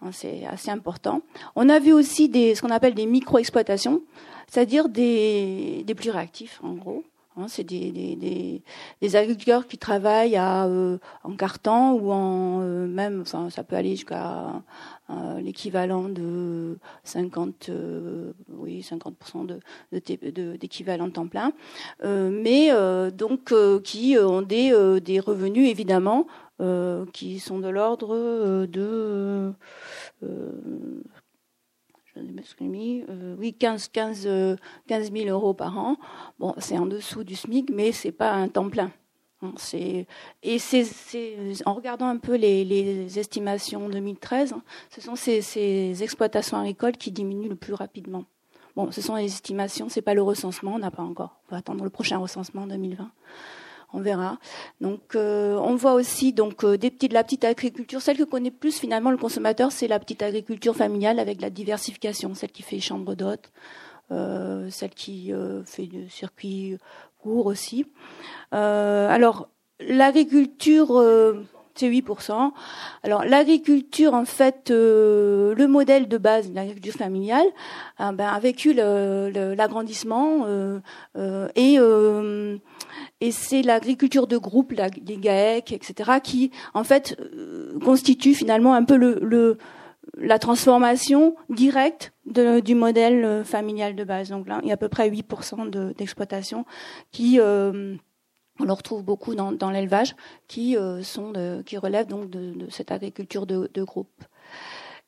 Hein, 0.00 0.10
c'est 0.12 0.46
assez 0.46 0.70
important. 0.70 1.20
On 1.54 1.68
a 1.68 1.78
vu 1.80 1.92
aussi 1.92 2.30
ce 2.32 2.62
qu'on 2.62 2.70
appelle 2.70 2.94
des 2.94 3.06
micro-exploitations, 3.06 4.00
c'est-à-dire 4.48 4.88
des 4.88 5.84
plus 5.94 6.10
réactifs, 6.10 6.60
en 6.62 6.72
gros, 6.72 7.04
Hein, 7.36 7.46
c'est 7.48 7.64
des, 7.64 7.90
des, 7.90 8.62
des, 9.00 9.16
agriculteurs 9.16 9.66
qui 9.66 9.78
travaillent 9.78 10.36
à, 10.36 10.66
euh, 10.66 10.98
en 11.24 11.34
carton 11.34 11.92
ou 11.92 12.12
en 12.12 12.60
euh, 12.60 12.86
même, 12.86 13.22
enfin, 13.22 13.48
ça 13.48 13.64
peut 13.64 13.74
aller 13.74 13.92
jusqu'à 13.92 14.62
euh, 15.08 15.40
l'équivalent 15.40 16.10
de 16.10 16.78
50, 17.04 17.70
oui, 18.50 18.80
50% 18.80 19.46
de, 19.46 19.60
d'équivalent 20.56 21.06
de, 21.06 21.12
temps 21.12 21.26
plein, 21.26 21.52
mais 22.04 22.70
donc 23.12 23.54
qui 23.82 24.16
ont 24.18 24.42
des, 24.42 25.00
des 25.00 25.20
revenus 25.20 25.70
évidemment 25.70 26.26
qui 27.12 27.40
sont 27.40 27.58
de 27.58 27.68
l'ordre 27.68 28.66
de 28.66 29.52
euh, 30.22 31.02
oui, 32.16 33.54
15, 33.54 33.88
15, 33.88 34.28
15 34.86 35.12
000 35.12 35.28
euros 35.28 35.54
par 35.54 35.78
an. 35.78 35.96
Bon, 36.38 36.54
c'est 36.58 36.78
en 36.78 36.86
dessous 36.86 37.24
du 37.24 37.34
SMIC, 37.34 37.70
mais 37.70 37.92
c'est 37.92 38.12
pas 38.12 38.32
un 38.32 38.48
temps 38.48 38.68
plein. 38.68 38.90
Hein, 39.42 39.54
en 41.66 41.74
regardant 41.74 42.06
un 42.06 42.18
peu 42.18 42.36
les, 42.36 43.18
estimations 43.18 43.88
2013, 43.88 44.52
hein, 44.52 44.62
ce 44.90 45.00
sont 45.00 45.16
ces, 45.16 45.42
ces, 45.42 46.02
exploitations 46.02 46.58
agricoles 46.58 46.96
qui 46.96 47.10
diminuent 47.10 47.48
le 47.48 47.56
plus 47.56 47.74
rapidement. 47.74 48.24
Bon, 48.76 48.90
ce 48.92 49.02
sont 49.02 49.16
les 49.16 49.24
estimations, 49.24 49.88
c'est 49.88 50.02
pas 50.02 50.14
le 50.14 50.22
recensement, 50.22 50.74
on 50.74 50.78
n'a 50.78 50.90
pas 50.90 51.02
encore. 51.02 51.40
On 51.48 51.52
va 51.52 51.58
attendre 51.58 51.82
le 51.82 51.90
prochain 51.90 52.18
recensement 52.18 52.62
en 52.62 52.66
2020 52.68 53.10
on 53.92 54.00
verra. 54.00 54.38
Donc, 54.80 55.14
euh, 55.14 55.56
on 55.56 55.74
voit 55.76 55.94
aussi 55.94 56.32
donc 56.32 56.64
euh, 56.64 56.76
des 56.76 56.90
petits, 56.90 57.08
de 57.08 57.14
la 57.14 57.24
petite 57.24 57.44
agriculture. 57.44 58.00
Celle 58.00 58.16
que 58.16 58.24
connaît 58.24 58.50
plus 58.50 58.78
finalement 58.78 59.10
le 59.10 59.16
consommateur, 59.16 59.72
c'est 59.72 59.88
la 59.88 59.98
petite 59.98 60.22
agriculture 60.22 60.74
familiale 60.74 61.18
avec 61.18 61.40
la 61.40 61.50
diversification, 61.50 62.34
celle 62.34 62.52
qui 62.52 62.62
fait 62.62 62.80
chambre 62.80 63.14
d'hôtes, 63.14 63.52
euh, 64.10 64.68
celle 64.70 64.90
qui 64.90 65.32
fait 65.66 65.86
du 65.86 66.08
circuit 66.08 66.78
court 67.18 67.46
aussi. 67.46 67.86
alors, 68.50 69.48
l'agriculture 69.80 71.02
c'est 71.74 71.88
8%. 71.88 72.52
Alors 73.02 73.24
l'agriculture, 73.24 74.14
en 74.14 74.24
fait, 74.24 74.70
le 74.70 75.66
modèle 75.66 76.08
de 76.08 76.18
base 76.18 76.50
l'agriculture 76.52 76.94
familiale 76.94 77.46
ben, 77.98 78.20
a 78.20 78.38
vécu 78.38 78.72
l'agrandissement 78.74 80.46
et 81.56 81.78
et 83.20 83.30
c'est 83.30 83.62
l'agriculture 83.62 84.26
de 84.26 84.36
groupe, 84.36 84.72
les 84.72 85.16
GAEC, 85.16 85.72
etc., 85.72 86.18
qui 86.22 86.50
en 86.74 86.84
fait 86.84 87.16
euh, 87.20 87.78
constitue 87.80 88.34
finalement 88.34 88.74
un 88.74 88.84
peu 88.84 88.98
la 90.18 90.38
transformation 90.38 91.36
directe 91.48 92.12
du 92.26 92.74
modèle 92.74 93.24
euh, 93.24 93.44
familial 93.44 93.94
de 93.94 94.04
base. 94.04 94.30
Donc 94.30 94.48
là, 94.48 94.60
il 94.62 94.68
y 94.68 94.70
a 94.72 94.74
à 94.74 94.76
peu 94.76 94.88
près 94.88 95.08
8% 95.08 95.94
d'exploitation 95.94 96.64
qui 97.12 97.38
euh, 97.38 97.94
on 98.62 98.64
le 98.64 98.72
retrouve 98.72 99.02
beaucoup 99.02 99.34
dans, 99.34 99.70
l'élevage, 99.70 100.14
qui 100.48 100.76
qui 101.66 101.76
relèvent 101.78 102.06
donc 102.06 102.30
de, 102.30 102.66
cette 102.70 102.90
agriculture 102.90 103.46
de, 103.46 103.82
groupe. 103.82 104.24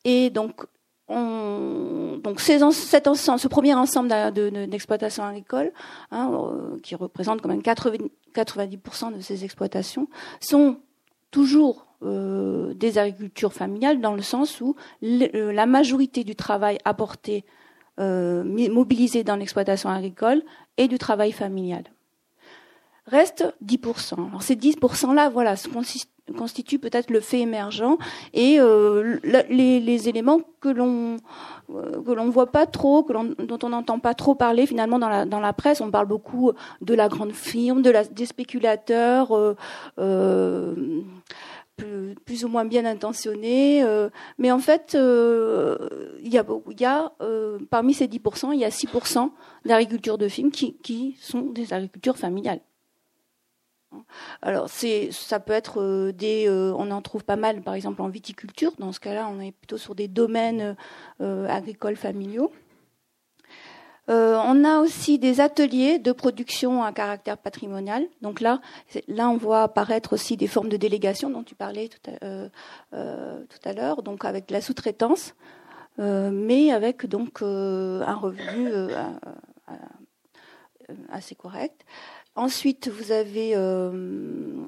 Et 0.04 0.30
donc 0.30 0.66
on, 1.08 2.18
donc 2.22 2.40
ensemble, 2.62 3.38
ce 3.38 3.48
premier 3.48 3.74
ensemble 3.74 4.08
d'exploitations 4.68 5.24
agricoles, 5.24 5.72
hein, 6.10 6.30
euh, 6.32 6.78
qui 6.82 6.94
représente 6.94 7.42
quand 7.42 7.48
même 7.48 7.60
90%, 7.60 8.08
90 8.32 9.16
de 9.16 9.20
ces 9.20 9.44
exploitations, 9.44 10.08
sont 10.40 10.78
toujours 11.30 11.86
euh, 12.02 12.74
des 12.74 12.98
agricultures 12.98 13.52
familiales 13.52 14.00
dans 14.00 14.14
le 14.14 14.22
sens 14.22 14.60
où 14.60 14.74
euh, 15.04 15.52
la 15.52 15.66
majorité 15.66 16.24
du 16.24 16.34
travail 16.34 16.78
apporté, 16.84 17.44
mobilisé 17.96 19.22
dans 19.22 19.36
l'exploitation 19.36 19.88
agricole, 19.88 20.42
est 20.78 20.88
du 20.88 20.98
travail 20.98 21.30
familial. 21.30 21.84
Reste 23.06 23.44
10%. 23.64 24.28
Alors 24.28 24.42
ces 24.42 24.56
10%-là, 24.56 25.28
voilà, 25.28 25.54
consistent 25.72 26.14
constitue 26.36 26.78
peut-être 26.78 27.10
le 27.10 27.20
fait 27.20 27.40
émergent 27.40 27.98
et 28.32 28.58
euh, 28.58 29.18
les, 29.22 29.80
les, 29.80 30.08
éléments 30.08 30.40
que 30.60 30.68
l'on 30.68 31.16
euh, 31.70 32.02
que 32.02 32.12
l'on 32.12 32.30
voit 32.30 32.50
pas 32.50 32.66
trop, 32.66 33.02
que 33.02 33.12
dont 33.42 33.58
on 33.62 33.68
n'entend 33.68 33.98
pas 33.98 34.14
trop 34.14 34.34
parler 34.34 34.66
finalement 34.66 34.98
dans 34.98 35.08
la 35.08 35.26
dans 35.26 35.40
la 35.40 35.52
presse. 35.52 35.80
On 35.80 35.90
parle 35.90 36.06
beaucoup 36.06 36.52
de 36.80 36.94
la 36.94 37.08
grande 37.08 37.32
firme, 37.32 37.82
de 37.82 37.92
des 38.12 38.26
spéculateurs. 38.26 39.32
Euh, 39.98 40.74
plus, 42.24 42.44
ou 42.44 42.48
moins 42.48 42.64
bien 42.64 42.84
intentionnés, 42.84 43.84
mais 44.38 44.52
en 44.52 44.60
fait, 44.60 44.96
il 44.96 46.32
y 46.32 46.38
a, 46.38 46.44
y 46.78 46.84
a 46.84 47.12
parmi 47.68 47.94
ces 47.94 48.06
10%, 48.06 48.52
il 48.52 48.60
y 48.60 48.64
a 48.64 48.68
6% 48.68 49.30
d'agriculture 49.64 50.16
de 50.16 50.28
films 50.28 50.52
qui, 50.52 50.76
qui 50.76 51.16
sont 51.20 51.40
des 51.40 51.72
agricultures 51.72 52.16
familiales. 52.16 52.60
Alors 54.42 54.68
c'est, 54.68 55.10
ça 55.12 55.40
peut 55.40 55.52
être 55.52 55.80
euh, 55.80 56.12
des, 56.12 56.48
euh, 56.48 56.74
on 56.76 56.90
en 56.90 57.02
trouve 57.02 57.24
pas 57.24 57.36
mal, 57.36 57.62
par 57.62 57.74
exemple 57.74 58.02
en 58.02 58.08
viticulture. 58.08 58.72
Dans 58.78 58.92
ce 58.92 59.00
cas-là, 59.00 59.28
on 59.30 59.40
est 59.40 59.52
plutôt 59.52 59.78
sur 59.78 59.94
des 59.94 60.08
domaines 60.08 60.76
euh, 61.20 61.48
agricoles 61.48 61.96
familiaux. 61.96 62.52
on 64.08 64.64
a 64.64 64.80
aussi 64.80 65.18
des 65.18 65.40
ateliers 65.40 65.98
de 65.98 66.12
production 66.12 66.82
à 66.82 66.92
caractère 66.92 67.38
patrimonial. 67.38 68.06
Donc 68.20 68.40
là, 68.40 68.60
là, 69.08 69.28
on 69.30 69.36
voit 69.36 69.62
apparaître 69.62 70.12
aussi 70.12 70.36
des 70.36 70.46
formes 70.46 70.68
de 70.68 70.76
délégation 70.76 71.30
dont 71.30 71.42
tu 71.42 71.54
parlais 71.54 71.88
tout 71.88 72.10
à, 72.92 73.72
l'heure, 73.72 74.02
donc 74.02 74.24
avec 74.24 74.50
la 74.50 74.60
sous-traitance, 74.60 75.34
mais 75.98 76.70
avec 76.70 77.06
donc 77.06 77.40
un 77.42 78.14
revenu 78.14 78.68
assez 81.10 81.34
correct. 81.34 81.84
Ensuite, 82.36 82.88
vous 82.88 83.12
avez 83.12 83.52
euh, 83.54 84.64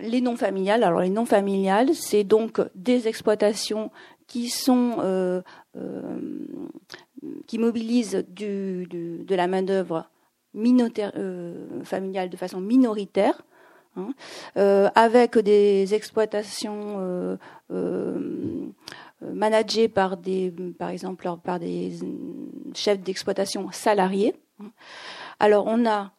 les 0.00 0.20
non 0.20 0.36
familiales. 0.36 0.84
Alors 0.84 1.00
les 1.00 1.08
non 1.08 1.24
familiales, 1.24 1.94
c'est 1.94 2.22
donc 2.22 2.60
des 2.74 3.08
exploitations 3.08 3.90
qui 4.26 4.50
sont 4.50 4.96
euh, 4.98 5.40
euh, 5.76 6.18
qui 7.46 7.58
mobilisent 7.58 8.26
du, 8.28 8.86
de 8.86 9.34
la 9.34 9.46
main 9.46 9.62
d'œuvre 9.62 10.10
familiale 10.52 12.30
de 12.30 12.36
façon 12.36 12.60
minoritaire. 12.60 13.42
Hein, 13.98 14.12
avec 14.94 15.38
des 15.38 15.94
exploitations 15.94 17.38
managées 19.22 19.88
par 19.88 20.18
des, 20.18 20.52
par 20.78 20.90
exemple, 20.90 21.26
par 21.42 21.58
des 21.58 21.94
chefs 22.74 23.00
d'exploitation 23.00 23.70
salariés. 23.72 24.34
Hein. 24.60 24.70
Alors, 25.40 25.64
on 25.66 25.86
a 25.86 26.12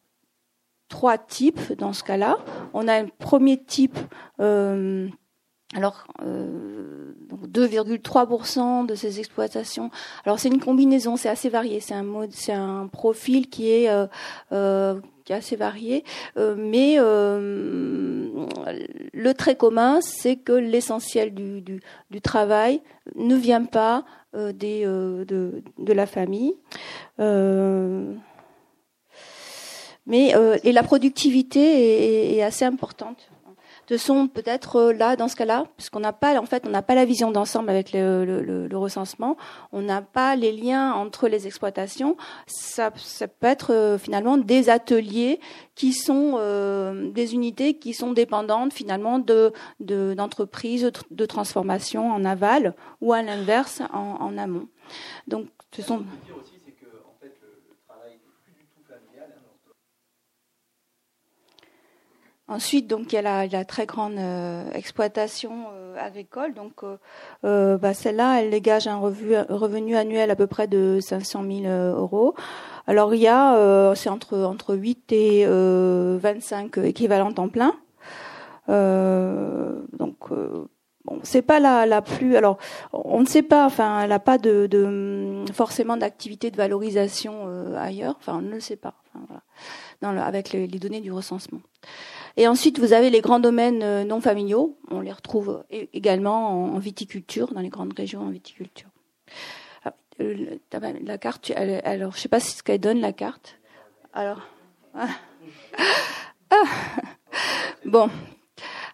trois 0.88 1.18
types 1.18 1.72
dans 1.78 1.92
ce 1.92 2.02
cas-là. 2.02 2.38
On 2.74 2.88
a 2.88 2.94
un 2.94 3.06
premier 3.06 3.62
type, 3.62 3.98
euh, 4.40 5.08
alors 5.74 6.06
euh, 6.22 7.12
2,3% 7.46 8.86
de 8.86 8.94
ces 8.94 9.18
exploitations. 9.18 9.90
Alors 10.24 10.38
c'est 10.38 10.48
une 10.48 10.60
combinaison, 10.60 11.16
c'est 11.16 11.28
assez 11.28 11.48
varié. 11.48 11.80
C'est 11.80 11.94
un 11.94 12.02
mode, 12.02 12.32
c'est 12.32 12.52
un 12.52 12.86
profil 12.86 13.48
qui 13.48 13.70
est 13.70 13.88
euh, 13.88 14.06
euh 14.52 15.00
qui 15.24 15.34
est 15.34 15.36
assez 15.36 15.56
varié, 15.56 16.04
euh, 16.38 16.54
mais 16.56 16.94
euh, 16.98 18.30
le 19.12 19.34
trait 19.34 19.56
commun, 19.56 20.00
c'est 20.00 20.36
que 20.36 20.52
l'essentiel 20.52 21.34
du, 21.34 21.60
du, 21.60 21.82
du, 22.10 22.20
travail 22.22 22.80
ne 23.14 23.36
vient 23.36 23.66
pas 23.66 24.06
des, 24.34 24.84
de, 24.86 25.62
de, 25.76 25.92
la 25.92 26.06
famille. 26.06 26.54
Mais 30.08 30.34
euh, 30.34 30.56
et 30.64 30.72
la 30.72 30.82
productivité 30.82 32.36
est, 32.38 32.42
assez 32.42 32.64
importante. 32.64 33.28
ce 33.90 33.98
sont 33.98 34.26
peut-être 34.26 34.76
euh, 34.76 34.92
là, 34.94 35.16
dans 35.16 35.28
ce 35.28 35.36
cas-là, 35.36 35.66
puisqu'on 35.76 36.00
n'a 36.00 36.14
pas, 36.14 36.40
en 36.40 36.46
fait, 36.46 36.64
on 36.66 36.70
n'a 36.70 36.80
pas 36.80 36.94
la 36.94 37.04
vision 37.04 37.30
d'ensemble 37.30 37.68
avec 37.68 37.92
le, 37.92 38.68
recensement, 38.72 39.36
on 39.70 39.82
n'a 39.82 40.00
pas 40.00 40.34
les 40.34 40.50
liens 40.50 40.94
entre 40.94 41.28
les 41.28 41.46
exploitations. 41.46 42.16
Ça, 42.46 42.90
peut 42.90 43.46
être 43.46 43.74
euh, 43.74 43.98
finalement 43.98 44.38
des 44.38 44.70
ateliers 44.70 45.40
qui 45.74 45.92
sont 45.92 46.38
des 47.12 47.34
unités 47.34 47.74
qui 47.74 47.92
sont 47.92 48.12
dépendantes 48.12 48.72
finalement 48.72 49.18
de 49.18 49.52
d'entreprises 49.78 50.84
de, 50.84 50.92
de, 51.10 51.26
transformation 51.26 52.10
en 52.10 52.24
aval 52.24 52.74
ou 53.02 53.12
à 53.12 53.20
l'inverse 53.22 53.82
en, 53.92 54.16
en 54.20 54.38
amont. 54.38 54.68
Donc, 55.26 55.46
ce 55.76 55.82
sont 55.82 56.02
Ensuite, 62.50 62.86
donc 62.86 63.12
il 63.12 63.16
y 63.16 63.18
a 63.18 63.22
la, 63.22 63.46
la 63.46 63.66
très 63.66 63.84
grande 63.84 64.16
euh, 64.16 64.72
exploitation 64.72 65.66
euh, 65.74 65.94
agricole. 65.98 66.54
Donc, 66.54 66.82
euh, 67.44 67.76
bah, 67.76 67.92
celle-là, 67.92 68.40
elle 68.40 68.50
dégage 68.50 68.86
un 68.88 68.96
revenu 68.96 69.96
annuel 69.96 70.30
à 70.30 70.36
peu 70.36 70.46
près 70.46 70.66
de 70.66 70.98
500 70.98 71.42
000 71.42 71.66
euros. 71.66 72.34
Alors 72.86 73.14
il 73.14 73.20
y 73.20 73.28
a, 73.28 73.92
c'est 73.94 74.08
entre 74.08 74.38
entre 74.38 74.74
8 74.74 75.12
et 75.12 75.46
25 75.46 76.78
équivalents 76.78 77.32
temps 77.32 77.50
plein. 77.50 77.74
donc 78.66 80.30
Bon, 81.04 81.20
c'est 81.22 81.42
pas 81.42 81.60
la, 81.60 81.84
la 81.86 82.02
plus. 82.02 82.36
Alors, 82.36 82.58
on 82.92 83.20
ne 83.20 83.26
sait 83.26 83.42
pas. 83.42 83.66
Enfin, 83.66 84.00
elle 84.02 84.10
n'a 84.10 84.18
pas 84.18 84.38
de, 84.38 84.66
de, 84.66 85.44
forcément 85.52 85.98
d'activité 85.98 86.50
de 86.50 86.56
valorisation 86.56 87.46
ailleurs. 87.76 88.16
Enfin, 88.18 88.38
on 88.38 88.42
ne 88.42 88.50
le 88.52 88.60
sait 88.60 88.76
pas. 88.76 88.94
Enfin, 89.14 89.24
voilà. 89.26 89.42
Dans 90.00 90.12
le, 90.12 90.20
avec 90.20 90.52
les, 90.52 90.66
les, 90.66 90.78
données 90.78 91.00
du 91.00 91.12
recensement. 91.12 91.60
Et 92.38 92.46
ensuite, 92.46 92.78
vous 92.78 92.92
avez 92.92 93.10
les 93.10 93.20
grands 93.20 93.40
domaines 93.40 93.82
euh, 93.82 94.04
non 94.04 94.20
familiaux. 94.20 94.78
On 94.92 95.00
les 95.00 95.10
retrouve 95.10 95.64
également 95.70 96.72
en 96.72 96.78
viticulture, 96.78 97.52
dans 97.52 97.60
les 97.60 97.68
grandes 97.68 97.92
régions 97.94 98.20
en 98.20 98.30
viticulture. 98.30 98.88
Ah, 99.84 99.92
euh, 100.20 100.56
la 101.02 101.18
carte, 101.18 101.50
alors, 101.50 102.12
je 102.14 102.20
sais 102.20 102.28
pas 102.28 102.38
ce 102.38 102.62
qu'elle 102.62 102.78
donne 102.78 103.00
la 103.00 103.12
carte. 103.12 103.58
Alors, 104.12 104.40
ah. 104.94 105.08
Ah. 106.50 106.62
bon. 107.84 108.08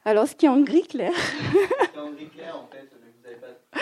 Alors, 0.06 0.26
ce 0.26 0.34
qui 0.34 0.46
est 0.46 0.48
en 0.48 0.62
gris 0.62 0.88
clair. 0.88 1.12
En 1.96 2.12
gris 2.12 2.30
clair, 2.30 2.56
en 2.56 2.66
fait, 2.66 2.90
vous 2.90 3.22
n'avez 3.22 3.36
pas 3.36 3.80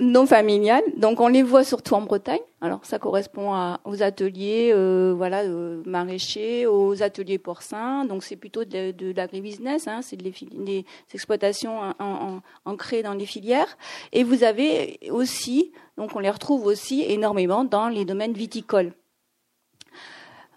non 0.00 0.26
familiales. 0.26 0.82
Donc 0.96 1.20
on 1.20 1.28
les 1.28 1.42
voit 1.42 1.64
surtout 1.64 1.94
en 1.94 2.02
Bretagne. 2.02 2.40
Alors 2.60 2.84
ça 2.84 2.98
correspond 2.98 3.76
aux 3.84 4.02
ateliers 4.02 4.70
euh, 4.72 5.14
voilà 5.16 5.42
euh, 5.42 5.82
maraîchers, 5.86 6.66
aux 6.66 7.02
ateliers 7.02 7.38
porcins. 7.38 8.04
Donc 8.04 8.22
c'est 8.24 8.36
plutôt 8.36 8.64
de, 8.64 9.12
l'agribusiness, 9.14 9.88
hein, 9.88 10.00
c'est 10.02 10.16
des, 10.16 10.84
exploitations 11.12 11.94
ancrées 12.64 13.02
dans 13.02 13.14
les 13.14 13.26
filières. 13.26 13.76
Et 14.12 14.24
vous 14.24 14.42
avez 14.44 14.98
aussi, 15.10 15.72
donc 15.96 16.16
on 16.16 16.20
les 16.20 16.30
retrouve 16.30 16.66
aussi 16.66 17.02
énormément 17.02 17.64
dans 17.64 17.88
les 17.88 18.04
domaines 18.04 18.32
viticoles. 18.32 18.92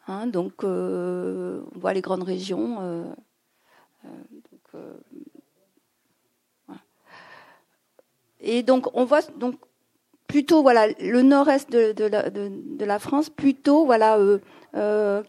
Hein, 0.08 0.28
donc 0.28 0.64
euh, 0.64 1.62
on 1.76 1.80
voit 1.80 1.93
les 1.93 2.02
grandes 2.02 2.24
régions. 2.24 3.14
Et 8.48 8.64
donc 8.64 8.88
on 8.95 9.04
voit 9.04 9.22
donc 9.38 9.56
plutôt 10.28 10.62
voilà 10.62 10.88
le 10.88 11.22
nord-est 11.22 11.70
de, 11.70 12.86
la, 12.86 13.00
France 13.00 13.30
plutôt 13.30 13.86
voilà 13.86 14.18
euh, 14.18 14.39
euh, 14.76 15.22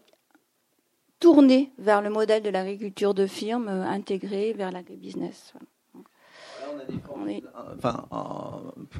tourné 1.19 1.71
vers 1.77 2.01
le 2.01 2.09
modèle 2.09 2.41
de 2.41 2.49
l'agriculture 2.49 3.13
de 3.13 3.27
firme 3.27 3.67
euh, 3.67 3.83
intégré 3.83 4.53
vers 4.53 4.71
l'agribusiness. 4.71 5.53
Enfin, 7.77 8.05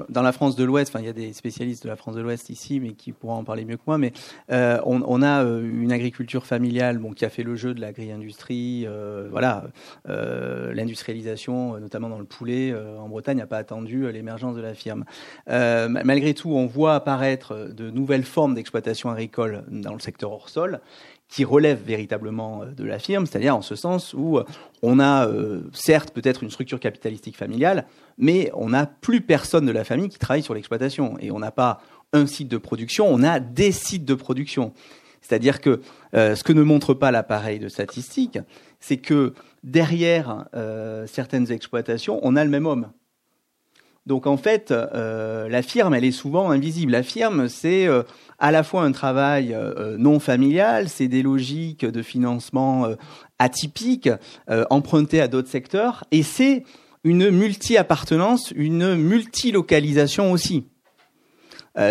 dans 0.08 0.22
la 0.22 0.32
France 0.32 0.56
de 0.56 0.64
l'Ouest, 0.64 0.90
enfin, 0.90 1.00
il 1.00 1.06
y 1.06 1.10
a 1.10 1.12
des 1.12 1.32
spécialistes 1.32 1.84
de 1.84 1.88
la 1.88 1.96
France 1.96 2.14
de 2.14 2.20
l'Ouest 2.20 2.50
ici, 2.50 2.80
mais 2.80 2.92
qui 2.92 3.12
pourront 3.12 3.34
en 3.34 3.44
parler 3.44 3.64
mieux 3.64 3.76
que 3.76 3.82
moi. 3.86 3.98
Mais 3.98 4.12
euh, 4.50 4.80
on, 4.84 5.02
on, 5.06 5.22
a 5.22 5.44
euh, 5.44 5.62
une 5.62 5.92
agriculture 5.92 6.46
familiale, 6.46 6.98
bon, 6.98 7.12
qui 7.12 7.24
a 7.24 7.30
fait 7.30 7.42
le 7.42 7.56
jeu 7.56 7.74
de 7.74 7.80
l'agri-industrie. 7.80 8.84
Euh, 8.86 9.28
voilà, 9.30 9.64
euh, 10.08 10.72
l'industrialisation, 10.72 11.78
notamment 11.78 12.08
dans 12.08 12.18
le 12.18 12.24
poulet, 12.24 12.74
en 12.98 13.08
Bretagne, 13.08 13.38
n'a 13.38 13.46
pas 13.46 13.58
attendu 13.58 14.10
l'émergence 14.12 14.56
de 14.56 14.62
la 14.62 14.74
firme. 14.74 15.04
malgré 15.46 16.34
tout, 16.34 16.50
on 16.50 16.66
voit 16.66 16.94
apparaître 16.94 17.70
de 17.72 17.90
nouvelles 17.90 18.24
formes 18.24 18.54
d'exploitation 18.54 19.10
agricole 19.10 19.64
dans 19.68 19.92
le 19.92 20.00
secteur 20.00 20.32
hors 20.32 20.48
sol 20.48 20.80
qui 21.30 21.44
relève 21.44 21.80
véritablement 21.82 22.62
euh, 22.62 22.66
de 22.72 22.84
la 22.84 22.98
firme, 22.98 23.24
c'est-à-dire 23.24 23.56
en 23.56 23.62
ce 23.62 23.76
sens 23.76 24.12
où 24.14 24.38
euh, 24.38 24.44
on 24.82 24.98
a 24.98 25.26
euh, 25.28 25.62
certes 25.72 26.12
peut-être 26.12 26.42
une 26.42 26.50
structure 26.50 26.80
capitalistique 26.80 27.36
familiale, 27.36 27.86
mais 28.18 28.50
on 28.54 28.70
n'a 28.70 28.86
plus 28.86 29.20
personne 29.20 29.64
de 29.64 29.72
la 29.72 29.84
famille 29.84 30.08
qui 30.08 30.18
travaille 30.18 30.42
sur 30.42 30.54
l'exploitation 30.54 31.16
et 31.20 31.30
on 31.30 31.38
n'a 31.38 31.52
pas 31.52 31.80
un 32.12 32.26
site 32.26 32.48
de 32.48 32.58
production, 32.58 33.06
on 33.08 33.22
a 33.22 33.38
des 33.38 33.70
sites 33.70 34.04
de 34.04 34.14
production. 34.14 34.72
C'est-à-dire 35.22 35.60
que 35.60 35.80
ce 36.12 36.42
que 36.42 36.52
ne 36.52 36.62
montre 36.62 36.92
pas 36.92 37.12
l'appareil 37.12 37.60
de 37.60 37.68
statistique, 37.68 38.38
c'est 38.80 38.96
que 38.96 39.34
derrière 39.62 40.46
certaines 41.06 41.52
exploitations, 41.52 42.18
on 42.22 42.34
a 42.34 42.42
le 42.42 42.50
même 42.50 42.66
homme. 42.66 42.88
Donc 44.06 44.26
en 44.26 44.36
fait, 44.36 44.70
la 44.70 45.62
firme, 45.62 45.94
elle 45.94 46.04
est 46.04 46.10
souvent 46.10 46.50
invisible. 46.50 46.92
La 46.92 47.02
firme, 47.02 47.48
c'est 47.48 47.86
à 48.40 48.50
la 48.50 48.62
fois 48.62 48.82
un 48.82 48.92
travail 48.92 49.52
euh, 49.52 49.74
euh, 49.76 49.96
non 49.98 50.18
familial, 50.18 50.88
c'est 50.88 51.08
des 51.08 51.22
logiques 51.22 51.84
de 51.84 52.02
financement 52.02 52.86
euh, 52.86 52.94
atypiques, 53.38 54.10
empruntées 54.68 55.20
à 55.20 55.28
d'autres 55.28 55.48
secteurs, 55.48 56.04
et 56.10 56.22
c'est 56.22 56.64
une 57.04 57.30
multi-appartenance, 57.30 58.52
une 58.54 58.96
multi-localisation 58.96 60.32
aussi. 60.32 60.66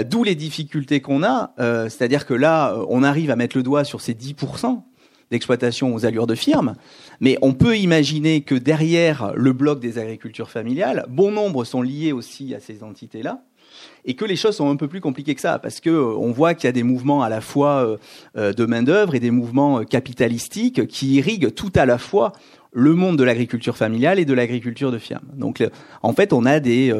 D'où 0.05 0.23
les 0.23 0.35
difficultés 0.35 1.01
qu'on 1.01 1.23
a, 1.23 1.55
c'est-à-dire 1.89 2.27
que 2.27 2.35
là, 2.35 2.75
on 2.87 3.01
arrive 3.01 3.31
à 3.31 3.35
mettre 3.35 3.57
le 3.57 3.63
doigt 3.63 3.83
sur 3.83 3.99
ces 3.99 4.13
10% 4.13 4.83
d'exploitation 5.31 5.93
aux 5.93 6.05
allures 6.05 6.27
de 6.27 6.35
firme, 6.35 6.75
mais 7.19 7.37
on 7.41 7.53
peut 7.53 7.77
imaginer 7.77 8.41
que 8.41 8.55
derrière 8.55 9.33
le 9.35 9.53
bloc 9.53 9.79
des 9.79 9.97
agricultures 9.97 10.49
familiales, 10.49 11.05
bon 11.09 11.31
nombre 11.31 11.63
sont 11.63 11.81
liés 11.81 12.11
aussi 12.11 12.55
à 12.55 12.59
ces 12.59 12.83
entités-là, 12.83 13.43
et 14.05 14.15
que 14.15 14.25
les 14.25 14.35
choses 14.35 14.55
sont 14.55 14.69
un 14.69 14.75
peu 14.75 14.87
plus 14.87 15.01
compliquées 15.01 15.35
que 15.35 15.41
ça, 15.41 15.59
parce 15.59 15.79
que 15.79 15.89
euh, 15.89 16.15
on 16.17 16.31
voit 16.31 16.53
qu'il 16.53 16.67
y 16.67 16.69
a 16.69 16.73
des 16.73 16.83
mouvements 16.83 17.23
à 17.23 17.29
la 17.29 17.41
fois 17.41 17.85
euh, 17.85 17.97
euh, 18.37 18.53
de 18.53 18.65
main 18.65 18.83
d'œuvre 18.83 19.15
et 19.15 19.19
des 19.19 19.31
mouvements 19.31 19.83
capitalistiques 19.83 20.87
qui 20.87 21.15
irriguent 21.15 21.53
tout 21.53 21.71
à 21.75 21.85
la 21.85 21.97
fois 21.97 22.33
le 22.71 22.93
monde 22.93 23.17
de 23.17 23.23
l'agriculture 23.23 23.75
familiale 23.75 24.19
et 24.19 24.25
de 24.25 24.33
l'agriculture 24.33 24.91
de 24.91 24.99
firme. 24.99 25.25
Donc, 25.33 25.67
en 26.03 26.13
fait, 26.13 26.33
on 26.33 26.45
a 26.45 26.59
des 26.59 26.93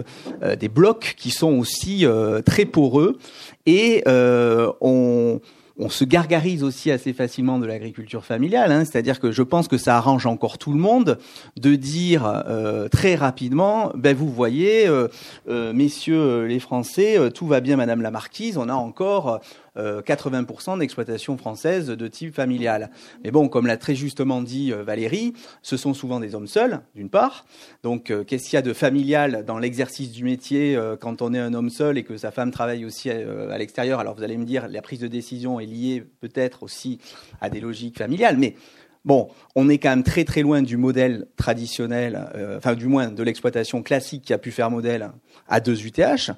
des 0.60 0.68
blocs 0.68 1.14
qui 1.16 1.30
sont 1.30 1.60
aussi 1.60 2.08
très 2.44 2.66
poreux 2.66 3.20
et 3.68 4.04
on 4.08 5.40
on 5.80 5.90
se 5.90 6.04
gargarise 6.04 6.64
aussi 6.64 6.92
assez 6.92 7.14
facilement 7.14 7.58
de 7.58 7.66
l'agriculture 7.66 8.26
familiale, 8.26 8.72
hein, 8.72 8.84
c'est-à-dire 8.84 9.20
que 9.20 9.32
je 9.32 9.42
pense 9.42 9.70
que 9.70 9.78
ça 9.78 9.96
arrange 9.96 10.26
encore 10.26 10.58
tout 10.58 10.74
le 10.74 10.80
monde 10.80 11.18
de 11.58 11.76
dire 11.76 12.26
euh, 12.26 12.90
très 12.90 13.16
rapidement, 13.16 13.92
ben 13.96 14.16
vous 14.16 14.30
voyez, 14.30 14.88
euh, 14.88 15.08
euh, 15.48 15.72
messieurs 15.72 16.46
les 16.46 16.60
Français, 16.60 17.18
tout 17.34 17.48
va 17.48 17.62
bien, 17.62 17.78
Madame 17.78 18.02
la 18.02 18.12
Marquise, 18.12 18.58
on 18.58 18.68
a 18.68 18.74
encore 18.74 19.40
80% 19.78 20.76
euh, 20.76 20.78
d'exploitation 20.78 21.38
française 21.38 21.88
de 21.88 22.08
type 22.08 22.34
familial. 22.34 22.90
Mais 23.24 23.32
bon, 23.32 23.48
comme 23.48 23.68
l'a 23.68 23.78
très 23.78 23.96
justement 23.96 24.42
dit 24.42 24.72
euh, 24.74 24.84
Valérie, 24.84 25.34
ce 25.62 25.78
sont 25.78 25.94
souvent 25.94 26.20
des 26.20 26.36
hommes 26.36 26.48
seuls, 26.48 26.82
d'une 26.96 27.10
part. 27.10 27.46
Donc, 27.84 28.12
euh, 28.12 28.24
qu'est-ce 28.24 28.46
qu'il 28.46 28.56
y 28.56 28.58
a 28.58 28.62
de 28.62 28.74
familial 28.74 29.44
dans 29.46 29.60
l'exercice 29.60 30.12
du 30.12 30.24
métier 30.24 30.78
quand 31.00 31.22
on 31.22 31.34
est 31.34 31.40
un 31.40 31.54
homme 31.54 31.70
seul 31.70 31.98
et 31.98 32.04
que 32.04 32.18
sa 32.18 32.32
femme 32.32 32.52
travaille 32.52 32.86
aussi 32.86 33.10
à, 33.10 33.58
l'extérieur? 33.58 34.00
Alors, 34.00 34.16
vous 34.16 34.24
allez 34.24 34.38
me 34.38 34.46
dire, 34.46 34.68
la 34.68 34.82
prise 34.82 35.00
de 35.00 35.08
décision 35.08 35.60
est 35.60 35.66
liée 35.66 36.04
peut-être 36.20 36.64
aussi 36.64 37.00
à 37.42 37.50
des 37.50 37.60
logiques 37.60 37.98
familiales, 37.98 38.38
mais 38.38 38.56
Bon, 39.06 39.30
on 39.56 39.70
est 39.70 39.78
quand 39.78 39.92
même 39.92 40.04
très 40.04 40.26
très 40.26 40.42
loin 40.42 40.62
du 40.62 40.76
modèle 40.76 41.26
traditionnel, 41.38 42.30
enfin 42.58 42.76
du 42.76 42.88
moins 42.88 43.08
de 43.08 43.24
l'exploitation 43.24 43.82
classique 43.82 44.26
qui 44.26 44.34
a 44.34 44.38
pu 44.38 44.52
faire 44.52 44.70
modèle 44.70 45.12
à 45.48 45.62
deux 45.62 45.86
UTH. 45.86 46.32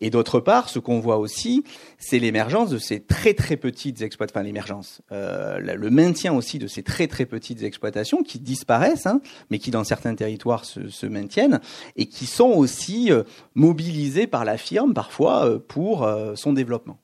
Et 0.00 0.10
d'autre 0.10 0.38
part, 0.38 0.68
ce 0.68 0.78
qu'on 0.78 1.00
voit 1.00 1.18
aussi, 1.18 1.64
c'est 1.98 2.18
l'émergence 2.18 2.70
de 2.70 2.78
ces 2.78 3.00
très 3.00 3.34
très 3.34 3.56
petites 3.56 4.00
exploitations, 4.02 4.38
enfin 4.38 4.46
l'émergence, 4.46 5.02
euh, 5.10 5.58
le 5.58 5.90
maintien 5.90 6.32
aussi 6.32 6.58
de 6.58 6.68
ces 6.68 6.82
très 6.82 7.08
très 7.08 7.26
petites 7.26 7.62
exploitations 7.62 8.22
qui 8.22 8.38
disparaissent, 8.38 9.06
hein, 9.06 9.20
mais 9.50 9.58
qui 9.58 9.70
dans 9.70 9.84
certains 9.84 10.14
territoires 10.14 10.64
se, 10.64 11.06
maintiennent 11.06 11.60
et 11.96 12.06
qui 12.06 12.26
sont 12.26 12.50
aussi 12.50 13.10
euh, 13.10 13.24
mobilisées 13.54 14.26
par 14.26 14.44
la 14.44 14.56
firme 14.56 14.94
parfois 14.94 15.46
euh, 15.46 15.58
pour 15.58 16.08
son 16.34 16.52
développement. 16.52 16.98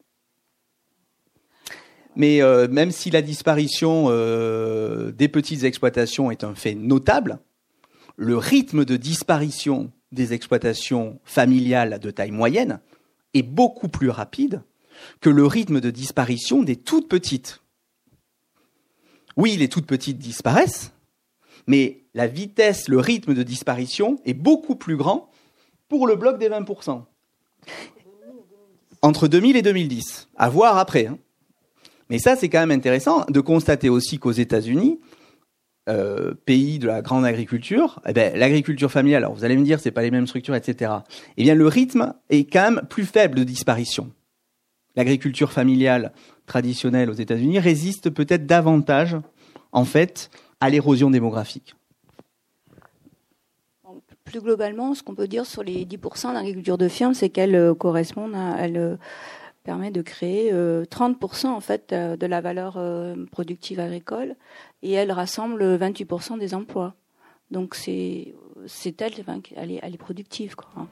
Mais 2.16 2.40
même 2.68 2.92
si 2.92 3.10
la 3.10 3.22
disparition 3.22 4.08
des 4.08 5.28
petites 5.28 5.64
exploitations 5.64 6.30
est 6.30 6.44
un 6.44 6.54
fait 6.54 6.74
notable, 6.74 7.38
le 8.16 8.36
rythme 8.36 8.84
de 8.84 8.96
disparition 8.96 9.90
des 10.14 10.32
exploitations 10.32 11.20
familiales 11.24 11.98
de 11.98 12.10
taille 12.10 12.30
moyenne 12.30 12.80
est 13.34 13.42
beaucoup 13.42 13.88
plus 13.88 14.10
rapide 14.10 14.62
que 15.20 15.30
le 15.30 15.44
rythme 15.46 15.80
de 15.80 15.90
disparition 15.90 16.62
des 16.62 16.76
toutes 16.76 17.08
petites. 17.08 17.60
oui, 19.36 19.56
les 19.56 19.68
toutes 19.68 19.86
petites 19.86 20.18
disparaissent, 20.18 20.92
mais 21.66 22.04
la 22.14 22.26
vitesse, 22.26 22.88
le 22.88 22.98
rythme 22.98 23.34
de 23.34 23.42
disparition 23.42 24.20
est 24.24 24.34
beaucoup 24.34 24.76
plus 24.76 24.96
grand 24.96 25.30
pour 25.88 26.06
le 26.06 26.16
bloc 26.16 26.38
des 26.38 26.48
20%. 26.48 27.02
Entre 29.02 29.28
2000 29.28 29.56
et 29.56 29.62
2010. 29.62 30.28
À 30.36 30.48
voir 30.48 30.78
après. 30.78 31.06
Hein. 31.06 31.18
Mais 32.08 32.18
ça, 32.18 32.36
c'est 32.36 32.48
quand 32.48 32.60
même 32.60 32.70
intéressant 32.70 33.24
de 33.28 33.40
constater 33.40 33.88
aussi 33.88 34.18
qu'aux 34.18 34.32
États-Unis, 34.32 35.00
euh, 35.88 36.32
pays 36.46 36.78
de 36.78 36.86
la 36.86 37.02
grande 37.02 37.26
agriculture, 37.26 38.00
eh 38.06 38.12
ben, 38.12 38.36
l'agriculture 38.36 38.90
familiale, 38.90 39.24
alors 39.24 39.34
vous 39.34 39.44
allez 39.44 39.56
me 39.56 39.64
dire, 39.64 39.80
c'est 39.80 39.90
pas 39.90 40.02
les 40.02 40.10
mêmes 40.10 40.26
structures, 40.26 40.54
etc. 40.54 40.92
Eh 41.36 41.42
bien, 41.42 41.54
le 41.54 41.66
rythme 41.66 42.14
est 42.30 42.50
quand 42.50 42.70
même 42.70 42.82
plus 42.88 43.04
faible 43.04 43.36
de 43.36 43.44
disparition. 43.44 44.10
L'agriculture 44.96 45.52
familiale 45.52 46.12
traditionnelle 46.46 47.10
aux 47.10 47.14
États-Unis 47.14 47.58
résiste 47.58 48.10
peut-être 48.10 48.46
davantage, 48.46 49.16
en 49.72 49.84
fait, 49.84 50.30
à 50.60 50.70
l'érosion 50.70 51.10
démographique. 51.10 51.74
Plus 54.24 54.40
globalement, 54.40 54.94
ce 54.94 55.02
qu'on 55.02 55.14
peut 55.14 55.28
dire 55.28 55.44
sur 55.44 55.62
les 55.62 55.84
10% 55.84 56.32
d'agriculture 56.32 56.78
de 56.78 56.88
firme, 56.88 57.12
c'est 57.12 57.28
qu'elle 57.28 57.54
euh, 57.54 57.74
correspond 57.74 58.32
à, 58.34 58.56
elle 58.58 58.78
euh, 58.78 58.96
permet 59.64 59.90
de 59.90 60.02
créer 60.02 60.52
30% 60.52 61.46
en 61.46 61.60
fait 61.60 61.92
de 61.92 62.26
la 62.26 62.40
valeur 62.40 62.78
productive 63.32 63.80
agricole 63.80 64.36
et 64.82 64.92
elle 64.92 65.10
rassemble 65.10 65.76
28% 65.76 66.38
des 66.38 66.54
emplois. 66.54 66.94
Donc 67.50 67.74
c'est 67.74 68.34
c'est 68.66 69.02
elle, 69.02 69.12
elle 69.56 69.70
est, 69.94 69.98
productive. 69.98 70.54
Hein. 70.76 70.86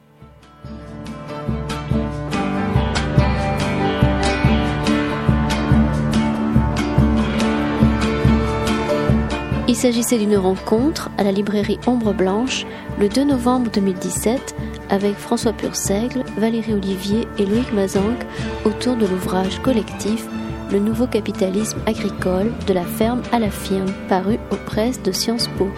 Il 9.69 9.77
s'agissait 9.77 10.19
d'une 10.19 10.37
rencontre 10.37 11.11
à 11.17 11.23
la 11.23 11.33
librairie 11.33 11.79
Ombre 11.87 12.13
Blanche 12.13 12.67
le 12.99 13.09
2 13.09 13.25
novembre 13.25 13.71
2017 13.71 14.55
avec 14.93 15.17
François 15.17 15.53
Purseigle, 15.53 16.23
Valérie 16.37 16.75
Olivier 16.75 17.27
et 17.39 17.47
Loïc 17.47 17.73
Mazanc 17.73 18.15
autour 18.65 18.95
de 18.95 19.07
l'ouvrage 19.07 19.61
collectif 19.63 20.27
le 20.71 20.79
nouveau 20.79 21.07
capitalisme 21.07 21.79
agricole 21.87 22.53
de 22.67 22.73
la 22.73 22.85
ferme 22.85 23.23
à 23.33 23.39
la 23.39 23.51
firme, 23.51 23.93
paru 24.09 24.39
aux 24.51 24.57
presses 24.57 25.03
de 25.03 25.13
Sciences 25.13 25.49
Po. 25.59 25.69